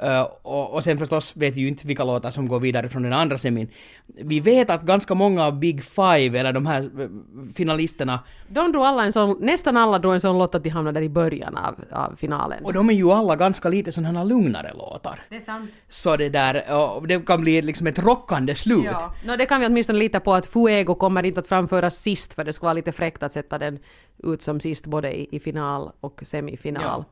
Eh, 0.02 0.20
och, 0.42 0.74
och 0.74 0.84
sen 0.84 0.98
förstås 0.98 1.36
vet 1.36 1.56
vi 1.56 1.60
ju 1.60 1.68
inte 1.68 1.86
vilka 1.86 2.04
låtar 2.04 2.30
som 2.30 2.48
går 2.48 2.60
vidare 2.60 2.88
från 2.88 3.02
den 3.02 3.12
andra 3.12 3.38
semin. 3.38 3.68
Vi 4.06 4.40
vet 4.40 4.70
att 4.70 4.82
ganska 4.82 5.14
många 5.14 5.27
av 5.36 5.58
Big 5.58 5.84
Five, 5.84 6.38
eller 6.38 6.52
de 6.52 6.66
här 6.66 6.80
eh, 7.00 7.08
finalisterna, 7.54 8.20
De 8.48 8.72
drog 8.72 8.84
alla 8.84 9.04
en 9.04 9.12
sån, 9.12 9.36
nästan 9.40 9.76
alla 9.76 9.98
drog 9.98 10.14
en 10.14 10.20
sån 10.20 10.38
lott 10.38 10.54
att 10.54 10.62
de 10.64 10.70
hamnade 10.70 11.00
där 11.00 11.04
i 11.04 11.08
början 11.08 11.56
av, 11.56 11.74
av 11.92 12.16
finalen. 12.16 12.64
och 12.64 12.72
de 12.72 12.90
är 12.90 12.94
ju 12.94 13.10
alla 13.10 13.36
ganska 13.36 13.68
lite 13.68 13.92
sådana 13.92 14.18
här 14.18 14.26
lugnare 14.26 14.72
låtar. 14.74 15.20
Det 15.28 15.36
är 15.36 15.40
sant. 15.40 15.70
Så 15.88 16.16
det 16.16 16.28
där, 16.28 16.74
och 16.96 17.06
det 17.06 17.26
kan 17.26 17.40
bli 17.40 17.62
liksom 17.62 17.86
ett 17.86 17.98
rockande 17.98 18.54
slut. 18.54 18.84
Ja. 18.84 19.14
No, 19.26 19.36
det 19.36 19.46
kan 19.46 19.60
vi 19.60 19.66
åtminstone 19.66 19.98
lita 19.98 20.20
på 20.20 20.34
att 20.34 20.46
Fuego 20.46 20.94
kommer 20.94 21.22
inte 21.22 21.40
att 21.40 21.48
framföras 21.48 21.96
sist 21.96 22.34
för 22.34 22.44
det 22.44 22.52
skulle 22.52 22.66
vara 22.66 22.72
lite 22.74 22.92
fräckt 22.92 23.22
att 23.22 23.32
sätta 23.32 23.58
den 23.58 23.78
ut 24.24 24.42
som 24.42 24.60
sist 24.60 24.86
både 24.86 25.20
i, 25.20 25.36
i 25.36 25.40
final 25.40 25.90
och 26.00 26.20
semifinal. 26.22 26.82
Ja. 26.84 27.04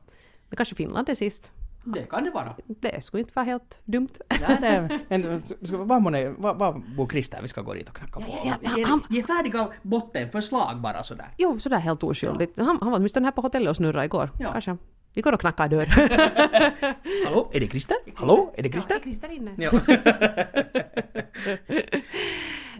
Men 0.49 0.57
kanske 0.57 0.75
Finland 0.75 1.09
är 1.09 1.15
sist. 1.15 1.51
Det 1.83 2.09
kan 2.09 2.23
det 2.23 2.31
vara. 2.31 2.55
Det 2.67 3.03
skulle 3.03 3.21
inte 3.21 3.31
vara 3.35 3.45
helt 3.45 3.79
dumt. 3.85 4.09
Nej, 4.29 4.57
det, 4.61 4.99
men, 5.09 5.43
ska, 5.43 5.77
vad 5.77 6.01
månne, 6.01 6.29
vad, 6.37 6.57
vad 6.57 6.81
Bo 6.97 7.09
Christer, 7.09 7.39
vi 7.41 7.47
ska 7.47 7.61
gå 7.61 7.73
dit 7.73 7.89
och 7.89 7.95
knacka 7.95 8.19
på. 8.19 8.25
Ja, 8.45 8.55
ja, 8.61 8.77
Ge, 8.77 8.83
han- 8.83 9.03
ge 9.09 9.23
färdiga 9.23 9.67
bottenförslag 9.81 10.81
bara 10.81 11.03
sådär. 11.03 11.27
Jo, 11.37 11.59
sådär 11.59 11.77
helt 11.77 12.03
oskyldigt. 12.03 12.59
Han, 12.59 12.77
han 12.81 12.91
var 12.91 12.97
åtminstone 12.97 13.25
här 13.25 13.31
på 13.31 13.41
hotellet 13.41 13.69
och 13.69 13.75
snurrade 13.75 14.05
igår. 14.05 14.29
Ja. 14.39 14.51
Kanske. 14.51 14.77
Vi 15.13 15.21
går 15.21 15.31
och 15.33 15.39
knackar 15.39 15.67
dörr. 15.67 15.85
Hallå, 17.25 17.49
är 17.53 17.59
det 17.59 17.67
Christer? 17.67 17.97
Hallå, 18.15 18.53
är 18.57 18.63
det 18.63 18.71
Christer? 18.71 18.93
Ja, 18.93 18.99
är 18.99 19.03
Christer 19.03 19.31
inne? 19.31 19.51
Ja. 19.57 19.71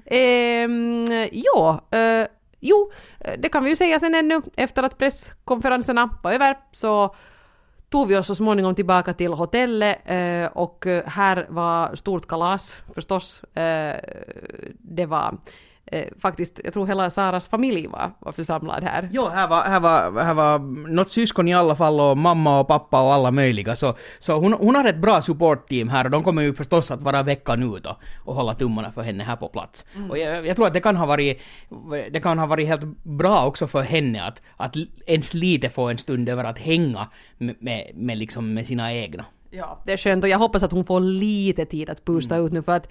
Ehm, 0.05 1.05
ja, 1.31 1.81
eh, 1.91 2.27
jo, 2.59 2.91
eh, 3.19 3.33
det 3.39 3.49
kan 3.49 3.63
vi 3.63 3.69
ju 3.69 3.75
säga 3.75 3.99
sen 3.99 4.15
ännu. 4.15 4.41
Efter 4.55 4.83
att 4.83 4.97
presskonferenserna 4.97 6.09
var 6.23 6.31
över 6.31 6.57
så 6.71 7.15
tog 7.89 8.07
vi 8.07 8.17
oss 8.17 8.27
så 8.27 8.35
småningom 8.35 8.75
tillbaka 8.75 9.13
till 9.13 9.33
hotellet 9.33 9.97
eh, 10.05 10.45
och 10.45 10.85
här 11.05 11.45
var 11.49 11.95
stort 11.95 12.27
kalas 12.27 12.81
förstås. 12.95 13.43
Eh, 13.43 13.95
det 14.73 15.05
var 15.05 15.37
eh, 15.91 16.05
faktiskt, 16.19 16.59
jag 16.63 16.73
tror 16.73 16.87
hela 16.87 17.09
Saras 17.09 17.47
familj 17.47 17.87
var, 17.87 18.11
var 18.19 18.31
församlad 18.31 18.83
här. 18.83 19.09
Jo, 19.11 19.27
här 19.27 19.47
var, 19.47 19.63
här, 19.63 19.79
var, 19.79 20.23
här 20.23 20.33
var 20.33 20.59
något 20.89 21.11
syskon 21.11 21.47
i 21.47 21.53
alla 21.53 21.75
fall 21.75 21.99
och 21.99 22.17
mamma 22.17 22.59
och 22.59 22.67
pappa 22.67 23.01
och 23.01 23.13
alla 23.13 23.31
möjliga. 23.31 23.75
Så, 23.75 23.95
så 24.19 24.39
hon, 24.39 24.53
hon 24.53 24.75
har 24.75 24.85
ett 24.85 24.97
bra 25.01 25.21
supportteam 25.21 25.89
här 25.89 26.05
och 26.05 26.11
de 26.11 26.23
kommer 26.23 26.41
ju 26.41 26.53
förstås 26.53 26.91
att 26.91 27.01
vara 27.01 27.23
veckan 27.23 27.75
ut 27.75 27.85
och, 27.85 27.95
och 28.25 28.35
hålla 28.35 28.53
tummarna 28.53 28.91
för 28.91 29.01
henne 29.01 29.23
här 29.23 29.35
på 29.35 29.47
plats. 29.47 29.85
Och 30.09 30.17
jag, 30.17 30.45
jag 30.47 30.55
tror 30.55 30.67
att 30.67 30.73
det 30.73 30.81
kan 30.81 30.95
ha 30.95 31.05
varit, 31.05 31.41
det 32.11 32.19
kan 32.23 32.39
ha 32.39 32.45
varit 32.45 32.67
helt 32.67 33.03
bra 33.03 33.45
också 33.45 33.67
för 33.67 33.81
henne 33.81 34.23
att, 34.23 34.41
att 34.57 34.75
ens 35.05 35.33
lite 35.33 35.69
få 35.69 35.89
en 35.89 35.97
stund 35.97 36.29
över 36.29 36.43
att 36.43 36.59
hänga 36.59 37.07
med, 37.37 37.55
med, 37.59 37.91
med, 37.95 38.17
liksom 38.17 38.53
med 38.53 38.67
sina 38.67 38.93
egna. 38.93 39.25
Ja, 39.49 39.81
det 39.85 39.93
är 39.93 39.97
skönt 39.97 40.23
och 40.23 40.29
jag 40.29 40.37
hoppas 40.39 40.63
att 40.63 40.71
hon 40.71 40.83
får 40.83 40.99
lite 40.99 41.65
tid 41.65 41.89
att 41.89 42.05
pusta 42.05 42.35
Mm. 42.35 42.47
ut 42.47 42.53
nu 42.53 42.61
för 42.61 42.71
att 42.75 42.87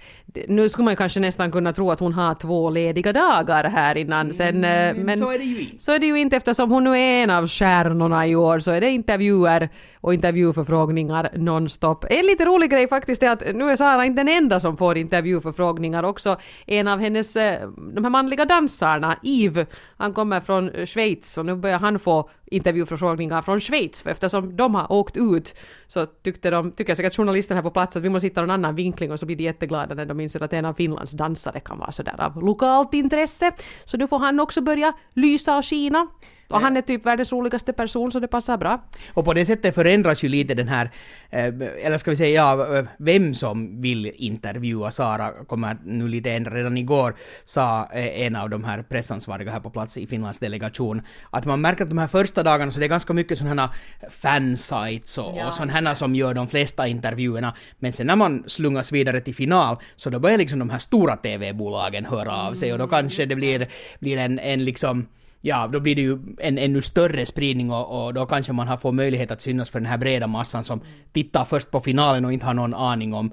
nu 0.47 0.69
skulle 0.69 0.85
man 0.85 0.91
ju 0.91 0.95
kanske 0.95 1.19
nästan 1.19 1.51
kunna 1.51 1.73
tro 1.73 1.91
att 1.91 1.99
hon 1.99 2.13
har 2.13 2.35
två 2.35 2.69
lediga 2.69 3.13
dagar 3.13 3.63
här 3.63 3.97
innan 3.97 4.33
sen 4.33 4.55
eh, 4.55 4.61
men 4.95 4.99
Mm, 4.99 5.19
så 5.19 5.29
är 5.31 5.37
det 5.37 5.43
ju 5.45 5.59
inte. 5.61 5.83
så 5.83 5.91
är 5.91 5.99
det 5.99 6.07
ju 6.07 6.19
inte 6.19 6.35
eftersom 6.35 6.71
hon 6.71 6.83
nu 6.83 6.89
är 6.89 7.23
en 7.23 7.29
av 7.29 7.47
stjärnorna 7.47 8.27
i 8.27 8.35
år 8.35 8.59
så 8.59 8.71
är 8.71 8.81
det 8.81 8.89
intervjuer 8.89 9.69
och 10.01 10.13
intervjuförfrågningar 10.13 11.29
nonstop. 11.35 12.05
En 12.09 12.25
lite 12.25 12.45
rolig 12.45 12.71
grej 12.71 12.87
faktiskt 12.87 13.23
är 13.23 13.29
att 13.29 13.43
nu 13.55 13.69
är 13.71 13.75
Sara 13.75 14.05
inte 14.05 14.19
den 14.23 14.27
enda 14.27 14.59
som 14.59 14.77
får 14.77 14.97
intervjuförfrågningar 14.97 16.03
också. 16.03 16.37
En 16.65 16.87
av 16.87 16.99
hennes, 16.99 17.35
eh, 17.35 17.69
de 17.95 18.03
här 18.03 18.09
manliga 18.11 18.45
dansarna, 18.45 19.17
Yves, 19.23 19.67
han 19.97 20.13
kommer 20.13 20.39
från 20.39 20.69
Schweiz 20.85 21.37
och 21.37 21.45
nu 21.45 21.55
börjar 21.55 21.79
han 21.79 21.99
få 21.99 22.29
intervjuförfrågningar 22.51 23.41
från 23.41 23.61
Schweiz 23.61 24.01
för 24.01 24.09
eftersom 24.09 24.55
de 24.55 24.75
har 24.75 24.91
åkt 24.91 25.17
ut 25.17 25.55
så 25.87 26.05
tyckte 26.05 26.49
de, 26.49 26.71
tycker 26.71 26.95
säkert 26.95 27.15
journalisterna 27.15 27.57
här 27.57 27.63
på 27.63 27.71
plats 27.71 27.95
att 27.95 28.03
vi 28.03 28.09
måste 28.09 28.27
hitta 28.27 28.41
någon 28.41 28.51
annan 28.51 28.75
vinkling 28.75 29.11
och 29.11 29.19
så 29.19 29.25
blir 29.25 29.35
de 29.35 29.43
jätteglada 29.43 29.95
när 29.95 30.05
de 30.05 30.19
inser 30.19 30.43
att 30.43 30.53
en 30.53 30.65
av 30.65 30.73
Finlands 30.73 31.11
dansare 31.11 31.59
kan 31.59 31.79
vara 31.79 31.91
sådär 31.91 32.21
av 32.21 32.43
lokalt 32.43 32.93
intresse. 32.93 33.51
Så 33.85 33.97
nu 33.97 34.07
får 34.07 34.19
han 34.19 34.39
också 34.39 34.61
börja 34.61 34.93
lysa 35.13 35.57
och 35.57 35.65
skina. 35.65 36.07
Och 36.49 36.61
han 36.61 36.77
är 36.77 36.81
typ 36.81 37.05
världens 37.05 37.31
roligaste 37.31 37.73
person 37.73 38.11
så 38.11 38.19
det 38.19 38.27
passar 38.27 38.57
bra. 38.57 38.83
Och 39.13 39.25
på 39.25 39.33
det 39.33 39.45
sättet 39.45 39.75
förändras 39.75 40.23
ju 40.23 40.29
lite 40.29 40.53
den 40.53 40.67
här, 40.67 40.91
eh, 41.29 41.45
eller 41.85 41.97
ska 41.97 42.11
vi 42.11 42.17
säga, 42.17 42.55
ja, 42.55 42.85
vem 42.97 43.33
som 43.33 43.81
vill 43.81 44.11
intervjua 44.15 44.91
Sara 44.91 45.31
kommer 45.47 45.77
nu 45.83 46.07
lite 46.07 46.31
ändra. 46.31 46.55
Redan 46.55 46.77
igår 46.77 47.15
sa 47.45 47.89
eh, 47.93 48.21
en 48.21 48.35
av 48.35 48.49
de 48.49 48.63
här 48.63 48.81
pressansvariga 48.81 49.51
här 49.51 49.59
på 49.59 49.69
plats 49.69 49.97
i 49.97 50.07
Finlands 50.07 50.39
delegation 50.39 51.01
att 51.29 51.45
man 51.45 51.61
märker 51.61 51.83
att 51.83 51.89
de 51.89 51.97
här 51.97 52.07
första 52.07 52.43
dagarna 52.43 52.71
så 52.71 52.79
det 52.79 52.85
är 52.85 52.89
ganska 52.89 53.13
mycket 53.13 53.37
sådana 53.37 53.61
här 54.01 54.09
fansites 54.09 55.17
och, 55.17 55.45
och 55.45 55.53
sådana 55.53 55.95
som 55.95 56.15
gör 56.15 56.33
de 56.33 56.47
flesta 56.47 56.87
intervjuerna. 56.87 57.53
Men 57.79 57.93
sen 57.93 58.07
när 58.07 58.15
man 58.15 58.43
slungas 58.47 58.91
vidare 58.91 59.21
till 59.21 59.35
final 59.35 59.77
så 59.95 60.09
då 60.09 60.19
börjar 60.19 60.37
liksom 60.37 60.59
de 60.59 60.69
här 60.69 60.79
stora 60.79 61.17
TV-bolagen 61.17 62.05
höra 62.05 62.35
av 62.35 62.53
sig 62.53 62.73
och 62.73 62.79
då 62.79 62.87
kanske 62.87 63.25
det 63.25 63.35
blir, 63.35 63.69
blir 63.99 64.17
en, 64.17 64.39
en 64.39 64.65
liksom 64.65 65.07
Ja, 65.41 65.67
då 65.67 65.79
blir 65.79 65.95
det 65.95 66.01
ju 66.01 66.17
en 66.37 66.57
ännu 66.57 66.81
större 66.81 67.25
spridning 67.25 67.71
och, 67.71 68.05
och 68.05 68.13
då 68.13 68.25
kanske 68.25 68.53
man 68.53 68.67
har 68.67 68.77
fått 68.77 68.95
möjlighet 68.95 69.31
att 69.31 69.41
synas 69.41 69.69
för 69.69 69.79
den 69.79 69.85
här 69.85 69.97
breda 69.97 70.27
massan 70.27 70.63
som 70.63 70.81
tittar 71.13 71.45
först 71.45 71.71
på 71.71 71.79
finalen 71.79 72.25
och 72.25 72.33
inte 72.33 72.45
har 72.45 72.53
någon 72.53 72.73
aning 72.73 73.13
om 73.13 73.31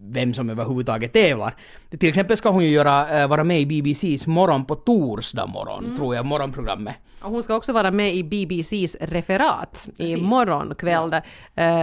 vem 0.00 0.34
som 0.34 0.50
överhuvudtaget 0.50 1.12
tävlar. 1.12 1.54
Till 1.98 2.08
exempel 2.08 2.36
ska 2.36 2.50
hon 2.50 2.64
ju 2.64 2.70
göra, 2.70 3.22
äh, 3.22 3.28
vara 3.28 3.44
med 3.44 3.60
i 3.60 3.66
BBCs 3.66 4.26
Morgon 4.26 4.64
på 4.64 4.74
torsdag 4.74 5.46
morgon, 5.46 5.96
tror 5.96 6.14
jag, 6.14 6.26
morgonprogrammet. 6.26 6.94
Och 7.20 7.30
hon 7.30 7.42
ska 7.42 7.54
också 7.54 7.72
vara 7.72 7.90
med 7.90 8.14
i 8.14 8.24
BBCs 8.24 8.96
referat 9.00 9.88
Precis. 9.96 10.18
i 10.18 10.22
morgon 10.22 10.74
kväll. 10.74 11.10
där, 11.10 11.22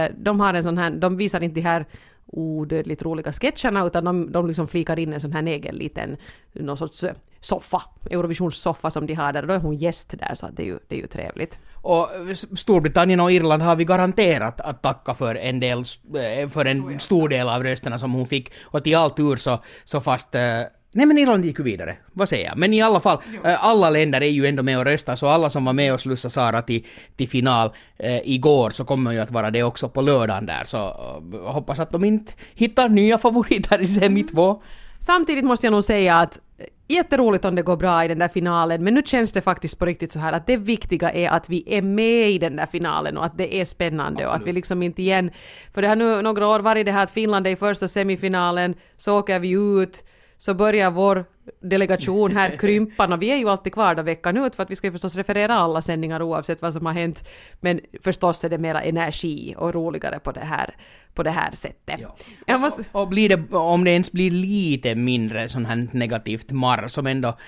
eh, 0.04 0.10
De 0.18 0.40
har 0.40 0.54
en 0.54 0.62
sån 0.62 0.78
här, 0.78 0.90
de 0.90 1.16
visar 1.16 1.40
inte 1.40 1.60
de 1.60 1.66
här 1.66 1.86
odödligt 2.26 3.02
roliga 3.02 3.32
sketcherna 3.32 3.86
utan 3.86 4.04
de, 4.04 4.32
de 4.32 4.46
liksom 4.46 4.68
flikar 4.68 4.98
in 4.98 5.12
en 5.12 5.20
sån 5.20 5.32
här 5.32 5.46
egen 5.46 5.74
liten, 5.74 6.16
någon 6.52 6.76
sorts 6.76 7.04
eh, 7.04 7.14
soffa, 7.40 7.82
Eurovisionssoffa 8.10 8.90
som 8.90 9.06
de 9.06 9.14
har 9.14 9.32
där 9.32 9.42
och 9.42 9.48
då 9.48 9.54
är 9.54 9.58
hon 9.58 9.76
gäst 9.76 10.14
där 10.18 10.34
så 10.34 10.46
att 10.46 10.56
det 10.56 10.62
är 10.62 10.66
ju, 10.66 10.78
det 10.88 10.96
är 10.96 11.00
ju 11.00 11.06
trevligt. 11.06 11.58
Och 11.74 12.08
Storbritannien 12.56 13.20
och 13.20 13.32
Irland 13.32 13.62
har 13.62 13.76
vi 13.76 13.84
garanterat 13.84 14.60
att 14.60 14.82
tacka 14.82 15.14
för 15.14 15.34
en 15.34 15.60
del, 15.60 15.78
eh, 15.78 16.48
för 16.48 16.64
en 16.64 17.00
stor 17.00 17.28
del 17.28 17.48
av 17.48 17.62
rösterna 17.62 17.98
som 17.98 18.12
hon 18.12 18.26
fick. 18.26 18.52
Och 18.62 18.84
till 18.84 18.96
all 18.96 19.10
tur 19.10 19.36
så, 19.36 19.62
så 19.84 20.00
fast 20.00 20.34
eh, 20.34 20.60
Nej 20.96 21.06
men 21.06 21.18
Irland 21.18 21.44
gick 21.44 21.58
ju 21.58 21.64
vidare, 21.64 21.96
vad 22.12 22.28
säger 22.28 22.46
jag? 22.46 22.58
Men 22.58 22.74
i 22.74 22.82
alla 22.82 23.00
fall, 23.00 23.18
eh, 23.44 23.64
alla 23.64 23.90
länder 23.90 24.20
är 24.20 24.28
ju 24.28 24.46
ändå 24.46 24.62
med 24.62 24.78
och 24.78 24.84
röstar, 24.84 25.16
så 25.16 25.26
alla 25.26 25.50
som 25.50 25.64
var 25.64 25.72
med 25.72 25.94
och 25.94 26.00
slussade 26.00 26.32
Sara 26.32 26.62
till, 26.62 26.86
till 27.16 27.28
final 27.28 27.72
eh, 27.98 28.28
igår 28.28 28.70
så 28.70 28.84
kommer 28.84 29.12
ju 29.12 29.18
att 29.18 29.30
vara 29.30 29.50
det 29.50 29.62
också 29.62 29.88
på 29.88 30.00
lördagen 30.00 30.46
där, 30.46 30.64
så 30.64 30.78
eh, 30.78 31.52
hoppas 31.52 31.78
att 31.78 31.90
de 31.90 32.04
inte 32.04 32.32
hittar 32.54 32.88
nya 32.88 33.18
favoriter 33.18 33.80
i 33.80 33.86
semi 33.86 34.22
två. 34.22 34.62
Samtidigt 34.98 35.44
måste 35.44 35.66
jag 35.66 35.72
nog 35.72 35.84
säga 35.84 36.16
att 36.16 36.40
eh, 36.58 36.66
jätteroligt 36.88 37.44
om 37.44 37.54
det 37.54 37.62
går 37.62 37.76
bra 37.76 38.04
i 38.04 38.08
den 38.08 38.18
där 38.18 38.28
finalen, 38.28 38.84
men 38.84 38.94
nu 38.94 39.02
känns 39.04 39.32
det 39.32 39.40
faktiskt 39.40 39.78
på 39.78 39.84
riktigt 39.84 40.12
så 40.12 40.18
här 40.18 40.32
att 40.32 40.46
det 40.46 40.56
viktiga 40.56 41.10
är 41.10 41.28
att 41.28 41.48
vi 41.48 41.64
är 41.66 41.82
med 41.82 42.30
i 42.30 42.38
den 42.38 42.56
där 42.56 42.66
finalen 42.66 43.16
och 43.16 43.24
att 43.24 43.38
det 43.38 43.54
är 43.60 43.64
spännande 43.64 44.26
och 44.26 44.34
att 44.34 44.46
vi 44.46 44.52
liksom 44.52 44.82
inte 44.82 45.02
igen, 45.02 45.30
för 45.74 45.82
det 45.82 45.88
har 45.88 45.96
nu 45.96 46.22
några 46.22 46.48
år 46.48 46.60
varit 46.60 46.86
det 46.86 46.92
här 46.92 47.02
att 47.02 47.10
Finland 47.10 47.46
är 47.46 47.50
i 47.50 47.56
första 47.56 47.88
semifinalen, 47.88 48.74
så 48.96 49.18
åker 49.18 49.38
vi 49.38 49.50
ut, 49.50 50.04
så 50.38 50.54
börjar 50.54 50.90
vår 50.90 51.24
delegation 51.60 52.36
här 52.36 52.56
krympa 52.58 53.14
och 53.14 53.22
vi 53.22 53.30
är 53.30 53.36
ju 53.36 53.48
alltid 53.48 53.72
kvar 53.72 53.94
då 53.94 54.02
veckan 54.02 54.36
ut 54.36 54.56
för 54.56 54.62
att 54.62 54.70
vi 54.70 54.76
ska 54.76 54.86
ju 54.86 54.92
förstås 54.92 55.16
referera 55.16 55.54
alla 55.54 55.82
sändningar 55.82 56.22
oavsett 56.22 56.62
vad 56.62 56.72
som 56.72 56.86
har 56.86 56.92
hänt. 56.92 57.24
Men 57.60 57.80
förstås 58.02 58.44
är 58.44 58.48
det 58.48 58.58
mera 58.58 58.82
energi 58.82 59.54
och 59.58 59.74
roligare 59.74 60.18
på 60.18 60.32
det 60.32 60.44
här, 60.44 60.76
på 61.14 61.22
det 61.22 61.30
här 61.30 61.50
sättet. 61.50 62.00
Ja. 62.46 62.58
Måste, 62.58 62.84
Och 62.92 63.08
blir 63.08 63.28
det, 63.28 63.56
om 63.56 63.84
det 63.84 63.90
ens 63.90 64.12
blir 64.12 64.30
lite 64.30 64.94
mindre 64.94 65.48
sån 65.48 65.66
här 65.66 65.88
negativt 65.92 66.50
marr 66.50 66.88
som 66.88 67.06
ändå 67.06 67.38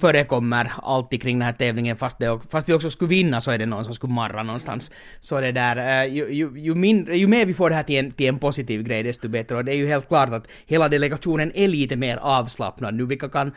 förekommer 0.00 0.72
alltid 0.82 1.22
kring 1.22 1.38
den 1.38 1.46
här 1.46 1.52
tävlingen 1.52 1.96
fast, 1.96 2.18
det, 2.18 2.40
fast 2.50 2.68
vi 2.68 2.72
också 2.72 2.90
skulle 2.90 3.08
vinna 3.08 3.40
så 3.40 3.50
är 3.50 3.58
det 3.58 3.66
någon 3.66 3.84
som 3.84 3.94
skulle 3.94 4.12
marra 4.12 4.42
någonstans. 4.42 4.90
Så 5.20 5.40
det 5.40 5.52
där, 5.52 6.04
eh, 6.04 6.14
ju, 6.14 6.32
ju, 6.32 6.58
ju, 6.58 6.74
mindre, 6.74 7.16
ju 7.16 7.26
mer 7.26 7.46
vi 7.46 7.54
får 7.54 7.70
det 7.70 7.76
här 7.76 7.82
till 7.82 7.96
en, 7.98 8.10
till 8.10 8.26
en 8.26 8.38
positiv 8.38 8.82
grej 8.82 9.02
desto 9.02 9.28
bättre 9.28 9.56
och 9.56 9.64
det 9.64 9.72
är 9.72 9.76
ju 9.76 9.86
helt 9.86 10.08
klart 10.08 10.32
att 10.32 10.46
hela 10.66 10.88
delegationen 10.88 11.52
är 11.54 11.68
lite 11.68 11.96
mer 11.96 12.16
avslappnad 12.16 12.94
nu 12.94 13.06
vilket 13.06 13.32
kan, 13.32 13.52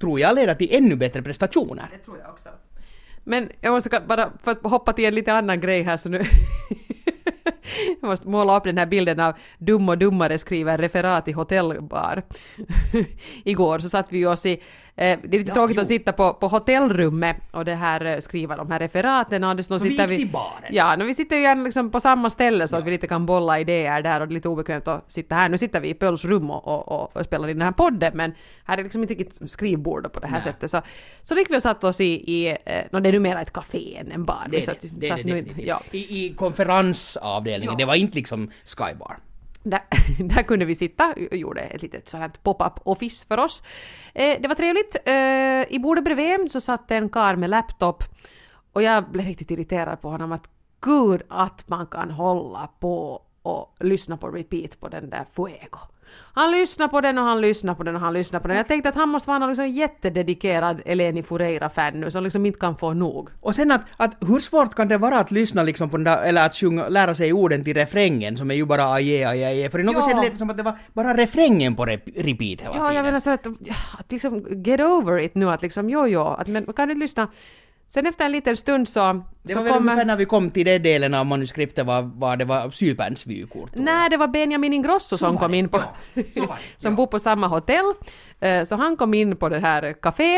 tror 0.00 0.20
jag, 0.20 0.34
leda 0.34 0.54
till 0.54 0.68
ännu 0.72 0.96
bättre 0.96 1.22
prestationer. 1.22 1.88
Det 1.92 2.04
tror 2.04 2.18
jag 2.18 2.30
också. 2.30 2.48
Men 3.24 3.50
jag 3.60 3.72
måste 3.72 4.02
bara, 4.08 4.30
för 4.44 4.50
att 4.50 4.62
hoppa 4.62 4.92
till 4.92 5.04
en 5.04 5.14
lite 5.14 5.32
annan 5.32 5.60
grej 5.60 5.82
här 5.82 5.96
så 5.96 6.08
nu... 6.08 6.24
jag 8.00 8.08
måste 8.08 8.28
måla 8.28 8.56
upp 8.56 8.64
den 8.64 8.78
här 8.78 8.86
bilden 8.86 9.20
av 9.20 9.34
Dum 9.58 9.88
och 9.88 9.98
Dummare 9.98 10.38
skriver 10.38 10.78
referat 10.78 11.28
i 11.28 11.32
hotellbar. 11.32 12.22
Igår 13.44 13.78
så 13.78 13.88
satt 13.88 14.12
vi 14.12 14.26
oss 14.26 14.46
i... 14.46 14.62
Eh, 15.00 15.18
det 15.22 15.36
är 15.36 15.38
lite 15.38 15.50
Ja, 15.50 15.54
tråkigt 15.54 15.76
jo. 15.76 15.80
att 15.82 15.86
sitta 15.88 16.12
på, 16.12 16.34
på 16.34 16.48
hotellrummet 16.48 17.36
och 17.50 17.64
det 17.64 17.74
här 17.74 18.04
eh, 18.04 18.18
skriva 18.18 18.56
de 18.56 18.70
här 18.70 18.78
referaten 18.78 19.44
och 19.44 19.56
det, 19.56 19.62
så 19.62 19.78
Så 19.78 19.84
vi 19.84 19.90
sitter 19.90 20.08
till 20.08 20.28
baren. 20.28 20.70
Ja, 20.70 20.96
men 20.96 21.06
vi 21.06 21.14
sitter 21.14 21.36
ju 21.36 21.42
gärna 21.42 21.62
liksom 21.64 21.90
på 21.90 22.00
samma 22.00 22.30
ställe 22.30 22.68
så 22.68 22.76
att 22.76 22.84
vi 22.84 22.90
lite 22.90 23.06
kan 23.06 23.26
bolla 23.26 23.60
idéer 23.60 24.02
där 24.02 24.20
och 24.20 24.28
det 24.28 24.32
är 24.32 24.34
lite 24.34 24.48
obekvämt 24.48 24.88
att 24.88 25.12
sitta 25.12 25.34
här. 25.34 25.48
Nu 25.48 25.58
sitter 25.58 25.80
vi 25.80 25.88
i 25.88 25.94
Pöls 25.94 26.24
rum 26.24 26.50
och, 26.50 26.68
och, 26.68 26.88
och, 26.88 27.16
och 27.16 27.24
spelar 27.24 27.48
in 27.48 27.58
den 27.58 27.64
här 27.66 27.72
podden 27.72 28.12
men 28.16 28.34
här 28.64 28.78
är 28.78 28.82
liksom 28.82 29.02
inte 29.02 29.14
riktigt 29.14 29.50
skrivbord 29.50 30.12
på 30.12 30.20
det 30.20 30.26
här 30.26 30.32
Nej. 30.34 30.42
sättet. 30.42 30.70
Så, 30.70 30.82
så 31.22 31.34
gick 31.34 31.50
vi 31.50 31.56
och 31.58 31.62
satte 31.62 31.86
oss 31.86 32.00
i, 32.00 32.04
i 32.04 32.48
eh, 32.48 32.82
no, 32.92 33.00
det 33.00 33.08
är 33.08 33.12
numera 33.12 33.42
ett 33.42 33.52
café 33.52 33.96
än 33.96 34.12
en 34.12 34.24
bar. 34.24 34.36
Det 34.44 34.50
Vi 34.50 34.56
är 34.56 34.60
satt- 34.66 34.80
det, 34.80 34.88
det, 34.92 35.06
är 35.06 35.10
satt 35.10 35.16
det 35.18 35.24
nu- 35.24 35.40
definitivt. 35.42 35.66
ja. 35.68 35.80
I, 35.90 36.26
I 36.26 36.34
konferensavdelningen, 36.34 37.72
Ja. 37.72 37.78
det 37.78 37.84
var 37.84 37.94
inte 37.94 38.16
liksom 38.16 38.50
Skybar. 38.64 39.16
Där, 39.62 39.82
där 40.34 40.42
kunde 40.42 40.64
vi 40.64 40.74
sitta 40.74 41.14
och 41.30 41.36
gjorde 41.36 41.60
ett 41.60 41.82
litet 41.82 42.08
sånt 42.08 42.20
här 42.20 42.30
pop-up 42.42 42.72
office 42.84 43.26
för 43.26 43.38
oss. 43.38 43.62
Eh, 44.14 44.40
det 44.40 44.48
var 44.48 44.54
trevligt. 44.54 44.96
Eh, 45.04 45.74
I 45.74 45.78
bordet 45.82 46.04
bredvid 46.04 46.52
så 46.52 46.60
satt 46.60 46.90
en 46.90 47.08
kar 47.08 47.36
med 47.36 47.50
laptop 47.50 48.04
och 48.72 48.82
jag 48.82 49.10
blev 49.10 49.26
riktigt 49.26 49.50
irriterad 49.50 50.00
på 50.00 50.08
honom 50.10 50.32
att 50.32 50.50
gud 50.80 51.22
att 51.28 51.68
man 51.68 51.86
kan 51.86 52.10
hålla 52.10 52.68
på 52.78 53.22
och 53.42 53.74
lyssna 53.80 54.16
på 54.16 54.28
repeat 54.28 54.80
på 54.80 54.88
den 54.88 55.10
där 55.10 55.24
Fuego. 55.32 55.78
Han 56.34 56.50
lyssnar 56.50 56.88
på 56.88 57.00
den 57.00 57.18
och 57.18 57.24
han 57.24 57.40
lyssnar 57.40 57.74
på 57.74 57.82
den 57.82 57.94
och 57.94 58.00
han 58.00 58.12
lyssnar 58.12 58.40
på 58.40 58.48
den. 58.48 58.56
Jag 58.56 58.68
tänkte 58.68 58.88
att 58.88 58.94
han 58.94 59.08
måste 59.08 59.28
vara 59.28 59.38
någon 59.38 59.48
liksom 59.48 59.68
jättededikerad 59.68 60.82
Eleni 60.84 61.22
Fureira-fan 61.22 62.00
nu 62.00 62.10
som 62.10 62.24
liksom 62.24 62.46
inte 62.46 62.58
kan 62.58 62.76
få 62.76 62.92
nog. 62.92 63.28
Och 63.40 63.54
sen 63.54 63.70
att, 63.70 63.80
att 63.96 64.16
hur 64.20 64.40
svårt 64.40 64.74
kan 64.74 64.88
det 64.88 64.98
vara 64.98 65.18
att 65.18 65.30
lyssna 65.30 65.62
liksom 65.62 65.90
på 65.90 65.96
den 65.96 66.04
där, 66.04 66.22
eller 66.22 66.46
att 66.46 66.54
sjunga, 66.56 66.88
lära 66.88 67.14
sig 67.14 67.32
orden 67.32 67.64
till 67.64 67.74
refrängen 67.74 68.36
som 68.36 68.50
är 68.50 68.54
ju 68.54 68.64
bara 68.66 68.92
aje, 68.92 69.28
aje, 69.28 69.48
aje. 69.48 69.70
För 69.70 69.78
i 69.78 69.82
något 69.82 69.94
Ja. 69.94 70.02
skede 70.02 70.20
lät 70.22 70.32
det 70.32 70.38
som 70.38 70.50
att 70.50 70.56
det 70.56 70.62
var 70.62 70.78
bara 70.92 71.16
refrängen 71.16 71.76
på 71.76 71.84
rep, 71.86 72.02
repeat 72.16 72.60
hela 72.60 72.74
Ja, 72.76 72.82
jag 72.82 72.90
tiden. 72.90 73.04
menar 73.04 73.20
så 73.20 73.30
att, 73.30 73.46
att 73.98 74.12
liksom 74.12 74.62
get 74.64 74.80
over 74.80 75.18
it 75.18 75.34
nu, 75.34 75.50
att 75.50 75.62
liksom 75.62 75.90
jo, 75.90 76.06
jo, 76.06 76.22
att 76.22 76.46
men 76.48 76.72
kan 76.72 76.88
du 76.88 76.94
lyssna? 76.94 77.28
Sen 77.92 78.06
efter 78.06 78.24
en 78.24 78.32
liten 78.32 78.56
stund 78.56 78.88
så, 78.88 79.22
det 79.42 79.52
så 79.52 79.58
var 79.58 79.64
väl 79.64 79.76
ungefär 79.76 80.04
när 80.04 80.16
vi 80.16 80.24
kom 80.24 80.50
till 80.50 80.66
den 80.66 80.82
delen 80.82 81.14
av 81.14 81.26
manuskriptet 81.26 81.86
var, 81.86 82.02
var 82.02 82.36
det 82.36 82.44
var 82.44 82.70
Cyperns 82.70 83.26
vykort. 83.26 83.70
Nej, 83.74 84.10
det 84.10 84.16
var 84.16 84.28
Benjamin 84.28 84.72
Ingrosso 84.72 85.18
som 85.18 85.38
kom 85.38 85.50
det, 85.50 85.56
in 85.58 85.68
på... 85.68 85.78
ja. 85.78 86.22
Så 86.34 86.40
det, 86.40 86.46
som 86.76 86.92
ja. 86.92 86.96
bor 86.96 87.06
på 87.06 87.18
samma 87.18 87.46
hotell. 87.46 87.84
Eh, 88.40 88.62
Så 88.64 88.76
han 88.76 88.96
kom 88.96 89.14
in 89.14 89.36
på 89.36 89.48
det 89.48 89.58
här 89.60 89.92
café. 90.02 90.36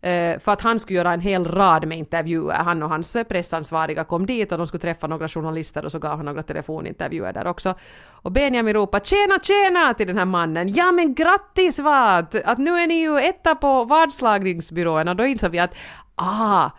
eh, 0.00 0.38
för 0.38 0.52
att 0.52 0.60
han 0.60 0.80
skulle 0.80 0.96
göra 0.98 1.12
en 1.12 1.20
hel 1.20 1.44
rad 1.44 1.86
med 1.86 1.98
intervjuer. 1.98 2.54
Han 2.54 2.82
och 2.82 2.88
hans 2.88 3.16
pressansvariga 3.28 4.04
kom 4.04 4.26
dit 4.26 4.52
och 4.52 4.58
de 4.58 4.66
skulle 4.66 4.80
träffa 4.80 5.06
några 5.06 5.28
journalister 5.28 5.84
och 5.84 5.92
så 5.92 5.98
gav 5.98 6.16
han 6.16 6.26
några 6.26 6.42
telefonintervjuer 6.42 7.32
där 7.32 7.46
också. 7.46 7.74
Och 8.22 8.32
Benjamin 8.32 8.74
ropade 8.74 9.04
”Tjena, 9.04 9.38
tjena!” 9.42 9.94
till 9.94 10.06
den 10.06 10.18
här 10.18 10.24
mannen. 10.24 10.68
”Ja 10.68 10.92
men 10.92 11.14
grattis 11.14 11.78
vad! 11.78 12.36
Att 12.44 12.58
nu 12.58 12.70
är 12.70 12.86
ni 12.86 12.94
ju 13.00 13.18
etta 13.18 13.54
på 13.54 13.84
vadslagningsbyrån” 13.84 15.08
och 15.08 15.16
då 15.16 15.26
insåg 15.26 15.50
vi 15.50 15.58
att 15.58 15.74
ah, 16.18 16.70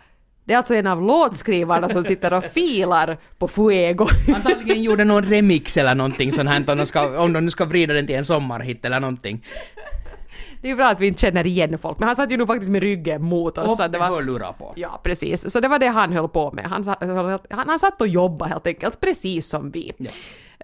det 0.44 0.52
är 0.52 0.58
alltså 0.58 0.74
en 0.74 0.86
av 0.86 1.02
låtskrivarna 1.02 1.88
som 1.88 2.04
sitter 2.04 2.32
och 2.32 2.44
filar 2.44 3.18
på 3.38 3.48
Fuego. 3.48 4.08
Antagligen 4.34 4.82
gjorde 4.82 5.04
någon 5.04 5.24
remix 5.24 5.76
eller 5.76 5.94
någonting 5.94 6.32
sånt 6.32 6.48
här 6.48 6.70
om 6.70 6.78
de, 6.78 6.86
ska, 6.86 7.20
om 7.20 7.32
de 7.32 7.44
nu 7.44 7.50
ska 7.50 7.64
vrida 7.64 7.94
den 7.94 8.06
till 8.06 8.16
en 8.16 8.24
sommarhit 8.24 8.84
eller 8.84 9.00
någonting. 9.00 9.44
Det 10.62 10.70
är 10.70 10.76
bra 10.76 10.88
att 10.88 11.00
vi 11.00 11.06
inte 11.06 11.20
känner 11.20 11.46
igen 11.46 11.78
folk, 11.78 11.98
men 11.98 12.08
han 12.08 12.16
satt 12.16 12.32
ju 12.32 12.36
nog 12.36 12.46
faktiskt 12.46 12.70
med 12.70 12.82
ryggen 12.82 13.22
mot 13.22 13.58
oss. 13.58 13.70
Och 13.70 13.76
så 13.76 13.88
det 13.88 13.98
var... 13.98 14.06
hörlurar 14.06 14.52
på. 14.52 14.72
Ja, 14.76 15.00
precis. 15.02 15.52
Så 15.52 15.60
det 15.60 15.68
var 15.68 15.78
det 15.78 15.86
han 15.86 16.12
höll 16.12 16.28
på 16.28 16.52
med. 16.52 16.64
Han, 16.66 16.94
han, 17.50 17.68
han 17.68 17.78
satt 17.78 18.00
och 18.00 18.08
jobbade 18.08 18.50
helt 18.50 18.66
enkelt, 18.66 19.00
precis 19.00 19.46
som 19.46 19.70
vi. 19.70 19.92
Ja. 19.96 20.10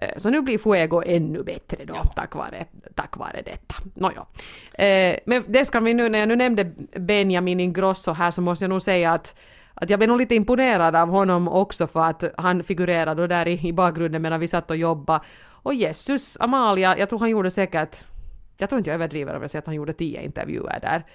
Eh, 0.01 0.09
Så 0.17 0.29
nu 0.29 0.41
blir 0.41 0.57
Fuego 0.57 1.03
ännu 1.05 1.43
bättre 1.43 1.85
då, 1.85 1.95
tack, 2.15 2.35
vare, 2.35 2.65
tack 2.95 3.17
vare 3.17 3.41
detta. 3.45 3.75
Nåja. 3.93 4.25
Eh, 4.73 5.19
men 5.25 5.43
det 5.47 5.65
ska 5.65 5.79
vi 5.79 5.93
nu, 5.93 6.09
när 6.09 6.19
jag 6.19 6.27
nu 6.27 6.35
nämnde 6.35 6.71
Benjamin 6.99 7.59
Ingrosso 7.59 8.11
här 8.11 8.31
så 8.31 8.41
måste 8.41 8.63
jag 8.65 8.69
nog 8.69 8.81
säga 8.81 9.13
att 9.13 9.35
att 9.79 9.89
jag 9.89 9.99
blev 9.99 10.09
nog 10.09 10.17
lite 10.17 10.35
imponerad 10.35 10.95
av 10.95 11.09
honom 11.09 11.47
också 11.47 11.87
för 11.87 11.99
att 12.03 12.23
han 12.37 12.63
figurerade 12.63 13.27
där 13.27 13.47
i, 13.47 13.67
i 13.67 13.73
bakgrunden 13.73 14.21
medan 14.21 14.39
vi 14.39 14.47
satt 14.47 14.69
och 14.71 14.77
jobbade. 14.77 15.19
Och 15.63 15.73
Jesus, 15.73 16.37
Amalia, 16.39 16.97
jag 16.97 17.09
tror 17.09 17.19
han 17.19 17.29
gjorde 17.29 17.51
säkert, 17.51 18.03
jag 18.57 18.69
tror 18.69 18.77
inte 18.79 18.89
jag 18.89 18.95
överdriver 18.95 19.35
om 19.35 19.41
jag 19.41 19.51
säger 19.51 19.61
att 19.61 19.65
han 19.65 19.75
gjorde 19.75 19.93
tio 19.93 20.23
intervjuer 20.23 20.79
där. 20.81 21.05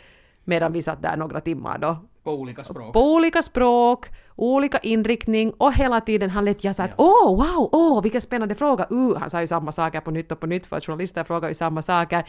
Medan 0.45 0.73
vi 0.73 0.83
satt 0.83 1.03
där 1.03 1.17
några 1.17 1.41
timmar 1.41 1.79
då 1.79 1.97
På 2.23 2.33
olika 2.35 2.65
språk. 2.65 2.93
på 2.93 3.13
olika 3.15 3.43
språk, 3.43 4.07
olika 4.37 4.79
inriktning 4.79 5.53
och 5.59 5.73
hela 5.73 6.01
tiden 6.01 6.31
han 6.31 6.45
lät 6.45 6.65
jag 6.65 6.75
säga 6.75 6.89
att 6.89 6.95
åh 6.97 7.37
wow, 7.37 7.69
åh 7.73 8.03
vilken 8.03 8.21
spännande 8.21 8.55
fråga, 8.55 8.87
uh, 8.91 9.17
han 9.17 9.31
sa 9.31 9.41
ju 9.41 9.47
samma 9.47 9.73
saker 9.73 10.01
på 10.01 10.11
nytt 10.11 10.33
och 10.33 10.41
på 10.41 10.47
nytt 10.47 10.67
för 10.67 10.77
att 10.77 10.85
journalister 10.85 11.25
frågar 11.25 11.49
ju 11.49 11.55
samma 11.55 11.83
saker. 11.83 12.25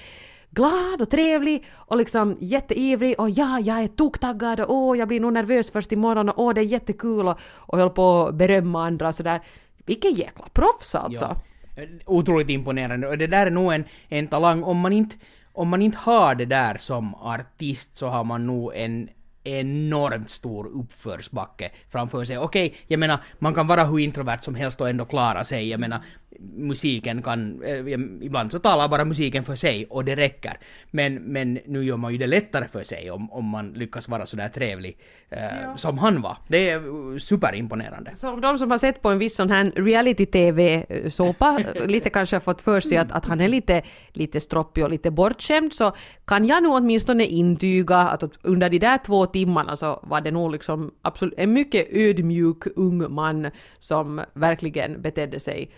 Glad 0.49 1.01
och 1.01 1.09
trevlig 1.09 1.65
och 1.71 1.97
liksom 1.97 2.37
jätteivrig 2.39 3.19
och 3.19 3.29
ja, 3.29 3.59
jag 3.59 3.83
är 3.83 3.87
toktaggad 3.87 4.59
och 4.59 4.75
åh, 4.75 4.97
jag 4.97 5.07
blir 5.07 5.19
nog 5.19 5.33
nervös 5.33 5.71
först 5.71 5.91
imorgon 5.91 6.29
och 6.29 6.39
åh, 6.39 6.53
det 6.53 6.61
är 6.61 6.65
jättekul 6.65 7.27
och, 7.27 7.39
och 7.55 7.77
höll 7.77 7.89
på 7.89 8.27
att 8.27 8.35
berömma 8.35 8.85
andra 8.85 9.07
och 9.07 9.15
sådär. 9.15 9.41
Vilken 9.85 10.13
jäkla 10.13 10.45
proffs 10.53 10.95
alltså. 10.95 11.35
Ja. 11.75 11.83
Otroligt 12.05 12.49
imponerande. 12.49 13.07
Och 13.07 13.17
det 13.17 13.27
där 13.27 13.45
är 13.45 13.51
nog 13.51 13.73
en, 13.73 13.85
en 14.09 14.27
talang. 14.27 14.63
Om 14.63 14.77
man, 14.77 14.93
inte, 14.93 15.15
om 15.53 15.69
man 15.69 15.81
inte 15.81 15.97
har 15.97 16.35
det 16.35 16.45
där 16.45 16.77
som 16.77 17.15
artist 17.15 17.97
så 17.97 18.07
har 18.07 18.23
man 18.23 18.47
nog 18.47 18.71
en 18.75 19.09
enormt 19.43 20.29
stor 20.29 20.67
uppförsbacke 20.67 21.71
framför 21.91 22.25
sig. 22.25 22.37
Okej, 22.37 22.75
jag 22.87 22.99
menar, 22.99 23.23
man 23.39 23.53
kan 23.53 23.67
vara 23.67 23.83
hur 23.83 23.99
introvert 23.99 24.39
som 24.41 24.55
helst 24.55 24.81
och 24.81 24.89
ändå 24.89 25.05
klara 25.05 25.43
sig. 25.43 25.69
Jag 25.69 25.79
menar, 25.79 26.01
musiken 26.39 27.21
kan... 27.21 27.63
Eh, 27.63 27.87
ibland 28.21 28.51
så 28.51 28.59
talar 28.59 28.87
bara 28.87 29.05
musiken 29.05 29.43
för 29.43 29.55
sig 29.55 29.85
och 29.89 30.05
det 30.05 30.15
räcker. 30.15 30.59
Men, 30.91 31.15
men 31.15 31.59
nu 31.65 31.83
gör 31.83 31.97
man 31.97 32.11
ju 32.11 32.17
det 32.17 32.27
lättare 32.27 32.67
för 32.67 32.83
sig 32.83 33.11
om, 33.11 33.31
om 33.31 33.45
man 33.45 33.73
lyckas 33.73 34.07
vara 34.07 34.25
sådär 34.25 34.49
trevlig 34.49 34.97
eh, 35.29 35.75
som 35.75 35.97
han 35.97 36.21
var. 36.21 36.37
Det 36.47 36.69
är 36.69 36.75
eh, 36.75 37.17
superimponerande. 37.17 38.15
Så 38.15 38.35
de 38.35 38.57
som 38.57 38.71
har 38.71 38.77
sett 38.77 39.01
på 39.01 39.09
en 39.09 39.19
viss 39.19 39.35
sån 39.35 39.49
här 39.49 39.71
reality-tv-såpa 39.75 41.59
lite 41.85 42.09
kanske 42.09 42.35
har 42.35 42.41
fått 42.41 42.61
för 42.61 42.79
sig 42.79 42.97
att, 42.97 43.11
att 43.11 43.25
han 43.25 43.41
är 43.41 43.47
lite, 43.47 43.81
lite 44.11 44.39
stroppig 44.39 44.83
och 44.83 44.89
lite 44.89 45.11
bortskämd 45.11 45.73
så 45.73 45.91
kan 46.25 46.45
jag 46.45 46.63
nog 46.63 46.73
åtminstone 46.73 47.25
intyga 47.25 47.97
att 47.97 48.23
under 48.41 48.69
de 48.69 48.79
där 48.79 48.97
två 48.97 49.25
timmarna 49.25 49.75
så 49.75 49.99
var 50.03 50.21
det 50.21 50.31
nog 50.31 50.51
liksom 50.51 50.91
absolut 51.01 51.33
en 51.37 51.53
mycket 51.53 51.87
ödmjuk 51.91 52.63
ung 52.75 53.13
man 53.13 53.51
som 53.79 54.21
verkligen 54.33 55.01
betedde 55.01 55.39
sig 55.39 55.71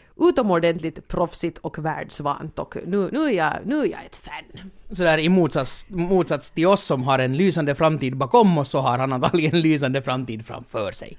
utomordentligt 0.45 1.07
proffsigt 1.07 1.57
och 1.57 1.85
världsvant 1.85 2.59
och 2.59 2.77
nu, 2.85 3.09
nu, 3.11 3.25
är, 3.25 3.31
jag, 3.31 3.53
nu 3.65 3.81
är 3.81 3.85
jag 3.85 4.05
ett 4.05 4.15
fan. 4.15 4.71
sådär 4.91 5.17
i 5.17 5.29
motsats, 5.29 5.85
motsats 5.89 6.51
till 6.51 6.67
oss 6.67 6.83
som 6.85 7.03
har 7.03 7.19
en 7.19 7.37
lysande 7.37 7.75
framtid 7.75 8.17
bakom 8.17 8.57
oss 8.57 8.69
så 8.69 8.79
har 8.79 8.97
han 8.97 9.13
antagligen 9.13 9.55
en 9.55 9.61
lysande 9.61 10.01
framtid 10.01 10.45
framför 10.45 10.91
sig. 10.91 11.17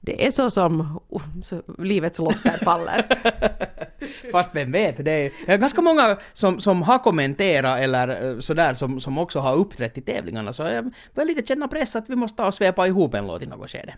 Det 0.00 0.26
är 0.26 0.30
så 0.30 0.50
som 0.50 1.00
oh, 1.08 1.22
så 1.44 1.62
livets 1.78 2.18
lotter 2.18 2.58
faller. 2.64 3.06
Fast 4.32 4.54
vem 4.54 4.72
vet, 4.72 5.04
det 5.04 5.32
är 5.46 5.58
ganska 5.58 5.82
många 5.82 6.16
som, 6.32 6.60
som 6.60 6.82
har 6.82 6.98
kommenterat 6.98 7.80
eller 7.80 8.08
eh, 8.08 8.40
sådär 8.40 8.74
som, 8.74 9.00
som 9.00 9.18
också 9.18 9.40
har 9.40 9.54
uppträtt 9.54 9.98
i 9.98 10.00
tävlingarna 10.00 10.52
så 10.52 10.62
jag 10.62 10.94
börjar 11.14 11.26
lite 11.26 11.46
känna 11.46 11.68
press 11.68 11.96
att 11.96 12.10
vi 12.10 12.16
måste 12.16 12.36
ta 12.36 12.46
och 12.46 12.54
svepa 12.54 12.86
ihop 12.86 13.14
en 13.14 13.26
låt 13.26 13.42
i 13.42 13.46
något 13.46 13.70
skede. 13.70 13.94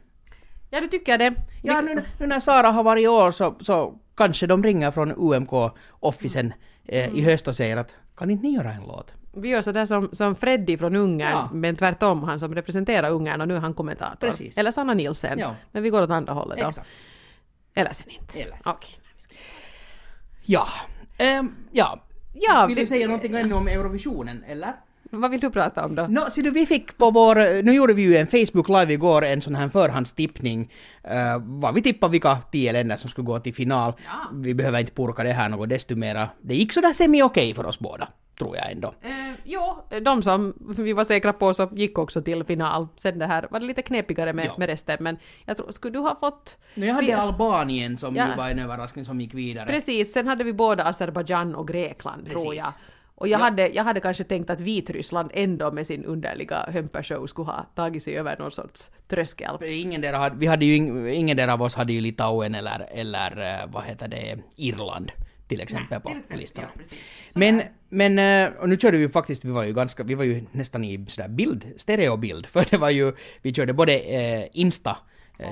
Ja, 0.76 0.80
du 0.80 0.88
tycker 0.88 1.18
det? 1.18 1.34
Ja, 1.62 1.80
nu, 1.80 2.04
nu 2.18 2.26
när 2.26 2.40
Sara 2.40 2.68
har 2.70 2.82
varit 2.82 3.04
i 3.04 3.06
år 3.08 3.32
så, 3.32 3.54
så 3.60 3.98
kanske 4.16 4.46
de 4.46 4.62
ringer 4.62 4.90
från 4.90 5.12
UMK-officen 5.12 6.52
eh, 6.84 7.14
i 7.14 7.22
höst 7.22 7.48
och 7.48 7.56
säger 7.56 7.76
att 7.76 7.94
kan 8.16 8.30
inte 8.30 8.46
ni 8.46 8.54
göra 8.54 8.72
en 8.72 8.82
låt? 8.82 9.12
Vi 9.36 9.48
gör 9.48 9.62
sådär 9.62 9.86
som, 9.86 10.08
som 10.12 10.34
Freddy 10.34 10.76
från 10.78 10.96
Ungern, 10.96 11.30
Ja. 11.30 11.48
men 11.52 11.76
tvärtom, 11.76 12.22
han 12.22 12.40
som 12.40 12.54
representerar 12.54 13.10
Ungern 13.10 13.40
och 13.40 13.48
nu 13.48 13.56
är 13.56 13.60
han 13.60 13.74
kommentator. 13.74 14.26
Precis. 14.28 14.58
Eller 14.58 14.70
Sanna 14.70 14.94
Nielsen. 14.94 15.38
Ja. 15.38 15.54
Men 15.72 15.82
vi 15.82 15.90
går 15.90 16.02
åt 16.02 16.10
andra 16.10 16.32
hållet 16.32 16.58
då. 16.58 16.68
Exakt. 16.68 16.88
Eller 17.74 17.92
sen 17.92 18.10
inte. 18.10 18.38
Eller 18.40 18.56
sen. 18.56 18.72
Okej. 18.72 18.98
Ja. 20.44 20.68
Ehm, 21.18 21.54
ja. 21.72 22.00
Ja, 22.34 22.66
Vill 22.66 22.76
du 22.76 22.82
vi- 22.82 22.86
säga 22.88 23.06
någonting 23.06 23.34
ännu 23.36 23.54
om 23.54 23.68
Eurovisionen, 23.68 24.44
eller? 24.48 24.72
Vad 25.10 25.30
vill 25.30 25.40
du 25.40 25.50
prata 25.50 25.84
om 25.84 25.94
då? 25.94 26.06
Nå, 26.08 26.30
ser 26.30 26.42
du, 26.42 26.50
vi 26.50 26.66
fick 26.66 26.98
på 26.98 27.10
vår... 27.10 27.62
Nu 27.62 27.72
gjorde 27.72 27.94
vi 27.94 28.02
ju 28.02 28.16
en 28.16 28.26
Facebook 28.26 28.68
live 28.68 28.92
igår, 28.92 29.24
en 29.24 29.42
sån 29.42 29.54
här 29.54 29.68
förhandstippning. 29.68 30.72
Uh, 31.04 31.42
vad 31.42 31.74
vi 31.74 31.82
tippade 31.82 32.10
vilka 32.12 32.38
tio 32.52 32.72
länder 32.72 32.96
som 32.96 33.10
skulle 33.10 33.24
gå 33.26 33.40
till 33.40 33.54
final. 33.54 33.92
Ja. 34.06 34.12
Vi 34.34 34.54
behöver 34.54 34.80
inte 34.80 34.92
purka 34.92 35.22
det 35.22 35.32
här 35.32 35.48
något 35.48 35.68
desto 35.68 35.96
mera. 35.96 36.28
Det 36.42 36.54
gick 36.54 36.72
sådär 36.72 36.92
semi-okej 36.92 37.54
för 37.54 37.66
oss 37.66 37.78
båda, 37.78 38.08
tror 38.38 38.56
jag 38.56 38.70
ändå. 38.72 38.94
Eh, 39.02 39.10
jo, 39.44 39.76
de 40.02 40.22
som 40.22 40.54
vi 40.78 40.92
var 40.92 41.04
säkra 41.04 41.32
på 41.32 41.54
så 41.54 41.68
gick 41.72 41.98
också 41.98 42.22
till 42.22 42.44
final. 42.44 42.88
Sen 42.96 43.18
det 43.18 43.26
här 43.26 43.46
var 43.50 43.60
det 43.60 43.66
lite 43.66 43.82
knepigare 43.82 44.32
med, 44.32 44.46
Ja. 44.46 44.54
med 44.58 44.68
resten, 44.68 44.96
men 45.00 45.16
jag 45.44 45.56
tror, 45.56 45.70
skulle 45.70 45.92
du 45.92 45.98
ha 45.98 46.14
fått... 46.20 46.56
Nu 46.74 46.86
jag 46.86 46.94
hade 46.94 47.06
vi- 47.06 47.12
Albanien 47.12 47.98
som 47.98 48.16
Ja. 48.16 48.28
ju 48.30 48.36
var 48.36 48.48
en 48.48 48.58
överraskning 48.58 49.04
som 49.04 49.20
gick 49.20 49.34
vidare. 49.34 49.66
Precis, 49.66 50.12
sen 50.12 50.28
hade 50.28 50.44
vi 50.44 50.52
båda 50.52 50.84
Azerbajdzjan 50.84 51.54
och 51.54 51.68
Grekland, 51.68 52.26
tror 52.30 52.34
Precis. 52.44 52.54
jag. 52.64 52.72
Och 53.18 53.28
jag, 53.28 53.40
Ja. 53.40 53.44
hade, 53.44 53.68
jag 53.68 53.84
hade 53.84 54.00
kanske 54.00 54.24
tänkt 54.24 54.50
att 54.50 54.60
Vitryssland 54.60 55.30
ändå 55.34 55.70
med 55.72 55.86
sin 55.86 56.04
underliga 56.04 56.66
hömpershow 56.72 57.26
skulle 57.26 57.46
ha 57.46 57.66
tagit 57.74 58.02
sig 58.02 58.18
över 58.18 58.36
någon 58.38 58.50
sorts 58.52 58.90
tröskel. 59.08 59.56
Ingen 59.62 60.00
där 60.00 60.12
hade, 60.12 60.36
vi 60.36 60.46
hade 60.46 60.64
ju 60.64 60.74
ing, 60.76 61.08
ingen 61.08 61.36
där 61.36 61.48
av 61.48 61.62
oss 61.62 61.74
hade 61.74 61.92
ju 61.92 62.00
Litauen 62.00 62.54
eller, 62.54 62.88
eller 62.92 63.60
eh, 63.60 63.66
vad 63.72 63.84
heter 63.84 64.08
det, 64.08 64.38
Irland 64.56 65.12
till 65.48 65.60
exempel 65.60 66.00
på 66.00 66.14
listan. 66.34 66.64
Men, 67.34 67.62
men, 67.88 68.18
eh, 68.18 68.52
och 68.60 68.68
nu 68.68 68.76
körde 68.76 68.96
vi 68.96 69.02
ju 69.02 69.10
faktiskt, 69.10 69.44
vi 69.44 69.50
var 69.50 69.64
ju 69.64 69.72
ganska, 69.72 70.02
vi 70.02 70.14
var 70.14 70.24
ju 70.24 70.44
nästan 70.52 70.84
i 70.84 71.04
sådär 71.08 71.28
bild, 71.28 71.64
stereobild, 71.76 72.46
för 72.52 72.66
det 72.70 72.76
var 72.78 72.90
ju, 72.90 73.12
vi 73.42 73.54
körde 73.54 73.72
både 73.72 73.98
eh, 73.98 74.46
Insta 74.52 74.96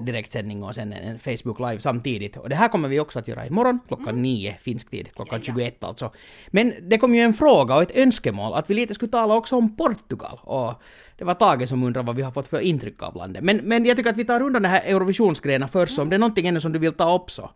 direktsändning 0.03 0.63
och 0.63 0.75
sen 0.75 0.93
en 0.93 1.19
Facebook 1.19 1.59
live 1.59 1.81
samtidigt. 1.81 2.37
Och 2.37 2.49
det 2.49 2.55
här 2.55 2.69
kommer 2.69 2.89
vi 2.89 3.01
också 3.01 3.19
att 3.19 3.29
göra 3.29 3.47
imorgon 3.47 3.81
klockan 3.89 4.23
nio 4.23 4.57
finsk 4.63 4.91
tid, 4.91 5.09
klockan 5.15 5.43
21 5.43 5.85
alltså. 5.85 6.13
Men 6.49 6.75
det 6.89 6.99
kom 6.99 7.15
ju 7.15 7.21
en 7.21 7.35
fråga 7.35 7.75
och 7.75 7.83
ett 7.83 7.97
önskemål 7.97 8.55
att 8.55 8.71
vi 8.71 8.75
lite 8.75 8.95
skulle 8.95 9.13
tala 9.13 9.35
också 9.35 9.57
om 9.57 9.77
Portugal. 9.77 10.41
Och 10.43 10.83
det 11.19 11.25
var 11.25 11.35
Tage 11.35 11.69
som 11.69 11.83
undrade 11.83 12.07
vad 12.07 12.17
vi 12.17 12.23
har 12.23 12.33
fått 12.33 12.49
för 12.49 12.61
intryck 12.61 13.03
av 13.03 13.17
landet. 13.17 13.45
Men, 13.45 13.57
men 13.57 13.85
jag 13.85 13.97
tycker 13.97 14.11
att 14.11 14.17
vi 14.17 14.25
tar 14.25 14.43
undan 14.43 14.63
den 14.63 14.71
här 14.71 14.83
Eurovisionsgrenen 14.85 15.69
först, 15.69 15.95
så 15.95 16.03
om 16.03 16.11
det 16.11 16.17
är 16.17 16.19
någonting 16.19 16.47
ännu 16.47 16.61
som 16.61 16.73
du 16.73 16.79
vill 16.79 16.93
ta 16.93 17.15
upp 17.15 17.31
så. 17.31 17.51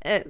Eh, 0.00 0.22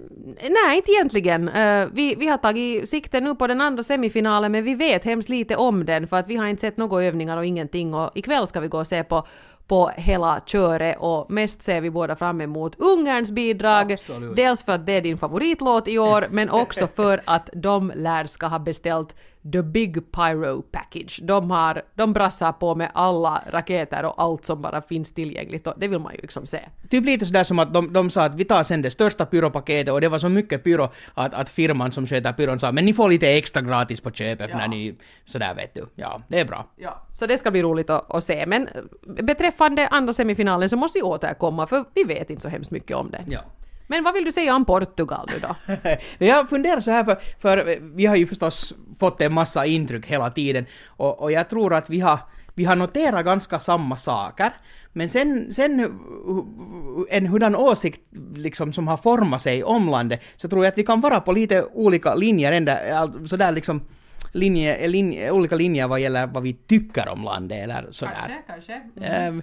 nej, 0.51 0.77
inte 0.77 0.93
egentligen. 0.93 1.49
Eh, 1.49 1.87
vi, 1.93 2.15
vi 2.15 2.27
har 2.27 2.39
tagit 2.39 2.89
sikte 2.89 3.21
nu 3.21 3.35
på 3.35 3.47
den 3.47 3.61
andra 3.61 3.83
semifinalen, 3.83 4.53
men 4.53 4.65
vi 4.65 4.75
vet 4.75 5.05
hemskt 5.05 5.29
lite 5.29 5.57
om 5.57 5.85
den 5.85 6.07
för 6.07 6.17
att 6.17 6.29
vi 6.29 6.37
har 6.37 6.47
inte 6.47 6.61
sett 6.61 6.77
några 6.77 7.05
övningar 7.05 7.37
och 7.37 7.45
ingenting 7.45 7.95
och 7.95 8.11
ikväll 8.15 8.47
ska 8.47 8.61
vi 8.61 8.69
gå 8.69 8.79
och 8.79 8.87
se 8.87 9.05
på 9.05 9.27
på 9.69 9.89
hela 9.97 10.41
köret 10.47 10.97
och 10.99 11.31
mest 11.31 11.63
ser 11.63 11.81
vi 11.81 11.91
båda 11.91 12.17
fram 12.17 12.41
emot 12.41 12.75
Ungerns 12.79 13.31
bidrag. 13.31 13.93
Absolut. 13.93 14.37
Dels 14.37 14.63
för 14.63 14.73
att 14.73 14.87
det 14.87 14.93
är 14.93 15.01
din 15.01 15.19
favoritlåt 15.19 15.89
i 15.89 15.99
år, 15.99 16.29
men 16.31 16.51
också 16.51 16.87
för 16.97 17.21
att 17.25 17.51
de 17.53 17.93
lär 17.95 18.27
ska 18.27 18.47
ha 18.47 18.59
beställt 18.59 19.15
The 19.53 19.63
Big 19.63 20.13
Pyro 20.13 20.63
Package. 20.63 21.21
De, 21.23 21.51
har, 21.51 21.83
de 21.95 22.13
brassar 22.13 22.53
på 22.53 22.75
med 22.75 22.91
alla 22.95 23.43
raketer 23.51 24.05
och 24.05 24.23
allt 24.23 24.45
som 24.45 24.63
bara 24.63 24.83
finns 24.83 25.13
tillgängligt 25.13 25.67
och 25.67 25.75
det 25.77 25.89
vill 25.89 25.99
man 25.99 26.15
ju 26.15 26.21
liksom 26.21 26.47
se. 26.47 26.61
Typ 26.91 27.05
lite 27.05 27.27
sådär 27.27 27.45
som 27.45 27.59
att 27.59 27.75
de, 27.75 27.93
de 27.93 28.11
sa 28.11 28.25
att 28.25 28.35
vi 28.35 28.45
tar 28.45 28.63
sen 28.63 28.83
det 28.83 28.91
största 28.91 29.27
pyropaketet 29.27 29.93
och 29.95 30.01
det 30.01 30.09
var 30.09 30.19
så 30.19 30.29
mycket 30.29 30.65
pyro 30.65 30.89
att, 31.15 31.35
att 31.35 31.49
firman 31.49 31.93
som 31.93 32.07
sköter 32.07 32.33
pyron 32.33 32.61
sa 32.61 32.73
men 32.73 32.85
ni 32.85 32.93
får 32.95 33.09
lite 33.09 33.29
extra 33.31 33.63
gratis 33.63 34.01
på 34.01 34.11
köpet 34.11 34.51
Ja. 34.51 34.59
när 34.59 34.69
ni... 34.69 34.95
Sådär 35.25 35.55
vet 35.55 35.75
du. 35.75 35.87
Ja, 35.95 36.23
det 36.29 36.41
är 36.41 36.45
bra. 36.45 36.67
Ja. 36.77 37.03
Så 37.13 37.27
det 37.27 37.39
ska 37.39 37.51
bli 37.51 37.63
roligt 37.63 37.91
att, 37.91 38.15
att 38.15 38.25
se. 38.25 38.47
Men 38.47 38.69
eh, 38.69 39.25
beträffande 39.25 39.89
andra 39.89 40.13
semifinalen 40.13 40.69
så 40.69 40.77
måste 40.77 40.99
vi 40.99 41.03
återkomma 41.03 41.67
för 41.67 41.85
vi 41.95 42.05
vet 42.05 42.31
inte 42.31 42.43
så 42.43 42.49
hemskt 42.49 42.71
mycket 42.71 42.97
om 42.97 43.11
det. 43.11 43.25
Ja. 43.29 43.41
Men 43.87 44.05
vad 44.05 44.15
vill 44.15 44.25
du 44.25 44.33
säga 44.33 44.55
om 44.55 44.65
Portugal 44.65 45.29
nu 45.33 45.39
då? 45.39 45.77
jag 46.27 46.49
funderar 46.49 46.81
så 46.81 46.91
här 46.91 47.05
för, 47.05 47.19
för 47.41 47.79
vi 47.81 48.07
har 48.07 48.17
ju 48.17 48.27
förstås 48.27 48.73
fått 49.01 49.21
en 49.21 49.35
massa 49.35 49.67
intryck 49.67 50.07
hela 50.07 50.31
tiden 50.31 50.67
och, 50.87 51.23
och 51.23 51.33
jag 51.33 51.51
tror 51.51 51.75
att 51.75 51.91
vi 51.91 52.01
har 52.01 52.19
vi 52.57 52.65
har 52.65 52.77
noterat 52.77 53.25
ganska 53.25 53.59
samma 53.59 53.97
saker, 53.97 54.53
men 54.93 55.11
sen, 55.11 55.53
sen 55.53 55.99
en 57.09 57.27
hurdan 57.27 57.57
åsikt 57.57 58.01
liksom 58.35 58.73
som 58.73 58.89
har 58.89 58.97
format 58.97 59.43
sig 59.43 59.65
om 59.65 59.89
landet, 59.89 60.21
så 60.37 60.49
tror 60.49 60.65
jag 60.65 60.73
att 60.73 60.79
vi 60.79 60.83
kan 60.83 61.01
vara 61.01 61.21
på 61.21 61.33
lite 61.33 61.65
olika 61.73 62.15
linjer 62.15 62.53
ända, 62.53 62.99
alltså, 62.99 63.29
sådär 63.29 63.53
liksom 63.53 63.81
linje, 64.33 64.89
linje, 64.89 65.31
olika 65.31 65.57
linjer 65.57 65.89
vad 65.89 66.01
gäller 66.01 66.27
vad 66.27 66.43
vi 66.43 66.53
tycker 66.53 67.09
om 67.09 67.25
landet 67.25 67.65
eller 67.65 67.87
sådär. 67.91 68.43
kanske. 68.47 68.83
Ehm, 69.01 69.43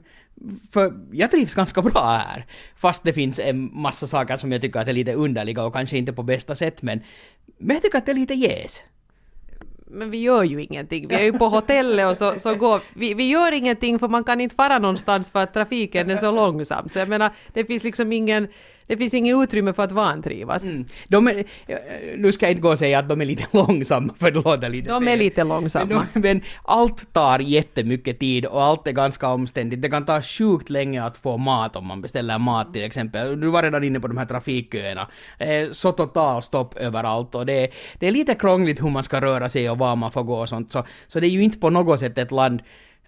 för 0.72 0.94
jag 1.12 1.32
trivs 1.32 1.54
ganska 1.54 1.82
bra 1.82 2.18
här. 2.18 2.46
Fast 2.76 3.04
det 3.04 3.14
finns 3.14 3.40
en 3.40 3.70
massa 3.74 4.08
saker 4.08 4.38
som 4.38 4.52
jag 4.52 4.62
tycker 4.62 4.80
att 4.80 4.88
är 4.88 4.94
lite 4.94 5.14
underliga 5.14 5.64
och 5.64 5.74
kanske 5.74 5.98
inte 5.98 6.14
på 6.14 6.24
bästa 6.24 6.56
sätt 6.56 6.82
men, 6.82 7.02
men 7.58 7.76
jag 7.76 7.84
tycker 7.84 7.98
att 7.98 8.06
det 8.06 8.12
är 8.12 8.16
lite 8.16 8.34
jäs. 8.34 8.82
Men 9.94 10.12
vi 10.12 10.22
gör 10.22 10.44
ju 10.44 10.64
ingenting. 10.64 11.08
Vi 11.08 11.16
är 11.16 11.24
ju 11.24 11.34
på 11.34 11.50
hotellet 11.50 12.08
och 12.08 12.18
så, 12.18 12.40
så 12.40 12.56
går 12.56 12.82
vi, 12.96 13.14
vi 13.14 13.30
gör 13.30 13.52
ingenting 13.52 14.00
för 14.00 14.08
man 14.08 14.24
kan 14.24 14.42
inte 14.42 14.56
fara 14.56 14.80
någonstans 14.80 15.32
för 15.32 15.40
att 15.44 15.54
trafiken 15.54 16.10
är 16.10 16.16
så 16.16 16.32
långsam. 16.32 16.90
Så 16.90 17.00
jag 17.00 17.10
menar, 17.10 17.32
det 17.54 17.66
finns 17.66 17.84
liksom 17.84 18.12
ingen, 18.12 18.48
det 18.88 18.98
finns 18.98 19.14
inget 19.14 19.36
utrymme 19.44 19.74
för 19.74 19.84
att 19.84 19.92
vantrivas. 19.92 20.64
Mm. 20.64 20.86
De 21.08 21.28
är, 21.28 21.44
eh, 21.68 21.78
nu 22.18 22.32
ska 22.32 22.46
jag 22.46 22.52
inte 22.52 22.62
gå 22.62 22.72
och 22.72 22.80
säga 22.80 23.00
att 23.00 23.10
de 23.10 23.22
är 23.22 23.26
lite 23.26 23.48
långsamma 23.58 24.14
för 24.20 24.32
det 24.32 24.40
låter 24.40 24.70
lite 24.70 24.90
De 24.90 25.08
är 25.08 25.18
lite 25.18 25.44
Men, 25.44 25.48
långsamma. 25.48 26.06
de, 26.14 26.20
men 26.20 26.42
allt 26.64 27.14
tar 27.14 27.40
jättemycket 27.40 28.20
tid 28.20 28.46
och 28.46 28.64
allt 28.64 28.88
är 28.88 28.92
ganska 28.92 29.28
omständigt. 29.28 29.82
Det 29.82 29.90
kan 29.90 30.06
ta 30.06 30.22
sjukt 30.22 30.70
länge 30.70 31.04
att 31.04 31.18
få 31.18 31.38
mat 31.38 31.76
om 31.76 31.86
man 31.88 32.02
beställer 32.02 32.40
mat 32.40 32.74
till 32.74 32.84
exempel. 32.84 33.40
Du 33.40 33.48
var 33.48 33.64
redan 33.64 33.84
inne 33.84 34.00
på 34.00 34.08
de 34.08 34.18
här 34.18 34.26
trafikköerna. 34.26 35.08
Eh, 35.38 35.72
så 35.72 35.92
total 35.92 36.44
stopp 36.44 36.78
överallt 36.78 37.36
och 37.36 37.46
det, 37.46 37.70
det 38.00 38.08
är 38.08 38.12
lite 38.12 38.36
krångligt 38.36 38.84
hur 38.84 38.90
man 38.90 39.04
ska 39.04 39.22
röra 39.22 39.50
sig 39.50 39.70
och 39.70 39.78
var 39.78 39.96
man 39.96 40.12
får 40.12 40.24
gå 40.24 40.36
och 40.36 40.50
sånt. 40.50 40.72
Så, 40.72 40.86
så 41.08 41.20
det 41.20 41.28
är 41.28 41.30
ju 41.30 41.44
inte 41.44 41.58
på 41.58 41.70
något 41.70 42.00
sätt 42.00 42.18
ett 42.18 42.32
land 42.32 42.62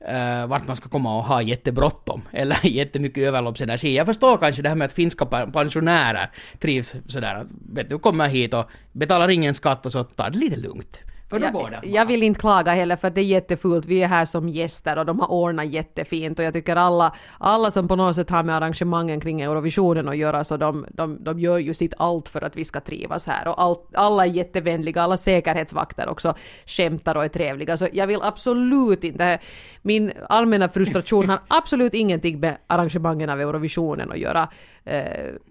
uh, 0.10 0.48
vart 0.48 0.68
man 0.68 0.76
ska 0.76 0.90
komma 0.90 1.18
och 1.18 1.24
ha 1.24 1.42
jättebråttom 1.42 2.22
eller 2.32 2.58
jättemycket 2.66 3.24
överloppsenergi. 3.24 3.96
Jag 3.96 4.06
förstår 4.06 4.38
kanske 4.38 4.62
det 4.62 4.70
här 4.70 4.76
med 4.76 4.86
att 4.86 4.94
finska 4.94 5.26
pensionärer 5.26 6.32
trivs 6.60 6.96
sådär 7.08 7.36
att 7.36 7.48
vet 7.74 7.90
du, 7.90 8.00
kommer 8.00 8.28
hit 8.28 8.54
och 8.54 8.70
betalar 8.92 9.30
ingen 9.30 9.56
skatt 9.56 9.86
och 9.86 9.92
så 9.92 10.04
tar 10.04 10.30
det 10.30 10.38
lite 10.38 10.58
lugnt. 10.58 11.00
För 11.30 11.40
då 11.40 11.50
går 11.50 11.70
det. 11.70 11.80
Jag, 11.84 11.86
jag 11.86 12.06
vill 12.06 12.24
inte 12.24 12.40
klaga 12.40 12.74
heller 12.74 12.96
för 12.96 13.08
att 13.08 13.16
det 13.16 13.22
är 13.22 13.26
jättefult. 13.26 13.86
Vi 13.86 14.04
är 14.04 14.08
här 14.08 14.26
som 14.26 14.50
gäster 14.50 14.98
och 14.98 15.06
de 15.06 15.20
har 15.20 15.32
ordnat 15.32 15.66
jättefint 15.66 16.40
och 16.40 16.46
jag 16.46 16.54
tycker 16.54 16.76
alla, 16.76 17.16
alla 17.38 17.72
som 17.72 17.88
på 17.88 17.96
något 17.96 18.16
sätt 18.16 18.30
har 18.30 18.44
med 18.44 18.56
arrangemangen 18.56 19.20
kring 19.20 19.42
Eurovisionen 19.42 20.10
att 20.10 20.18
göra 20.18 20.44
så 20.44 20.58
de, 20.58 20.86
de, 20.90 21.24
de 21.24 21.40
gör 21.40 21.58
ju 21.58 21.74
sitt 21.74 21.94
allt 21.98 22.30
för 22.30 22.42
att 22.42 22.56
vi 22.56 22.66
ska 22.66 22.80
trivas 22.82 23.28
här 23.28 23.48
och 23.48 23.62
allt, 23.62 23.90
alla 23.94 24.26
är 24.26 24.30
jättevänliga, 24.30 25.02
alla 25.02 25.18
säkerhetsvakter 25.18 26.10
också 26.10 26.36
skämtar 26.66 27.16
och 27.16 27.24
är 27.24 27.30
trevliga 27.30 27.78
så 27.78 27.88
jag 27.94 28.08
vill 28.08 28.22
absolut 28.22 29.04
inte, 29.04 29.40
min 29.82 30.12
allmänna 30.30 30.70
frustration 30.70 31.30
har 31.30 31.40
absolut 31.48 31.94
ingenting 31.94 32.40
med 32.40 32.58
arrangemangen 32.68 33.30
av 33.30 33.42
Eurovisionen 33.42 34.12
att 34.12 34.18
göra. 34.18 34.50
Eh, 34.84 35.04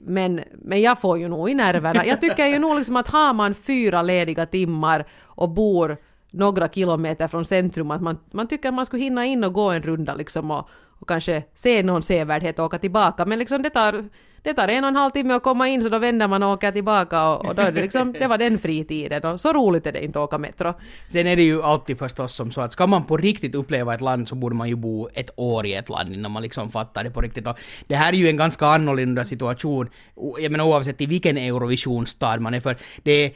Men, 0.06 0.40
men 0.52 0.80
jag 0.80 1.00
får 1.00 1.18
ju 1.18 1.28
nog 1.28 1.50
i 1.50 1.54
nerverna. 1.54 2.06
Jag 2.06 2.20
tycker 2.20 2.46
ju 2.46 2.58
nog 2.58 2.76
liksom 2.76 2.96
att 2.96 3.08
har 3.08 3.32
man 3.32 3.54
fyra 3.54 4.02
lediga 4.02 4.46
timmar 4.46 5.04
och 5.36 5.48
bor 5.64 5.96
några 6.30 6.68
kilometer 6.68 7.28
från 7.28 7.44
centrum, 7.44 7.90
att 7.90 8.02
man, 8.02 8.18
man 8.32 8.48
tycker 8.48 8.68
att 8.68 8.74
man 8.74 8.86
skulle 8.86 9.02
hinna 9.02 9.24
in 9.24 9.44
och 9.44 9.52
gå 9.52 9.70
en 9.70 9.82
runda 9.82 10.14
liksom 10.14 10.50
och, 10.50 10.68
och 11.00 11.08
kanske 11.08 11.44
se 11.54 11.82
någon 11.82 12.02
sevärdhet 12.02 12.58
och 12.58 12.64
åka 12.64 12.78
tillbaka. 12.78 13.24
Men 13.24 13.38
liksom 13.38 13.62
det 13.62 13.70
tar, 13.70 14.08
det 14.42 14.54
tar 14.54 14.68
en 14.68 14.84
och 14.84 14.88
en 14.88 14.96
halv 14.96 15.10
timme 15.10 15.34
att 15.34 15.42
komma 15.42 15.68
in 15.68 15.82
så 15.82 15.88
då 15.88 15.98
vänder 15.98 16.28
man 16.28 16.42
och 16.42 16.52
åker 16.52 16.72
tillbaka 16.72 17.28
och, 17.28 17.46
och 17.46 17.54
då 17.54 17.62
är 17.62 17.72
det 17.72 17.82
liksom, 17.82 18.12
det 18.12 18.26
var 18.26 18.38
den 18.38 18.58
fritiden 18.58 19.24
och 19.24 19.40
så 19.40 19.52
roligt 19.52 19.86
är 19.86 19.92
det 19.92 20.04
inte 20.04 20.18
att 20.18 20.24
åka 20.24 20.38
metro. 20.38 20.74
Sen 21.08 21.26
är 21.26 21.36
det 21.36 21.42
ju 21.42 21.62
alltid 21.62 21.98
förstås 21.98 22.34
som 22.34 22.52
så 22.52 22.60
att 22.60 22.72
ska 22.72 22.86
man 22.86 23.04
på 23.04 23.16
riktigt 23.16 23.54
uppleva 23.54 23.94
ett 23.94 24.00
land 24.00 24.28
så 24.28 24.34
borde 24.34 24.54
man 24.54 24.68
ju 24.68 24.76
bo 24.76 25.08
ett 25.14 25.30
år 25.36 25.66
i 25.66 25.74
ett 25.74 25.88
land 25.88 26.14
innan 26.14 26.30
man 26.30 26.42
liksom 26.42 26.70
fattar 26.70 27.04
det 27.04 27.10
på 27.10 27.20
riktigt. 27.20 27.46
Och 27.46 27.58
det 27.86 27.96
här 27.96 28.12
är 28.12 28.16
ju 28.16 28.28
en 28.28 28.36
ganska 28.36 28.66
annorlunda 28.66 29.24
situation, 29.24 29.88
jag 30.40 30.52
menar 30.52 30.64
oavsett 30.64 31.00
i 31.00 31.06
vilken 31.06 31.38
Eurovisionsstad 31.38 32.40
man 32.40 32.54
är 32.54 32.60
för. 32.60 32.76
Det 33.02 33.12
är 33.12 33.32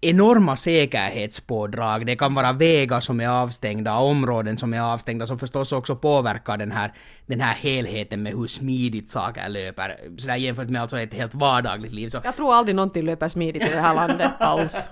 enorma 0.00 0.56
säkerhetspådrag, 0.56 2.06
det 2.06 2.16
kan 2.16 2.34
vara 2.34 2.52
vägar 2.52 3.00
som 3.00 3.20
är 3.20 3.28
avstängda, 3.28 3.94
områden 3.98 4.58
som 4.58 4.74
är 4.74 4.80
avstängda 4.80 5.26
som 5.26 5.38
förstås 5.38 5.72
också 5.72 5.96
påverkar 5.96 6.56
den 6.56 6.72
här, 6.72 6.92
den 7.26 7.40
här 7.40 7.54
helheten 7.54 8.22
med 8.22 8.32
hur 8.32 8.46
smidigt 8.46 9.10
saker 9.10 9.48
löper. 9.48 9.96
Sådär 10.18 10.36
jämfört 10.36 10.68
med 10.68 10.82
alltså 10.82 10.98
ett 11.00 11.14
helt 11.14 11.34
vardagligt 11.34 11.92
liv. 11.92 12.08
Så 12.08 12.20
Jag 12.24 12.36
tror 12.36 12.54
aldrig 12.54 12.76
någonting 12.76 13.04
löper 13.04 13.28
smidigt 13.28 13.62
i 13.62 13.68
det 13.68 13.80
här 13.80 13.94
landet 13.94 14.30
alls. 14.38 14.88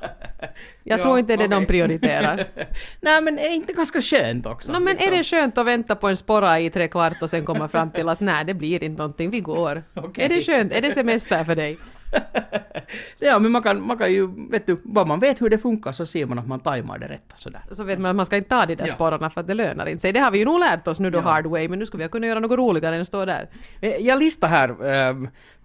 Jag 0.85 0.99
Ja, 0.99 1.03
tror 1.03 1.19
inte 1.19 1.37
det 1.37 1.45
är 1.45 1.49
de 1.49 1.67
prioriterar. 1.67 2.45
Nej 3.01 3.23
men 3.23 3.39
är 3.39 3.55
inte 3.55 3.73
ganska 3.73 4.03
skönt 4.03 4.47
också? 4.47 4.73
No, 4.73 4.79
men 4.79 4.89
är 4.89 5.01
liksom? 5.01 5.17
det 5.17 5.25
skönt 5.25 5.59
att 5.59 5.67
vänta 5.67 5.95
på 5.97 6.09
en 6.09 6.17
sporra 6.17 6.61
i 6.61 6.71
tre 6.71 6.89
kvart 6.89 7.23
och 7.23 7.31
sen 7.31 7.45
komma 7.45 7.69
fram 7.69 7.91
till 7.91 8.09
att 8.09 8.21
nej, 8.31 8.45
det 8.45 8.55
blir 8.55 8.85
inte 8.85 9.03
någonting, 9.03 9.31
vi 9.31 9.41
går. 9.41 9.83
Okej. 9.95 10.25
Är 10.25 10.29
det 10.29 10.43
skönt? 10.43 10.73
Är 10.73 10.81
det 10.83 10.91
semester 10.93 11.45
för 11.45 11.55
dig? 11.57 11.79
ja, 13.19 13.39
men 13.39 13.53
man 13.53 13.63
kan, 13.63 13.87
man 13.87 13.99
kan 13.99 14.13
ju, 14.13 14.29
vet 14.51 14.67
du, 14.67 14.77
bara 14.85 15.05
man 15.05 15.21
vet 15.21 15.41
hur 15.41 15.51
det 15.51 15.59
funkar 15.59 15.93
så 15.93 16.07
ser 16.07 16.27
man 16.27 16.39
att 16.39 16.47
man 16.47 16.61
tajmar 16.61 16.99
det 16.99 17.09
rätt 17.09 17.33
sådär. 17.37 17.61
Så 17.73 17.85
vet 17.85 17.99
man 17.99 18.11
att 18.11 18.17
man 18.17 18.27
ska 18.27 18.37
inte 18.37 18.49
ta 18.49 18.67
de 18.67 18.75
där 18.75 18.87
Ja. 18.89 18.95
sporrarna 18.95 19.31
för 19.31 19.41
att 19.41 19.47
det 19.47 19.55
lönar 19.55 19.87
inte 19.87 20.01
sig. 20.01 20.13
Det 20.13 20.21
har 20.21 20.31
vi 20.31 20.39
ju 20.39 20.45
nog 20.45 20.61
lärt 20.61 20.89
oss 20.89 21.01
nu 21.01 21.11
då 21.11 21.19
Ja. 21.19 21.23
hard 21.23 21.47
way, 21.47 21.69
men 21.69 21.79
nu 21.79 21.87
ska 21.87 21.99
vi 21.99 22.09
kunna 22.09 22.27
göra 22.27 22.41
något 22.41 22.59
roligare 22.59 22.95
än 22.95 23.03
att 23.03 23.09
stå 23.09 23.25
där. 23.25 23.49
Eh, 23.81 23.91
Jag 23.97 24.19
listar 24.19 24.49
här 24.49 24.69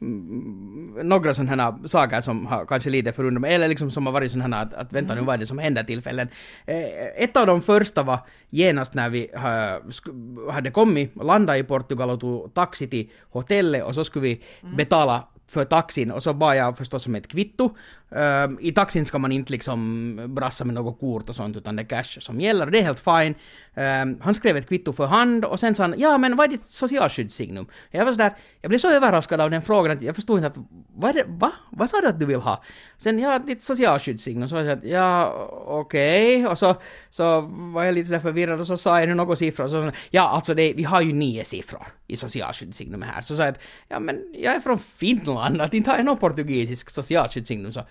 mm, 0.01 1.07
några 1.09 1.33
sådana 1.33 1.63
här 1.63 1.87
saker 1.87 2.21
som 2.21 2.45
har 2.45 2.65
kanske 2.65 2.89
lite 2.89 3.11
förundrat 3.13 3.41
mig, 3.41 3.55
eller 3.55 3.67
liksom 3.67 3.91
som 3.91 4.05
har 4.05 4.13
varit 4.13 4.31
sådana 4.31 4.55
här 4.57 4.63
att, 4.65 4.73
att 4.73 4.93
vänta 4.93 5.15
nu 5.15 5.21
vad 5.21 5.35
är 5.35 5.39
det 5.39 5.45
som 5.45 5.57
händer 5.57 5.83
tillfällen. 5.83 6.27
Eh, 6.65 7.23
ett 7.23 7.37
av 7.37 7.47
de 7.47 7.61
första 7.61 8.03
var 8.03 8.19
genast 8.49 8.93
när 8.93 9.09
vi 9.09 9.27
sk- 9.33 10.51
hade 10.51 10.71
kommit, 10.71 11.15
landat 11.23 11.57
i 11.57 11.63
Portugal 11.63 12.09
och 12.09 12.19
tog 12.19 12.53
taxi 12.53 12.87
till 12.87 13.09
hotellet 13.31 13.83
och 13.83 13.95
så 13.95 14.03
skulle 14.03 14.23
vi 14.23 14.43
betala 14.77 15.23
för 15.47 15.65
taxin 15.65 16.11
och 16.11 16.23
så 16.23 16.33
bad 16.33 16.57
jag 16.57 16.77
förstås 16.77 17.07
om 17.07 17.15
ett 17.15 17.27
kvitto. 17.27 17.75
Ehm, 18.15 18.57
I 18.61 18.71
taxin 18.71 19.05
ska 19.05 19.19
man 19.19 19.31
inte 19.31 19.51
liksom 19.51 20.19
brassa 20.27 20.65
med 20.65 20.75
något 20.75 20.99
kort 20.99 21.29
och 21.29 21.35
sånt 21.35 21.57
utan 21.57 21.75
det 21.75 21.81
är 21.81 21.85
cash 21.85 22.19
som 22.19 22.41
gäller 22.41 22.65
och 22.65 22.71
det 22.71 22.79
är 22.79 22.83
helt 22.83 22.99
fine. 22.99 23.35
Ehm, 23.75 24.19
han 24.21 24.35
skrev 24.35 24.57
ett 24.57 24.67
kvitto 24.67 24.93
för 24.93 25.05
hand 25.05 25.45
och 25.45 25.59
sen 25.59 25.75
sa 25.75 25.83
han 25.83 25.95
ja 25.97 26.17
men 26.17 26.35
vad 26.35 26.45
är 26.45 26.51
ditt 26.51 26.71
socialskyddssignum? 26.71 27.67
Jag 27.91 28.05
var 28.05 28.11
sådär, 28.11 28.35
jag 28.61 28.69
blev 28.69 28.79
så 28.79 28.89
överraskad 28.89 29.41
av 29.41 29.51
den 29.51 29.61
frågan 29.61 29.97
att 29.97 30.03
jag 30.03 30.15
förstod 30.15 30.37
inte 30.37 30.47
att 30.47 30.57
vad 30.95 31.09
är 31.09 31.13
det, 31.13 31.25
va? 31.27 31.51
Vad 31.71 31.89
sa 31.89 32.01
du 32.01 32.07
att 32.07 32.19
du 32.19 32.25
vill 32.25 32.39
ha? 32.39 32.63
Sen 32.97 33.19
ja, 33.19 33.39
ditt 33.39 33.63
socialskyddssignum. 33.63 34.49
Så 34.49 34.55
var 34.55 34.61
jag 34.61 34.77
att 34.77 34.85
ja 34.85 35.33
okej 35.67 36.47
och 36.47 36.57
så, 36.57 36.75
så 37.09 37.41
var 37.51 37.83
jag 37.83 37.95
lite 37.95 38.07
sådär 38.07 38.19
förvirrad 38.19 38.59
och 38.59 38.67
så 38.67 38.77
sa 38.77 38.99
jag 38.99 39.09
nu 39.09 39.15
några 39.15 39.35
siffror 39.35 39.63
och 39.65 39.71
så 39.71 39.77
sa 39.77 39.83
han, 39.83 39.93
ja 40.09 40.29
alltså 40.29 40.53
det, 40.53 40.73
vi 40.73 40.83
har 40.83 41.01
ju 41.01 41.13
nio 41.13 41.45
siffror 41.45 41.87
i 42.07 42.17
socialskyddssignum 42.17 43.01
här. 43.01 43.21
Så 43.21 43.35
sa 43.35 43.43
jag 43.43 43.51
att 43.51 43.61
ja 43.87 43.99
men 43.99 44.21
jag 44.33 44.55
är 44.55 44.59
från 44.59 44.79
Finland, 44.79 45.32
att 45.37 45.73
inte 45.73 45.89
har 45.89 45.97
jag 45.97 46.05
någon 46.05 46.17
portugisisk 46.17 46.89
socialskyddssignum. 46.89 47.73
Så 47.73 47.83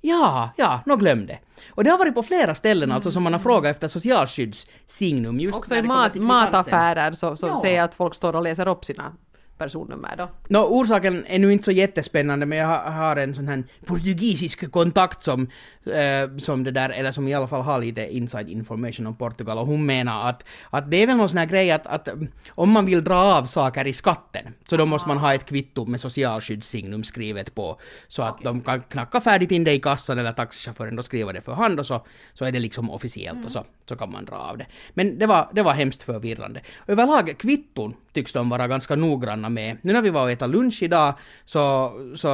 Ja, 0.00 0.50
ja, 0.56 0.80
nå 0.86 0.96
glöm 0.96 1.26
det. 1.26 1.38
Och 1.70 1.84
det 1.84 1.90
har 1.90 1.98
varit 1.98 2.14
på 2.14 2.22
flera 2.22 2.54
ställen 2.54 2.92
alltså 2.92 3.10
som 3.10 3.22
man 3.22 3.32
har 3.32 3.40
frågat 3.40 3.70
efter 3.70 3.88
socialskyddssignum 3.88 5.40
just 5.40 5.58
Också 5.58 5.74
i 5.74 5.82
mat, 5.82 6.14
mataffärer 6.14 7.12
så, 7.12 7.36
så 7.36 7.46
Ja. 7.46 7.56
ser 7.56 7.76
jag 7.76 7.84
att 7.84 7.94
folk 7.94 8.14
står 8.14 8.36
och 8.36 8.42
läser 8.42 8.68
upp 8.68 8.84
sina 8.84 9.12
personnummer 9.58 10.16
då. 10.16 10.28
Nå, 10.48 10.66
orsaken 10.66 11.24
är 11.26 11.38
nu 11.38 11.52
inte 11.52 11.64
så 11.64 11.70
jättespännande, 11.70 12.46
men 12.46 12.58
jag 12.58 12.66
ha- 12.66 12.90
har 12.90 13.16
en 13.16 13.34
sån 13.34 13.48
här 13.48 13.64
portugisisk 13.86 14.70
kontakt 14.70 15.24
som, 15.24 15.48
eh, 15.86 16.36
som 16.38 16.64
det 16.64 16.70
där, 16.70 16.90
eller 16.90 17.12
som 17.12 17.28
i 17.28 17.34
alla 17.34 17.48
fall 17.48 17.62
har 17.62 17.80
lite 17.80 18.16
inside 18.16 18.48
information 18.48 19.06
om 19.06 19.16
Portugal, 19.16 19.58
och 19.58 19.66
hon 19.66 19.86
menar 19.86 20.28
att, 20.28 20.44
att 20.70 20.90
det 20.90 21.02
är 21.02 21.06
väl 21.06 21.16
någon 21.16 21.28
sån 21.28 21.38
här 21.38 21.46
grej 21.46 21.70
att, 21.70 21.86
att 21.86 22.08
mm, 22.08 22.28
om 22.48 22.70
man 22.70 22.86
vill 22.86 23.04
dra 23.04 23.16
av 23.16 23.46
saker 23.46 23.86
i 23.86 23.92
skatten, 23.92 24.54
så 24.68 24.76
då 24.76 24.86
måste 24.86 25.08
man 25.08 25.18
ha 25.18 25.34
ett 25.34 25.46
kvitto 25.46 25.86
med 25.86 26.00
socialskyddssignum 26.00 27.04
skrivet 27.04 27.54
på, 27.54 27.80
så 28.08 28.22
att 28.22 28.42
de 28.42 28.60
kan 28.60 28.82
knacka 28.82 29.20
färdigt 29.20 29.50
in 29.50 29.64
det 29.64 29.72
i 29.72 29.80
kassan 29.80 30.18
eller 30.18 30.32
taxichauffören 30.32 30.96
då 30.96 31.02
skriver 31.02 31.32
det 31.32 31.40
för 31.40 31.52
hand 31.52 31.80
och 31.80 31.86
så, 31.86 32.06
så 32.34 32.44
är 32.44 32.52
det 32.52 32.58
liksom 32.58 32.90
officiellt 32.90 33.44
och 33.46 33.52
så, 33.52 33.64
så 33.88 33.96
kan 33.96 34.12
man 34.12 34.24
dra 34.24 34.36
av 34.36 34.58
det. 34.58 34.66
Men 34.94 35.18
det 35.18 35.26
var, 35.26 35.48
det 35.52 35.62
var 35.62 35.72
hemskt 35.72 36.02
förvirrande. 36.02 36.60
Överlag, 36.86 37.34
kvitton 37.38 37.94
tycks 38.16 38.32
de 38.32 38.48
vara 38.48 38.68
ganska 38.68 38.96
noggranna 38.96 39.48
med. 39.48 39.76
Nu 39.82 39.92
när 39.92 40.02
vi 40.02 40.10
var 40.10 40.22
och 40.22 40.30
äta 40.30 40.46
lunch 40.46 40.82
idag 40.82 41.14
så, 41.44 41.92
så 42.16 42.30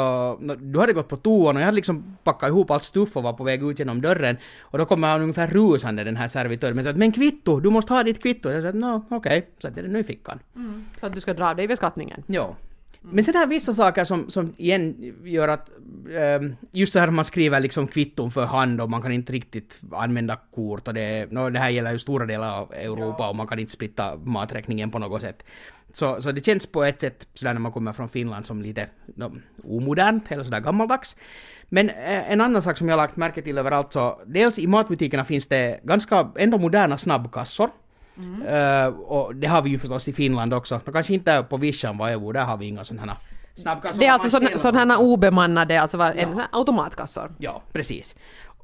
du 0.60 0.78
hade 0.80 0.92
gått 0.92 1.08
på 1.08 1.16
toan 1.16 1.56
och 1.56 1.62
jag 1.62 1.66
hade 1.66 1.76
liksom 1.76 2.16
packat 2.24 2.48
ihop 2.48 2.70
allt 2.70 2.84
stuff 2.84 3.16
och 3.16 3.22
var 3.22 3.32
på 3.32 3.44
väg 3.44 3.62
ut 3.62 3.78
genom 3.78 4.00
dörren 4.00 4.36
och 4.60 4.78
då 4.78 4.84
kommer 4.84 5.08
han 5.08 5.22
ungefär 5.22 5.46
rusande 5.46 6.04
den 6.04 6.16
här 6.16 6.28
servitören 6.28 6.74
men 6.74 6.84
sa 6.84 6.90
att 6.90 6.96
men 6.96 7.12
kvitto, 7.12 7.60
du 7.60 7.70
måste 7.70 7.92
ha 7.92 8.02
ditt 8.02 8.22
kvitto. 8.22 8.50
Jag 8.50 8.62
sa 8.62 8.68
att 8.68 8.74
no, 8.74 9.04
okej, 9.10 9.48
satte 9.58 9.82
det 9.82 9.88
nu 9.88 9.98
i 9.98 10.04
fickan. 10.04 10.38
Så 11.00 11.06
att 11.06 11.14
du 11.14 11.20
ska 11.20 11.34
dra 11.34 11.50
av 11.50 11.56
dig 11.56 11.68
beskattningen. 11.68 12.22
Ja. 12.26 12.56
Men 13.02 13.24
sen 13.24 13.34
här 13.34 13.46
vissa 13.46 13.74
saker 13.74 14.04
som, 14.04 14.30
som 14.30 14.54
igen 14.58 15.14
gör 15.24 15.48
att 15.48 15.70
ehm, 16.16 16.56
just 16.72 16.92
så 16.92 16.98
här 16.98 17.10
man 17.10 17.24
skriver 17.24 17.60
liksom 17.60 17.88
kvitton 17.88 18.30
för 18.30 18.44
hand 18.44 18.80
och 18.80 18.90
man 18.90 19.02
kan 19.02 19.12
inte 19.12 19.32
riktigt 19.32 19.80
använda 19.92 20.36
kort 20.54 20.88
och 20.88 20.94
det, 20.94 21.32
no, 21.32 21.50
det 21.50 21.58
här 21.58 21.70
gäller 21.70 21.92
ju 21.92 21.98
stora 21.98 22.26
delar 22.26 22.58
av 22.58 22.72
Europa 22.72 23.28
och 23.28 23.36
man 23.36 23.46
kan 23.46 23.58
inte 23.58 23.72
splitta 23.72 24.16
maträkningen 24.16 24.90
på 24.90 24.98
något 24.98 25.22
sätt. 25.22 25.44
Så, 25.94 26.22
så 26.22 26.32
det 26.32 26.46
känns 26.46 26.66
på 26.66 26.84
ett 26.84 27.00
sätt 27.00 27.26
sådär 27.34 27.52
när 27.52 27.60
man 27.60 27.72
kommer 27.72 27.92
från 27.92 28.08
Finland 28.08 28.46
som 28.46 28.62
lite 28.62 28.88
no, 29.16 29.32
omodernt 29.64 30.32
eller 30.32 30.44
sådär 30.44 30.60
gammaldags. 30.60 31.16
Men 31.68 31.90
eh, 31.90 32.32
en 32.32 32.40
annan 32.40 32.62
sak 32.62 32.78
som 32.78 32.88
jag 32.88 32.96
lagt 32.96 33.16
märke 33.16 33.42
till 33.42 33.58
överallt 33.58 33.92
så 33.92 34.20
dels 34.26 34.58
i 34.58 34.66
matbutikerna 34.66 35.24
finns 35.24 35.46
det 35.46 35.80
ganska 35.82 36.30
ändå 36.36 36.58
moderna 36.58 36.98
snabbkassor 36.98 37.70
Eh, 38.48 38.86
och 38.86 39.34
det 39.36 39.46
har 39.46 39.62
vi 39.62 39.70
ju 39.70 39.78
förstås 39.78 40.08
i 40.08 40.12
Finland 40.12 40.54
också. 40.54 40.80
Nå, 40.86 40.92
kanske 40.92 41.14
inte 41.14 41.46
på 41.50 41.56
Vischan 41.56 41.96
bor, 41.98 42.32
där 42.32 42.44
har 42.44 42.56
vi 42.56 42.66
inga 42.66 42.84
sådana 42.84 43.16
snabbkassor. 43.54 43.98
Det 44.00 44.06
är 44.06 44.12
alltså 44.12 44.40
sådana 44.58 44.94
här 44.94 45.02
obemannade, 45.02 45.80
alltså 45.80 45.96
var- 45.96 46.14
Ja. 46.14 46.26
automatkassor. 46.52 47.32
Ja, 47.38 47.62
precis. 47.72 48.16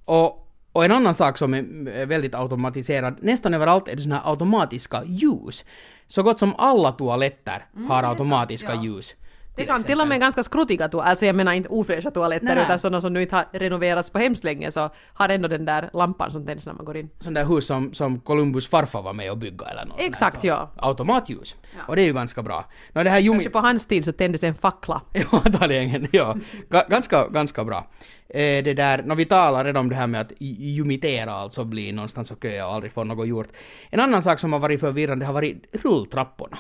Och, 0.05 0.49
och 0.73 0.85
en 0.85 0.93
annan 0.93 1.15
sak 1.15 1.39
som 1.39 1.55
är 1.55 2.07
väldigt 2.07 2.35
automatiserad, 2.35 3.17
nästan 3.21 3.55
överallt 3.55 3.89
är 3.89 3.97
det 3.97 4.03
såna 4.03 4.15
här 4.17 4.31
automatiska 4.31 5.03
ljus. 5.05 5.65
Så 6.09 6.23
gott 6.23 6.39
som 6.39 6.55
alla 6.59 6.93
toaletter 6.93 7.67
har 7.89 8.03
automatiska 8.03 8.75
ljus. 8.75 9.15
Det 9.59 9.65
är 9.65 9.67
sant, 9.67 9.87
till 9.87 10.01
och 10.01 10.09
med 10.09 10.21
ganska 10.21 10.43
skruttiga 10.43 10.89
toaletter, 10.89 11.11
alltså 11.11 11.27
jag 11.27 11.37
menar 11.37 11.53
inte 11.53 11.69
ofräscha 11.69 12.11
toaletter 12.11 12.55
Nej. 12.55 12.65
utan 12.65 12.79
sådana 12.79 13.01
som 13.01 13.13
nu 13.13 13.23
inte 13.23 13.37
har 13.37 13.45
renoverats 13.53 14.11
på 14.11 14.19
hemskt 14.19 14.45
länge 14.45 14.71
så 14.71 14.91
har 15.15 15.29
ändå 15.29 15.49
den 15.49 15.65
där 15.65 15.91
lampan 15.93 16.31
som 16.31 16.47
tänds 16.47 16.67
när 16.67 16.73
man 16.73 16.85
går 16.85 16.97
in. 16.97 17.11
Sån 17.21 17.35
där 17.35 17.45
hus 17.45 17.67
som, 17.67 17.95
som 17.95 18.21
Columbus 18.21 18.69
farfar 18.69 19.03
var 19.03 19.13
med 19.13 19.31
och 19.31 19.39
bygga 19.39 19.67
eller 19.67 19.85
något. 19.85 20.01
Exakt, 20.01 20.41
så. 20.41 20.47
ja. 20.47 20.71
Automatljus. 20.77 21.57
Och 21.89 21.97
det 21.97 22.03
är 22.03 22.07
ju 22.07 22.13
ganska 22.13 22.43
bra. 22.43 22.65
Nå, 22.93 23.03
det 23.03 23.11
här 23.11 23.19
Jumi... 23.19 23.35
Kanske 23.35 23.51
på 23.51 23.59
hans 23.59 23.87
tid 23.87 24.05
så 24.05 24.13
tändes 24.13 24.43
en 24.43 24.55
fackla. 24.55 25.03
Ja, 25.13 25.43
antagligen. 25.45 26.09
Ja. 26.13 26.37
Ga- 26.71 26.91
ganska, 26.91 27.29
ganska 27.29 27.65
bra. 27.65 27.87
Eh, 28.29 28.65
det 28.65 28.75
där, 28.75 29.03
när 29.03 29.15
vi 29.15 29.25
talar 29.25 29.65
redan 29.65 29.81
om 29.81 29.89
det 29.89 29.97
här 29.97 30.07
med 30.07 30.21
att 30.21 30.33
jumitera, 30.39 31.33
alltså 31.33 31.65
bli 31.65 31.93
någonstans 31.93 32.31
och 32.31 32.39
köa 32.43 32.67
och 32.67 32.75
aldrig 32.75 32.93
få 32.93 33.05
något 33.05 33.29
gjort. 33.29 33.49
En 33.91 34.01
annan 34.01 34.23
sak 34.23 34.41
som 34.41 34.53
har 34.53 34.61
varit 34.61 34.81
förvirrande 34.81 35.27
har 35.27 35.33
varit 35.33 35.65
rulltrapporna. 35.85 36.59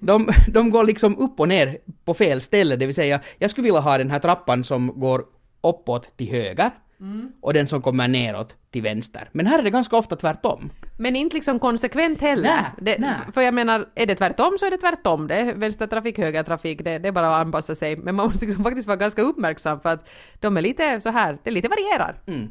De, 0.00 0.28
de 0.48 0.70
går 0.70 0.84
liksom 0.84 1.18
upp 1.18 1.40
och 1.40 1.48
ner 1.48 1.78
på 2.04 2.14
fel 2.14 2.40
ställe, 2.40 2.76
det 2.76 2.86
vill 2.86 2.94
säga 2.94 3.20
jag 3.38 3.50
skulle 3.50 3.64
vilja 3.64 3.80
ha 3.80 3.98
den 3.98 4.10
här 4.10 4.18
trappan 4.18 4.64
som 4.64 5.00
går 5.00 5.24
uppåt 5.62 6.16
till 6.16 6.30
höger 6.30 6.70
och 7.40 7.54
den 7.54 7.66
som 7.66 7.82
kommer 7.82 8.08
neråt 8.08 8.54
till 8.70 8.82
vänster. 8.82 9.28
Men 9.32 9.46
här 9.46 9.58
är 9.58 9.62
det 9.62 9.70
ganska 9.70 9.96
ofta 9.96 10.16
tvärtom. 10.16 10.70
Men 10.98 11.16
inte 11.16 11.36
liksom 11.36 11.58
konsekvent 11.58 12.20
heller. 12.20 12.42
Nej, 12.42 12.64
det, 12.80 12.96
nej. 12.98 13.14
För 13.34 13.40
jag 13.40 13.54
menar, 13.54 13.88
är 13.94 14.06
det 14.06 14.14
tvärtom 14.14 14.56
så 14.58 14.66
är 14.66 14.70
det 14.70 14.76
tvärtom. 14.78 15.26
Det 15.26 15.34
är 15.34 15.54
vänstertrafik, 15.54 16.18
högertrafik, 16.18 16.84
det, 16.84 16.98
det 16.98 17.08
är 17.08 17.12
bara 17.12 17.36
att 17.36 17.46
anpassa 17.46 17.74
sig. 17.74 17.96
Men 17.96 18.14
man 18.14 18.28
måste 18.28 18.46
liksom 18.46 18.64
faktiskt 18.64 18.86
vara 18.86 18.96
ganska 18.96 19.22
uppmärksam 19.22 19.80
för 19.80 19.88
att 19.88 20.08
de 20.40 20.56
är 20.56 20.62
lite 20.62 21.00
så 21.00 21.10
här, 21.10 21.38
det 21.42 21.50
lite 21.50 21.68
varierar. 21.68 22.16
Mm. 22.26 22.48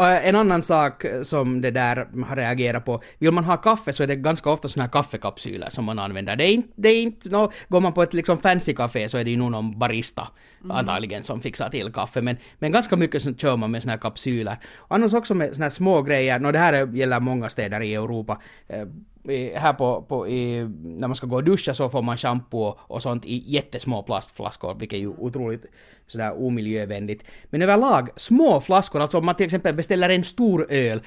Eh, 0.00 0.28
en 0.28 0.36
annan 0.36 0.62
sak 0.62 1.04
eh, 1.04 1.22
som 1.22 1.60
det 1.60 1.70
där 1.70 1.96
har 2.26 2.36
reagerat 2.36 2.84
på, 2.84 3.02
vill 3.18 3.32
man 3.32 3.44
ha 3.44 3.56
kaffe 3.56 3.92
så 3.92 4.02
är 4.02 4.06
det 4.06 4.16
ganska 4.16 4.50
ofta 4.50 4.68
såna 4.68 4.84
här 4.84 4.90
kaffekapsyler 4.90 5.70
som 5.70 5.84
man 5.84 5.98
använder. 5.98 6.36
Det 6.36 6.44
är 6.44 6.52
inte, 6.52 6.68
det 6.76 6.88
är 6.88 7.02
inte 7.02 7.28
no, 7.28 7.52
går 7.68 7.80
man 7.80 7.92
på 7.92 8.02
ett 8.02 8.14
liksom 8.14 8.38
fancy 8.38 8.74
café 8.74 9.08
så 9.08 9.18
är 9.18 9.24
det 9.24 9.30
ju 9.30 9.36
nog 9.36 9.50
någon 9.50 9.78
barista 9.78 10.28
antagligen 10.70 11.22
som 11.24 11.40
fixar 11.40 11.68
till 11.70 11.92
kaffe, 11.92 12.22
men, 12.22 12.36
men 12.58 12.72
ganska 12.72 12.96
mycket 12.96 13.22
så 13.22 13.34
kör 13.34 13.56
man 13.56 13.70
med 13.70 13.82
såna 13.82 13.92
här 13.92 13.98
kapsyler. 14.00 14.56
Och 14.76 14.94
annars 14.96 15.12
också 15.12 15.34
med 15.34 15.52
såna 15.52 15.64
här 15.64 15.70
små 15.70 16.02
grejer, 16.02 16.38
no, 16.38 16.52
det 16.52 16.58
här 16.58 16.72
är- 16.72 16.96
gäller 16.96 17.20
många 17.20 17.48
städer 17.50 17.80
i 17.80 17.94
Europa. 17.94 18.40
Eh, 18.68 18.86
här 19.54 19.72
på, 19.72 20.02
på 20.02 20.28
i, 20.28 20.68
när 20.82 21.08
man 21.08 21.14
ska 21.16 21.26
gå 21.26 21.36
och 21.36 21.44
duscha 21.44 21.74
så 21.74 21.90
får 21.90 22.02
man 22.02 22.16
shampoo 22.18 22.78
och 22.78 23.02
sånt 23.02 23.24
i 23.24 23.44
jättesmå 23.46 24.02
plastflaskor, 24.02 24.74
vilket 24.74 24.96
är 24.96 25.00
ju 25.00 25.08
otroligt 25.08 25.66
sådär 26.06 26.42
omiljövänligt. 26.42 27.24
Men 27.50 27.62
överlag, 27.62 28.08
små 28.16 28.60
flaskor, 28.60 29.00
alltså 29.00 29.18
om 29.18 29.26
man 29.26 29.34
till 29.34 29.46
exempel 29.46 29.74
beställer 29.74 30.10
en 30.10 30.24
stor 30.24 30.66
öl, 30.72 31.00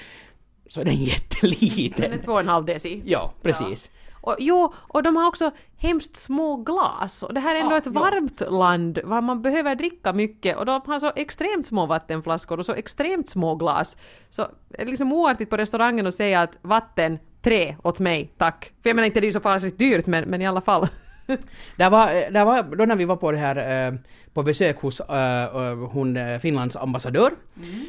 så 0.70 0.82
är 0.82 0.86
den 0.86 0.94
Den 0.96 1.04
är 1.04 1.08
jätteliten. 1.10 2.20
två 2.26 2.32
och 2.32 2.40
en 2.40 2.48
halv 2.48 2.66
deci. 2.66 3.02
Ja, 3.06 3.34
precis. 3.42 3.90
Och, 4.22 4.36
jo, 4.40 4.74
och 4.78 5.04
de 5.04 5.16
har 5.16 5.28
också 5.28 5.52
hemskt 5.78 6.16
små 6.16 6.58
glas. 6.58 7.24
Och 7.24 7.34
det 7.34 7.40
här 7.40 7.56
är 7.56 7.60
ändå 7.60 7.74
Ja, 7.74 7.78
ett 7.78 7.86
ja. 7.86 7.92
varmt 7.92 8.42
land 8.50 9.00
var 9.04 9.22
man 9.22 9.42
behöver 9.42 9.76
dricka 9.76 10.14
mycket 10.14 10.58
och 10.58 10.66
de 10.66 10.82
har 10.86 11.00
så 11.00 11.12
extremt 11.16 11.66
små 11.66 11.86
vattenflaskor 11.86 12.60
och 12.60 12.66
så 12.66 12.74
extremt 12.74 13.30
små 13.30 13.56
glas. 13.56 13.98
Så 14.30 14.48
det 14.70 14.82
är 14.82 14.86
liksom 14.86 15.14
oartigt 15.14 15.50
på 15.50 15.58
restaurangen 15.58 16.08
att 16.08 16.16
säga 16.16 16.42
att 16.42 16.58
vatten, 16.62 17.20
tre 17.42 17.76
åt 17.84 18.00
mig, 18.00 18.34
tack. 18.38 18.74
För 18.82 18.90
jag 18.90 18.96
menar 18.96 19.06
inte 19.06 19.20
det 19.20 19.26
är 19.26 19.30
ju 19.30 19.34
så 19.34 19.40
farligt 19.40 19.80
dyrt 19.80 20.06
men, 20.06 20.30
men 20.30 20.42
i 20.42 20.48
alla 20.48 20.62
fall. 20.62 20.88
Det 21.78 21.90
var, 21.90 22.32
det 22.32 22.44
var 22.44 22.76
då 22.76 22.86
när 22.86 22.96
vi 22.96 23.06
var 23.06 23.16
på 23.16 23.32
det 23.32 23.38
här 23.38 23.88
eh, 23.88 23.94
på 24.34 24.44
besök 24.44 24.78
hos 24.82 25.00
eh, 25.00 25.44
eh, 25.44 25.78
hon 25.78 26.18
eh, 26.18 26.40
Finlands 26.40 26.76
ambassadör. 26.76 27.32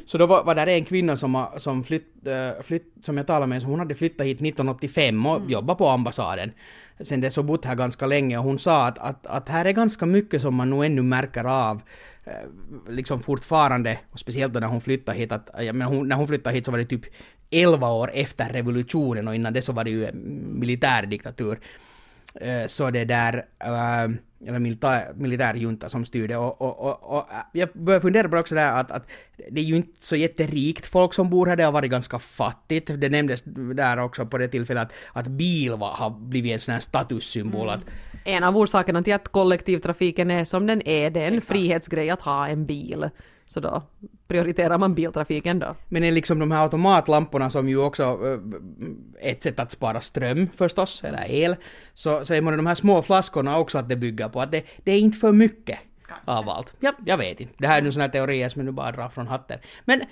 Så 0.07 0.18
då 0.18 0.26
var, 0.26 0.45
var 0.45 0.55
där 0.55 0.66
en 0.66 0.85
kvinna 0.85 1.16
som, 1.16 1.35
har- 1.35 1.59
som 1.59 1.85
flytt, 1.85 2.26
eh, 2.26 2.62
flytt, 2.62 2.95
som 3.05 3.16
jag 3.16 3.26
talade 3.26 3.47
med, 3.47 3.62
så 3.62 3.68
hon 3.68 3.78
hade 3.78 3.95
flyttat 3.95 4.26
hit 4.26 4.37
1985 4.41 5.26
och 5.26 5.51
jobbat 5.51 5.78
på 5.78 5.89
ambassaden. 5.89 6.53
Sen 7.01 7.20
dess 7.20 7.39
och 7.39 7.45
bott 7.45 7.64
här 7.64 7.74
ganska 7.74 8.07
länge 8.07 8.39
och 8.39 8.45
hon 8.45 8.59
sa 8.59 8.87
att, 8.87 8.99
att, 8.99 9.26
att 9.26 9.49
här 9.49 9.64
är 9.64 9.72
ganska 9.72 10.07
mycket 10.07 10.43
som 10.43 10.55
man 10.55 10.70
nog 10.70 10.85
ännu 10.85 11.03
märker 11.03 11.45
av 11.45 11.83
eh, 12.24 12.33
liksom 12.89 13.22
fortfarande, 13.22 13.99
och 14.11 14.18
speciellt 14.18 14.53
då 14.55 14.61
när 14.61 14.66
hon 14.66 14.80
flyttade 14.80 15.18
hit, 15.18 15.33
att, 15.33 15.51
jag 15.59 15.74
menar, 15.74 15.93
hon, 15.93 16.09
när 16.09 16.16
hon 16.16 16.28
flyttade 16.28 16.57
hit 16.57 16.64
så 16.64 16.70
var 16.70 16.78
det 16.78 16.85
typ 16.85 17.05
11 17.51 17.89
år 17.93 18.11
efter 18.14 18.49
revolutionen 18.49 19.28
och 19.28 19.35
innan 19.35 19.53
det 19.53 19.62
så 19.62 19.72
var 19.72 19.85
det 19.85 19.91
ju 19.91 20.11
militärdiktatur. 20.62 21.59
Eh, 22.35 22.66
så 22.66 22.91
det 22.91 23.05
där, 23.05 23.45
eh, 23.61 24.09
eller 24.47 24.59
militär, 24.59 25.12
militärjunta 25.14 25.89
som 25.89 26.05
styrde 26.05 26.37
och, 26.37 26.62
och, 26.62 26.78
och, 26.78 27.16
och 27.16 27.33
eh, 27.33 27.37
jag 27.53 27.68
börjar 27.72 28.01
fundera 28.01 28.28
på 28.28 28.37
också 28.37 28.55
där 28.55 28.72
att, 28.72 28.91
att 28.91 29.07
det 29.51 29.61
är 29.61 29.64
ju 29.64 29.76
inte 29.76 30.07
så 30.07 30.16
jätterikt 30.16 30.87
folk 30.87 31.14
som 31.14 31.30
bor 31.30 31.47
här, 31.47 31.57
det 31.57 31.64
har 31.64 31.72
varit 31.72 31.91
ganska 31.91 32.18
fattigt. 32.18 32.91
Det 33.01 33.09
nämndes 33.09 33.43
där 33.74 33.99
också 33.99 34.26
på 34.26 34.39
det 34.39 34.49
tillfället 34.49 34.83
att, 34.83 34.93
att 35.12 35.26
bil 35.26 35.74
var, 35.74 35.91
har 35.91 36.11
blivit 36.11 36.53
en 36.53 36.61
sån 36.61 36.72
här 36.72 36.80
statussymbol 36.80 37.68
att 37.68 37.80
En 38.24 38.45
av 38.45 38.57
orsakerna 38.57 39.03
till 39.03 39.14
att 39.14 39.28
kollektivtrafiken 39.28 40.30
är 40.30 40.45
som 40.45 40.66
den 40.66 40.89
är, 40.89 41.11
det 41.11 41.20
är 41.20 41.33
en 41.33 41.41
frihetsgrej 41.41 42.11
att 42.11 42.20
ha 42.20 42.49
en 42.49 42.66
bil. 42.66 43.11
Så 43.53 43.61
då 43.61 43.82
prioriterar 44.28 44.78
man 44.78 44.94
biltrafiken 44.94 45.59
då. 45.59 45.74
Men 45.88 46.05
är 46.05 46.11
liksom 46.11 46.38
de 46.38 46.50
här 46.50 46.62
automatlamporna 46.62 47.50
som 47.50 47.68
ju 47.68 47.78
också 47.78 48.03
eh, 48.03 49.30
ett 49.30 49.42
sätt 49.42 49.61
att 49.61 49.70
spara 49.70 50.00
ström 50.00 50.48
förstås, 50.57 51.05
eller 51.05 51.30
el, 51.30 51.57
så, 51.94 52.24
så 52.24 52.34
är 52.34 52.40
man 52.40 52.57
de 52.57 52.66
här 52.66 52.74
små 52.74 53.03
flaskorna 53.03 53.59
också 53.59 53.78
att 53.78 53.88
det 53.88 53.96
bygger 53.96 54.28
på 54.28 54.40
att 54.40 54.50
det, 54.50 54.64
det 54.84 54.92
är 54.92 54.98
inte 54.98 55.18
för 55.18 55.32
mycket 55.32 55.78
av 56.24 56.48
allt. 56.48 56.74
Ja, 56.80 56.92
jag 57.07 57.18
vet 57.18 57.40
inte. 57.40 57.55
Det 57.59 57.66
här 57.66 57.78
är 57.78 57.82
nu 57.82 58.00
här 58.00 58.09
teorier 58.09 58.48
som 58.48 58.61
jag 58.61 58.66
nu 58.66 58.72
bara 58.72 58.92
drar 58.92 59.09
från 59.09 59.26
hatten. 59.26 59.59
Men 59.84 60.03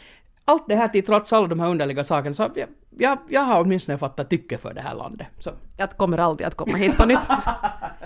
allt 0.45 0.69
det 0.69 0.77
här 0.77 0.89
till 0.89 1.07
trots 1.07 1.33
alla 1.33 1.47
de 1.47 1.61
här 1.61 1.69
underliga 1.69 2.05
sakerna 2.05 2.35
så 2.35 2.51
jag, 2.55 2.69
jag, 2.99 3.19
jag 3.29 3.41
har 3.41 3.61
åtminstone 3.61 3.99
fattat 3.99 4.31
tycke 4.31 4.59
för 4.59 4.75
det 4.75 4.81
här 4.81 4.95
landet. 4.95 5.27
Så. 5.39 5.51
Jag 5.77 5.91
kommer 5.91 6.19
aldrig 6.19 6.47
att 6.47 6.55
komma 6.55 6.77
hit 6.77 6.97
på 6.97 7.07
nytt. 7.07 7.29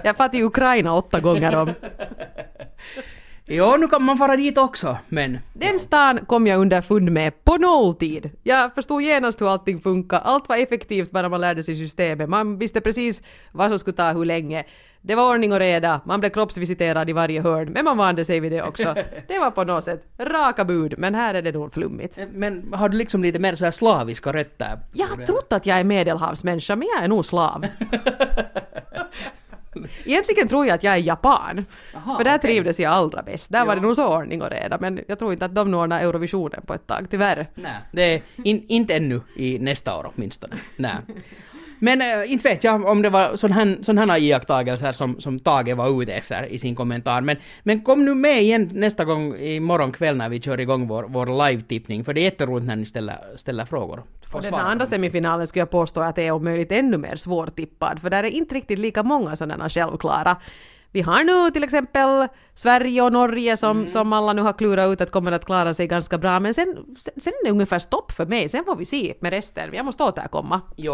Jag 0.02 0.16
fatt 0.16 0.34
i 0.34 0.42
Ukraina 0.42 0.94
åtta 0.94 1.20
gånger 1.20 1.56
om. 1.56 1.74
Jo, 3.46 3.76
nu 3.76 3.88
kan 3.88 4.02
man 4.02 4.18
fara 4.18 4.36
dit 4.36 4.58
också, 4.58 4.98
men... 5.08 5.38
Den 5.52 5.78
stan 5.78 6.24
kom 6.26 6.46
jag 6.46 6.60
underfund 6.60 7.12
med 7.12 7.44
på 7.44 7.56
nolltid. 7.56 8.30
Jag 8.42 8.74
förstod 8.74 9.02
genast 9.02 9.40
hur 9.40 9.52
allting 9.52 9.80
funkar. 9.80 10.20
Allt 10.20 10.48
var 10.48 10.56
effektivt 10.56 11.10
bara 11.10 11.28
man 11.28 11.40
lärde 11.40 11.62
sig 11.62 11.76
systemet. 11.76 12.28
Man 12.28 12.58
visste 12.58 12.80
precis 12.80 13.22
vad 13.52 13.70
som 13.70 13.78
skulle 13.78 13.96
ta 13.96 14.12
hur 14.12 14.24
länge. 14.24 14.64
Det 15.00 15.14
var 15.14 15.30
ordning 15.30 15.52
och 15.52 15.58
reda. 15.58 16.00
Man 16.04 16.20
blev 16.20 16.30
kroppsvisiterad 16.30 17.10
i 17.10 17.12
varje 17.12 17.40
hörn, 17.40 17.72
men 17.72 17.84
man 17.84 17.96
vande 17.96 18.24
sig 18.24 18.40
vid 18.40 18.52
det 18.52 18.62
också. 18.62 18.94
Det 19.28 19.38
var 19.38 19.50
på 19.50 19.64
något 19.64 19.84
sätt 19.84 20.04
raka 20.18 20.64
bud, 20.64 20.94
men 20.98 21.14
här 21.14 21.34
är 21.34 21.42
det 21.42 21.52
nog 21.52 21.74
flummigt. 21.74 22.18
Men 22.32 22.72
har 22.72 22.88
du 22.88 22.98
liksom 22.98 23.22
lite 23.22 23.38
mer 23.38 23.54
så 23.54 23.64
här 23.64 23.72
slaviska 23.72 24.32
rötter? 24.32 24.78
Jag 24.92 25.06
har 25.06 25.16
trott 25.16 25.52
att 25.52 25.66
jag 25.66 25.78
är 25.78 25.84
medelhavsmänniska, 25.84 26.76
men 26.76 26.88
jag 26.94 27.04
är 27.04 27.08
nog 27.08 27.24
slav. 27.24 27.66
Egentligen 30.04 30.48
tror 30.48 30.66
jag 30.66 30.74
att 30.74 30.82
jag 30.82 30.94
är 30.94 30.98
japan. 30.98 31.64
Aha, 31.94 32.16
för 32.16 32.24
där 32.24 32.38
okej. 32.38 32.50
trivdes 32.50 32.80
jag 32.80 32.92
allra 32.92 33.22
bäst. 33.22 33.52
Där 33.52 33.64
var 33.64 33.72
Ja. 33.72 33.74
det 33.74 33.80
nog 33.80 33.96
så 33.96 34.16
ordning 34.18 34.42
och 34.42 34.50
reda, 34.50 34.78
men 34.80 35.00
jag 35.08 35.18
tror 35.18 35.32
inte 35.32 35.44
att 35.44 35.54
de 35.54 35.74
ordnar 35.74 36.00
Eurovisionen 36.00 36.62
på 36.66 36.74
ett 36.74 36.86
tag, 36.86 37.06
tyvärr. 37.10 37.46
Nej, 37.54 37.76
det 37.92 38.02
är 38.14 38.22
in, 38.44 38.64
inte 38.68 38.94
ännu 38.96 39.20
i 39.36 39.58
nästa 39.58 39.96
år 39.98 40.12
åtminstone. 40.16 40.56
Nej. 40.76 40.94
Men 41.78 42.00
äh, 42.00 42.32
inte 42.32 42.48
vet 42.48 42.64
jag 42.64 42.84
om 42.86 43.02
det 43.02 43.10
var 43.10 43.36
sådana 43.36 43.54
här, 43.54 43.78
sån 43.82 43.98
här 43.98 44.18
iakttagelser 44.18 44.92
som, 44.92 45.20
som 45.20 45.38
Tage 45.38 45.74
var 45.74 46.02
ute 46.02 46.12
efter 46.12 46.46
i 46.46 46.58
sin 46.58 46.74
kommentar. 46.74 47.20
Men, 47.20 47.36
men 47.62 47.80
kom 47.80 48.04
nu 48.04 48.14
med 48.14 48.42
igen 48.42 48.70
nästa 48.72 49.04
gång 49.04 49.36
imorgon 49.36 49.92
kväll 49.92 50.16
när 50.16 50.28
vi 50.28 50.40
kör 50.40 50.60
igång 50.60 50.88
vår, 50.88 51.06
vår 51.08 51.26
live-tippning. 51.26 52.04
För 52.04 52.14
det 52.14 52.20
är 52.20 52.24
jätteroligt 52.24 52.66
när 52.66 52.76
ni 52.76 52.86
ställer, 52.86 53.18
ställer 53.36 53.64
frågor. 53.64 54.02
Och 54.32 54.42
den 54.42 54.54
andra 54.54 54.86
semifinalen 54.86 55.46
skulle 55.46 55.60
jag 55.60 55.70
påstå 55.70 56.00
att 56.00 56.16
det 56.16 56.26
är 56.26 56.32
om 56.32 56.44
möjligt 56.44 56.72
ännu 56.72 56.98
mer 56.98 57.16
svårtippad, 57.16 58.00
för 58.00 58.10
där 58.10 58.24
är 58.24 58.28
inte 58.28 58.54
riktigt 58.54 58.78
lika 58.78 59.02
många 59.02 59.36
sådana 59.36 59.68
självklara. 59.68 60.36
Vi 60.94 61.00
har 61.00 61.24
nu 61.24 61.50
till 61.50 61.64
exempel 61.64 62.28
Sverige 62.54 63.02
och 63.02 63.12
Norge 63.12 63.56
som, 63.56 63.76
Mm. 63.76 63.88
som 63.88 64.12
alla 64.12 64.32
nu 64.32 64.42
har 64.42 64.52
klurat 64.52 64.92
ut 64.92 65.00
att 65.00 65.10
kommer 65.10 65.32
att 65.32 65.44
klara 65.44 65.74
sig 65.74 65.86
ganska 65.86 66.18
bra, 66.18 66.40
men 66.40 66.54
sen, 66.54 66.76
sen, 66.98 67.14
sen 67.16 67.32
är 67.40 67.44
det 67.44 67.50
ungefär 67.50 67.78
stopp 67.78 68.12
för 68.12 68.26
mig. 68.26 68.48
Sen 68.48 68.64
får 68.64 68.76
vi 68.76 68.84
se 68.84 69.14
med 69.20 69.30
resten. 69.32 69.70
Jag 69.74 69.84
måste 69.84 70.02
återkomma. 70.04 70.60
Jo, 70.76 70.92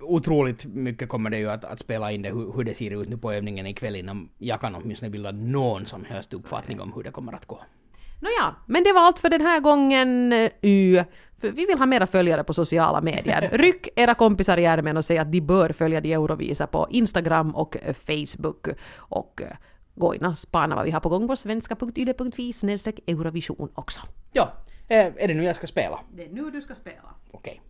otroligt 0.00 0.64
mycket 0.64 1.08
kommer 1.08 1.30
det 1.30 1.38
ju 1.38 1.50
att, 1.50 1.64
att 1.64 1.78
spela 1.80 2.12
in 2.12 2.22
det 2.22 2.28
hur, 2.28 2.52
hur 2.56 2.64
det 2.64 2.74
ser 2.74 3.02
ut 3.02 3.08
nu 3.08 3.16
på 3.18 3.32
övningen 3.32 3.66
ikväll 3.66 3.96
innan 3.96 4.28
jag 4.38 4.60
kan 4.60 4.74
åtminstone 4.74 5.10
bilda 5.10 5.30
någon 5.32 5.86
som 5.86 6.04
helst 6.04 6.32
uppfattning 6.34 6.80
om 6.80 6.92
hur 6.92 7.02
det 7.02 7.10
kommer 7.10 7.32
att 7.32 7.46
gå. 7.46 7.60
Nåja, 8.24 8.54
men 8.66 8.84
det 8.84 8.92
var 8.92 9.00
allt 9.00 9.18
för 9.18 9.28
den 9.28 9.40
här 9.40 9.60
gången. 9.60 10.32
eh, 10.32 10.50
Y. 10.62 11.04
För 11.40 11.50
vi 11.50 11.66
vill 11.66 11.78
ha 11.78 11.86
mera 11.86 12.06
följare 12.06 12.44
på 12.44 12.54
sociala 12.54 13.00
medier. 13.00 13.50
Ryck 13.52 13.88
era 13.96 14.14
kompisar 14.14 14.56
i 14.58 14.64
ärmen 14.64 14.96
och 14.96 15.04
säg 15.04 15.18
att 15.18 15.32
de 15.32 15.40
bör 15.40 15.72
följa 15.72 16.00
de 16.00 16.12
Eurovisa 16.12 16.66
på 16.66 16.86
Instagram 16.90 17.54
och 17.54 17.76
eh, 17.82 17.94
Facebook. 17.94 18.66
Och 18.96 19.42
eh, 19.42 19.56
gå 19.94 20.14
in 20.14 20.24
och 20.24 20.38
spana 20.38 20.76
vad 20.76 20.84
vi 20.84 20.90
har 20.90 21.00
på 21.00 21.08
gång 21.08 21.28
på 21.28 21.36
svenska.yle.fi 21.36 22.52
snedstreck 22.52 22.98
Eurovision 23.06 23.68
också. 23.74 24.00
Ja, 24.32 24.52
eh, 24.88 25.06
är 25.16 25.28
det 25.28 25.34
nu 25.34 25.44
jag 25.44 25.56
ska 25.56 25.66
spela? 25.66 26.00
Det 26.14 26.24
är 26.24 26.28
nu 26.28 26.50
du 26.50 26.62
ska 26.62 26.74
spela. 26.74 27.14
Okej. 27.30 27.62